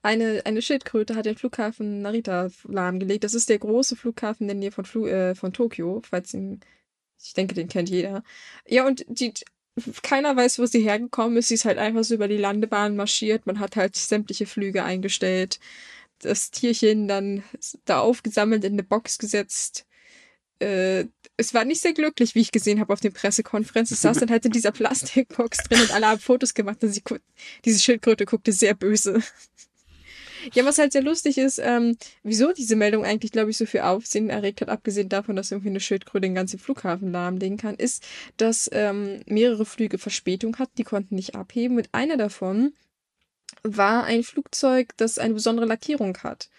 Eine, 0.01 0.41
eine 0.45 0.61
Schildkröte 0.61 1.15
hat 1.15 1.25
den 1.27 1.37
Flughafen 1.37 2.01
Narita 2.01 2.49
lahmgelegt. 2.63 3.23
Das 3.23 3.33
ist 3.35 3.49
der 3.49 3.59
große 3.59 3.95
Flughafen 3.95 4.43
in 4.43 4.47
der 4.47 4.55
Nähe 4.55 4.71
von, 4.71 4.85
Flu 4.85 5.05
äh, 5.05 5.35
von 5.35 5.53
Tokio, 5.53 6.01
falls 6.09 6.33
ihn, 6.33 6.61
ich 7.21 7.33
denke, 7.33 7.53
den 7.53 7.67
kennt 7.67 7.89
jeder. 7.89 8.23
Ja, 8.67 8.87
und 8.87 9.05
die, 9.07 9.33
keiner 10.03 10.35
weiß, 10.35 10.59
wo 10.59 10.65
sie 10.65 10.81
hergekommen 10.81 11.37
ist. 11.37 11.47
Sie 11.47 11.55
ist 11.55 11.65
halt 11.65 11.77
einfach 11.77 12.03
so 12.03 12.15
über 12.15 12.27
die 12.27 12.37
Landebahn 12.37 12.95
marschiert. 12.95 13.45
Man 13.45 13.59
hat 13.59 13.75
halt 13.75 13.95
sämtliche 13.95 14.45
Flüge 14.45 14.83
eingestellt. 14.83 15.59
Das 16.19 16.51
Tierchen 16.51 17.07
dann 17.07 17.43
da 17.85 17.99
aufgesammelt 17.99 18.63
in 18.63 18.73
eine 18.73 18.83
Box 18.83 19.17
gesetzt. 19.17 19.85
Äh, 20.59 21.05
es 21.37 21.53
war 21.53 21.65
nicht 21.65 21.81
sehr 21.81 21.93
glücklich, 21.93 22.35
wie 22.35 22.41
ich 22.41 22.51
gesehen 22.51 22.79
habe 22.79 22.93
auf 22.93 22.99
den 22.99 23.13
Pressekonferenzen. 23.13 23.95
Es 23.95 24.01
saß 24.01 24.19
dann 24.19 24.29
halt 24.29 24.45
in 24.45 24.51
dieser 24.51 24.71
Plastikbox 24.71 25.57
drin 25.63 25.81
und 25.81 25.91
alle 25.91 26.07
haben 26.07 26.19
Fotos 26.19 26.53
gemacht. 26.53 26.83
Und 26.83 26.91
sie, 26.91 27.01
diese 27.65 27.79
Schildkröte 27.79 28.25
guckte 28.25 28.51
sehr 28.51 28.75
böse. 28.75 29.21
Ja, 30.53 30.65
was 30.65 30.77
halt 30.77 30.91
sehr 30.91 31.03
lustig 31.03 31.37
ist, 31.37 31.59
ähm, 31.59 31.97
wieso 32.23 32.51
diese 32.51 32.75
Meldung 32.75 33.05
eigentlich, 33.05 33.31
glaube 33.31 33.51
ich, 33.51 33.57
so 33.57 33.65
viel 33.65 33.81
Aufsehen 33.81 34.29
erregt 34.29 34.61
hat, 34.61 34.69
abgesehen 34.69 35.09
davon, 35.09 35.35
dass 35.35 35.51
irgendwie 35.51 35.69
eine 35.69 35.79
Schildkröte 35.79 36.27
den 36.27 36.35
ganzen 36.35 36.59
Flughafen 36.59 37.11
lahmlegen 37.11 37.57
kann, 37.57 37.75
ist, 37.75 38.03
dass 38.37 38.69
ähm, 38.73 39.21
mehrere 39.25 39.65
Flüge 39.65 39.97
Verspätung 39.97 40.57
hatten, 40.57 40.75
die 40.77 40.83
konnten 40.83 41.15
nicht 41.15 41.35
abheben. 41.35 41.77
Und 41.77 41.89
einer 41.91 42.17
davon 42.17 42.73
war 43.63 44.05
ein 44.05 44.23
Flugzeug, 44.23 44.89
das 44.97 45.17
eine 45.17 45.33
besondere 45.33 45.65
Lackierung 45.65 46.17
hat. 46.19 46.49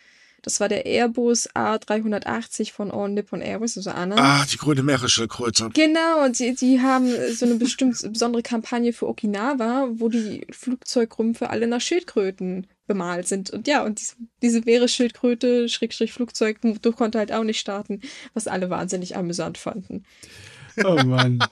Das 0.43 0.59
war 0.59 0.69
der 0.69 0.87
Airbus 0.87 1.49
A380 1.51 2.73
von 2.73 2.91
All 2.91 3.09
Nippon 3.11 3.41
Airways, 3.41 3.77
also 3.77 3.91
ANA. 3.91 4.17
Ah, 4.19 4.45
die 4.53 4.57
grüne 4.57 4.83
Meeresschildkröte. 4.83 5.71
Genau, 5.73 6.25
und 6.25 6.39
die, 6.39 6.55
die 6.55 6.81
haben 6.81 7.09
so 7.33 7.47
eine 7.47 7.55
bestimmte 7.55 8.09
besondere 8.11 8.43
Kampagne 8.43 8.93
für 8.93 9.09
Okinawa, 9.09 9.89
wo 9.93 10.09
die 10.09 10.47
Flugzeugrümpfe 10.51 11.49
alle 11.49 11.69
nach 11.69 11.81
Schildkröten 11.81 12.67
bemalt 12.89 13.29
sind. 13.29 13.51
Und 13.51 13.69
ja, 13.69 13.85
und 13.85 14.01
diese, 14.01 14.17
diese 14.43 14.61
Meeresschildkröte, 14.63 15.69
Schrägstrich 15.69 16.13
Flugzeug, 16.13 16.59
du 16.61 16.93
konnte 16.93 17.19
halt 17.19 17.33
auch 17.33 17.45
nicht 17.45 17.61
starten, 17.61 18.01
was 18.35 18.49
alle 18.49 18.69
wahnsinnig 18.69 19.17
amüsant 19.17 19.59
fanden. 19.59 20.05
Oh 20.85 21.03
Mann. 21.05 21.39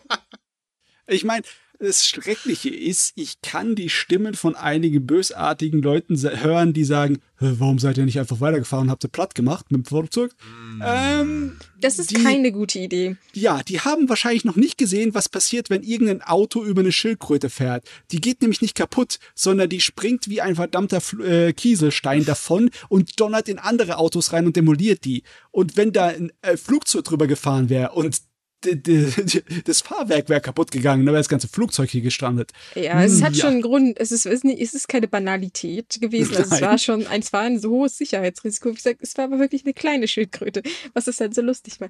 Ich 1.12 1.24
meine, 1.24 1.42
das 1.80 2.06
Schreckliche 2.06 2.68
ist, 2.68 3.12
ich 3.16 3.40
kann 3.40 3.74
die 3.74 3.88
Stimmen 3.88 4.34
von 4.34 4.54
einigen 4.54 5.06
bösartigen 5.06 5.80
Leuten 5.80 6.16
hören, 6.20 6.74
die 6.74 6.84
sagen, 6.84 7.18
warum 7.38 7.78
seid 7.78 7.96
ihr 7.96 8.04
nicht 8.04 8.18
einfach 8.18 8.40
weitergefahren 8.40 8.84
und 8.86 8.90
habt 8.90 9.04
ihr 9.04 9.08
platt 9.08 9.34
gemacht 9.34 9.66
mit 9.70 9.80
dem 9.80 9.84
Flugzeug? 9.86 10.32
Mm. 10.44 10.82
Ähm, 10.84 11.56
das 11.80 11.98
ist 11.98 12.10
die, 12.10 12.22
keine 12.22 12.52
gute 12.52 12.78
Idee. 12.78 13.16
Ja, 13.32 13.62
die 13.62 13.80
haben 13.80 14.10
wahrscheinlich 14.10 14.44
noch 14.44 14.56
nicht 14.56 14.76
gesehen, 14.76 15.14
was 15.14 15.30
passiert, 15.30 15.70
wenn 15.70 15.82
irgendein 15.82 16.20
Auto 16.20 16.62
über 16.62 16.80
eine 16.82 16.92
Schildkröte 16.92 17.48
fährt. 17.48 17.88
Die 18.10 18.20
geht 18.20 18.42
nämlich 18.42 18.60
nicht 18.60 18.74
kaputt, 18.74 19.18
sondern 19.34 19.70
die 19.70 19.80
springt 19.80 20.28
wie 20.28 20.42
ein 20.42 20.56
verdammter 20.56 21.00
äh, 21.24 21.54
Kieselstein 21.54 22.26
davon 22.26 22.70
und 22.90 23.18
donnert 23.18 23.48
in 23.48 23.58
andere 23.58 23.96
Autos 23.96 24.34
rein 24.34 24.44
und 24.44 24.54
demoliert 24.54 25.04
die. 25.06 25.22
Und 25.50 25.78
wenn 25.78 25.92
da 25.92 26.08
ein 26.08 26.30
äh, 26.42 26.58
Flugzeug 26.58 27.04
drüber 27.04 27.26
gefahren 27.26 27.70
wäre 27.70 27.92
und 27.92 28.20
das 29.64 29.80
Fahrwerk 29.80 30.28
wäre 30.28 30.40
kaputt 30.40 30.70
gegangen, 30.70 31.06
dann 31.06 31.14
wäre 31.14 31.20
das 31.20 31.28
ganze 31.28 31.48
Flugzeug 31.48 31.90
hier 31.90 32.02
gestrandet. 32.02 32.52
Ja, 32.74 33.02
es 33.02 33.16
hm, 33.16 33.24
hat 33.24 33.34
ja. 33.34 33.40
schon 33.40 33.52
einen 33.52 33.62
Grund. 33.62 33.98
Es 33.98 34.12
ist, 34.12 34.26
es 34.26 34.44
ist 34.44 34.88
keine 34.88 35.08
Banalität 35.08 35.98
gewesen. 36.00 36.36
Also 36.36 36.54
es 36.54 36.60
war 36.60 36.78
schon 36.78 37.06
ein, 37.06 37.20
es 37.20 37.32
war 37.32 37.42
ein 37.42 37.58
so 37.58 37.70
hohes 37.70 37.96
Sicherheitsrisiko. 37.96 38.70
Wie 38.70 38.74
gesagt, 38.74 38.98
es 39.00 39.16
war 39.16 39.24
aber 39.24 39.38
wirklich 39.38 39.64
eine 39.64 39.72
kleine 39.72 40.08
Schildkröte, 40.08 40.62
was 40.92 41.06
es 41.06 41.20
halt 41.20 41.34
so 41.34 41.42
lustig 41.42 41.80
war. 41.80 41.88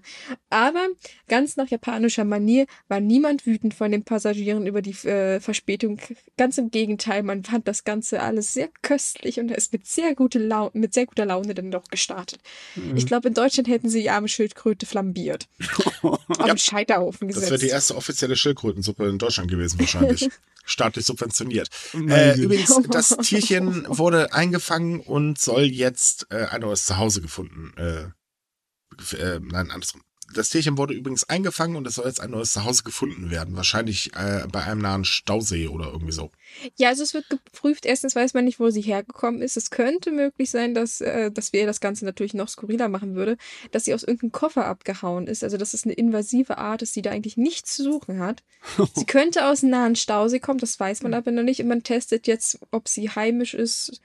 Aber 0.48 0.86
ganz 1.28 1.56
nach 1.56 1.68
japanischer 1.68 2.24
Manier 2.24 2.66
war 2.88 3.00
niemand 3.00 3.46
wütend 3.46 3.74
von 3.74 3.90
den 3.90 4.04
Passagieren 4.04 4.66
über 4.66 4.82
die 4.82 4.94
äh, 5.08 5.40
Verspätung. 5.40 5.98
Ganz 6.36 6.58
im 6.58 6.70
Gegenteil, 6.70 7.22
man 7.22 7.44
fand 7.44 7.66
das 7.66 7.84
Ganze 7.84 8.20
alles 8.20 8.54
sehr 8.54 8.68
köstlich 8.82 9.40
und 9.40 9.50
er 9.50 9.58
ist 9.58 9.72
mit 9.72 9.86
sehr, 9.86 10.14
gute 10.14 10.38
Laune, 10.38 10.70
mit 10.74 10.94
sehr 10.94 11.06
guter 11.06 11.26
Laune 11.26 11.54
dann 11.54 11.70
doch 11.70 11.84
gestartet. 11.88 12.40
Mhm. 12.76 12.96
Ich 12.96 13.06
glaube, 13.06 13.28
in 13.28 13.34
Deutschland 13.34 13.68
hätten 13.68 13.88
sie 13.88 14.02
die 14.02 14.10
arme 14.10 14.28
Schildkröte 14.28 14.86
flambiert. 14.86 15.48
Scheiterhaufen 16.64 17.28
gesetzt. 17.28 17.44
Das 17.44 17.50
wäre 17.50 17.60
die 17.60 17.68
erste 17.68 17.96
offizielle 17.96 18.36
Schildkrötensuppe 18.36 19.08
in 19.08 19.18
Deutschland 19.18 19.50
gewesen, 19.50 19.78
wahrscheinlich. 19.80 20.28
Staatlich 20.64 21.06
subventioniert. 21.06 21.68
Äh, 21.94 22.38
übrigens, 22.38 22.78
das 22.90 23.16
Tierchen 23.16 23.86
wurde 23.88 24.32
eingefangen 24.32 25.00
und 25.00 25.38
soll 25.40 25.64
jetzt 25.64 26.26
äh, 26.30 26.46
ein 26.50 26.60
neues 26.60 26.84
Zuhause 26.84 27.20
gefunden. 27.20 27.72
Äh, 27.76 29.16
äh, 29.16 29.40
nein, 29.40 29.70
andersrum 29.70 30.02
das 30.34 30.50
Tierchen 30.50 30.78
wurde 30.78 30.94
übrigens 30.94 31.28
eingefangen 31.28 31.76
und 31.76 31.86
es 31.86 31.96
soll 31.96 32.06
jetzt 32.06 32.20
ein 32.20 32.30
neues 32.30 32.52
Zuhause 32.52 32.82
gefunden 32.82 33.30
werden. 33.30 33.56
Wahrscheinlich 33.56 34.14
äh, 34.14 34.46
bei 34.50 34.62
einem 34.62 34.80
nahen 34.80 35.04
Stausee 35.04 35.68
oder 35.68 35.86
irgendwie 35.86 36.12
so. 36.12 36.30
Ja, 36.76 36.88
also 36.88 37.02
es 37.02 37.14
wird 37.14 37.28
geprüft. 37.28 37.86
Erstens 37.86 38.14
weiß 38.14 38.34
man 38.34 38.44
nicht, 38.44 38.60
wo 38.60 38.70
sie 38.70 38.80
hergekommen 38.80 39.42
ist. 39.42 39.56
Es 39.56 39.70
könnte 39.70 40.10
möglich 40.12 40.50
sein, 40.50 40.74
dass, 40.74 41.00
äh, 41.00 41.30
dass 41.30 41.52
wir 41.52 41.66
das 41.66 41.80
Ganze 41.80 42.04
natürlich 42.04 42.34
noch 42.34 42.48
skurriler 42.48 42.88
machen 42.88 43.14
würde, 43.14 43.36
dass 43.72 43.84
sie 43.84 43.94
aus 43.94 44.02
irgendeinem 44.02 44.32
Koffer 44.32 44.66
abgehauen 44.66 45.26
ist. 45.26 45.42
Also 45.42 45.56
dass 45.56 45.74
es 45.74 45.84
eine 45.84 45.94
invasive 45.94 46.58
Art 46.58 46.82
ist, 46.82 46.94
die 46.96 47.02
da 47.02 47.10
eigentlich 47.10 47.36
nichts 47.36 47.76
zu 47.76 47.82
suchen 47.82 48.20
hat. 48.20 48.42
sie 48.94 49.06
könnte 49.06 49.46
aus 49.46 49.62
einem 49.62 49.70
nahen 49.70 49.96
Stausee 49.96 50.40
kommen, 50.40 50.58
das 50.58 50.78
weiß 50.78 51.02
man 51.02 51.14
aber 51.14 51.30
noch 51.32 51.42
nicht. 51.42 51.60
Und 51.60 51.68
man 51.68 51.82
testet 51.82 52.26
jetzt, 52.26 52.58
ob 52.70 52.88
sie 52.88 53.10
heimisch 53.10 53.54
ist. 53.54 54.00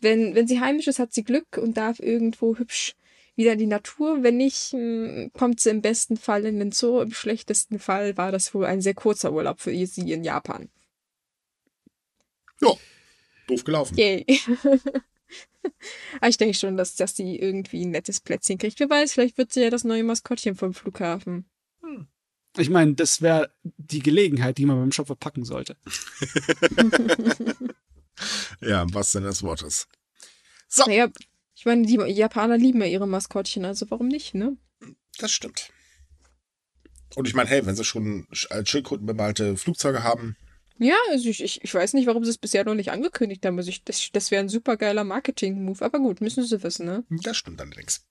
Wenn, 0.00 0.34
wenn 0.34 0.46
sie 0.46 0.60
heimisch 0.60 0.88
ist, 0.88 0.98
hat 0.98 1.14
sie 1.14 1.24
Glück 1.24 1.56
und 1.56 1.76
darf 1.76 2.00
irgendwo 2.00 2.56
hübsch 2.56 2.94
wieder 3.36 3.56
die 3.56 3.66
Natur. 3.66 4.22
Wenn 4.22 4.36
nicht, 4.36 4.72
hm, 4.72 5.30
kommt 5.32 5.60
sie 5.60 5.70
im 5.70 5.82
besten 5.82 6.16
Fall 6.16 6.44
in 6.44 6.58
den 6.58 6.72
Zoo. 6.72 7.00
Im 7.00 7.12
schlechtesten 7.12 7.78
Fall 7.78 8.16
war 8.16 8.32
das 8.32 8.54
wohl 8.54 8.66
ein 8.66 8.80
sehr 8.80 8.94
kurzer 8.94 9.32
Urlaub 9.32 9.60
für 9.60 9.74
sie 9.86 10.12
in 10.12 10.24
Japan. 10.24 10.68
Ja, 12.60 12.72
doof 13.46 13.64
gelaufen. 13.64 13.96
Yay. 13.96 14.24
Aber 16.20 16.28
ich 16.28 16.36
denke 16.36 16.56
schon, 16.56 16.76
dass, 16.76 16.96
dass 16.96 17.16
sie 17.16 17.38
irgendwie 17.38 17.84
ein 17.84 17.90
nettes 17.90 18.20
Plätzchen 18.20 18.58
kriegt. 18.58 18.80
Wer 18.80 18.90
weiß, 18.90 19.12
vielleicht 19.12 19.38
wird 19.38 19.52
sie 19.52 19.62
ja 19.62 19.70
das 19.70 19.84
neue 19.84 20.04
Maskottchen 20.04 20.54
vom 20.54 20.74
Flughafen. 20.74 21.46
Hm. 21.82 22.06
Ich 22.56 22.70
meine, 22.70 22.94
das 22.94 23.20
wäre 23.20 23.52
die 23.62 23.98
Gelegenheit, 23.98 24.58
die 24.58 24.66
man 24.66 24.78
beim 24.78 24.92
Shop 24.92 25.08
verpacken 25.08 25.44
sollte. 25.44 25.76
ja, 28.60 28.86
was 28.92 29.10
denn 29.12 29.24
des 29.24 29.42
Wortes. 29.42 29.88
So. 30.68 30.84
Naja, 30.86 31.08
ich 31.54 31.66
meine, 31.66 31.86
die 31.86 31.94
Japaner 31.94 32.58
lieben 32.58 32.80
ja 32.80 32.86
ihre 32.86 33.06
Maskottchen, 33.06 33.64
also 33.64 33.90
warum 33.90 34.08
nicht, 34.08 34.34
ne? 34.34 34.56
Das 35.18 35.30
stimmt. 35.30 35.70
Und 37.14 37.28
ich 37.28 37.34
meine, 37.34 37.48
hey, 37.48 37.64
wenn 37.64 37.76
sie 37.76 37.84
schon 37.84 38.26
als 38.50 38.68
Schildkröten 38.68 39.06
bemalte 39.06 39.56
Flugzeuge 39.56 40.02
haben. 40.02 40.36
Ja, 40.78 40.96
also 41.10 41.28
ich, 41.28 41.40
ich, 41.40 41.62
ich 41.62 41.72
weiß 41.72 41.92
nicht, 41.92 42.08
warum 42.08 42.24
sie 42.24 42.30
es 42.30 42.38
bisher 42.38 42.64
noch 42.64 42.74
nicht 42.74 42.90
angekündigt 42.90 43.46
haben. 43.46 43.56
Also 43.56 43.70
ich, 43.70 43.84
das, 43.84 44.08
das 44.12 44.32
wäre 44.32 44.42
ein 44.42 44.48
super 44.48 44.76
geiler 44.76 45.04
Marketing-Move. 45.04 45.84
Aber 45.84 46.00
gut, 46.00 46.20
müssen 46.20 46.44
sie 46.44 46.62
wissen, 46.64 46.86
ne? 46.86 47.04
Das 47.08 47.36
stimmt 47.36 47.60
allerdings. 47.60 48.04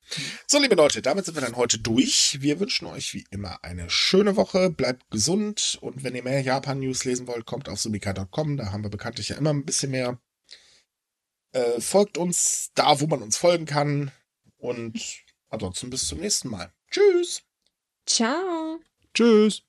So, 0.48 0.60
liebe 0.62 0.76
Leute, 0.76 1.02
damit 1.02 1.26
sind 1.26 1.36
wir 1.36 1.42
dann 1.42 1.58
heute 1.58 1.80
durch. 1.80 2.38
Wir 2.40 2.62
wünschen 2.62 2.88
euch 2.88 3.14
wie 3.14 3.26
immer 3.32 3.62
eine 3.64 3.90
schöne 3.90 4.38
Woche. 4.38 4.70
Bleibt 4.70 5.12
gesund. 5.12 5.78
Und 5.82 6.06
wenn 6.06 6.16
ihr 6.16 6.24
mehr 6.24 6.40
Japan-News 6.40 7.04
lesen 7.04 7.28
wollt, 7.28 7.46
kommt 7.46 7.68
auf 7.68 7.82
subika.com. 7.82 8.56
Da 8.56 8.72
haben 8.72 8.84
wir 8.84 8.90
bekanntlich 8.90 9.28
ja 9.30 9.36
immer 9.36 9.50
ein 9.50 9.66
bisschen 9.66 9.92
mehr 9.92 10.18
äh, 11.54 11.80
folgt 11.80 12.18
uns 12.18 12.72
da, 12.76 13.00
wo 13.00 13.08
man 13.08 13.22
uns 13.22 13.38
folgen 13.38 13.66
kann. 13.66 14.12
Und 14.58 15.00
ansonsten 15.50 15.90
bis 15.90 16.08
zum 16.08 16.20
nächsten 16.20 16.50
Mal. 16.50 16.74
Tschüss. 16.90 17.44
Ciao. 18.06 18.80
Tschüss. 19.14 19.64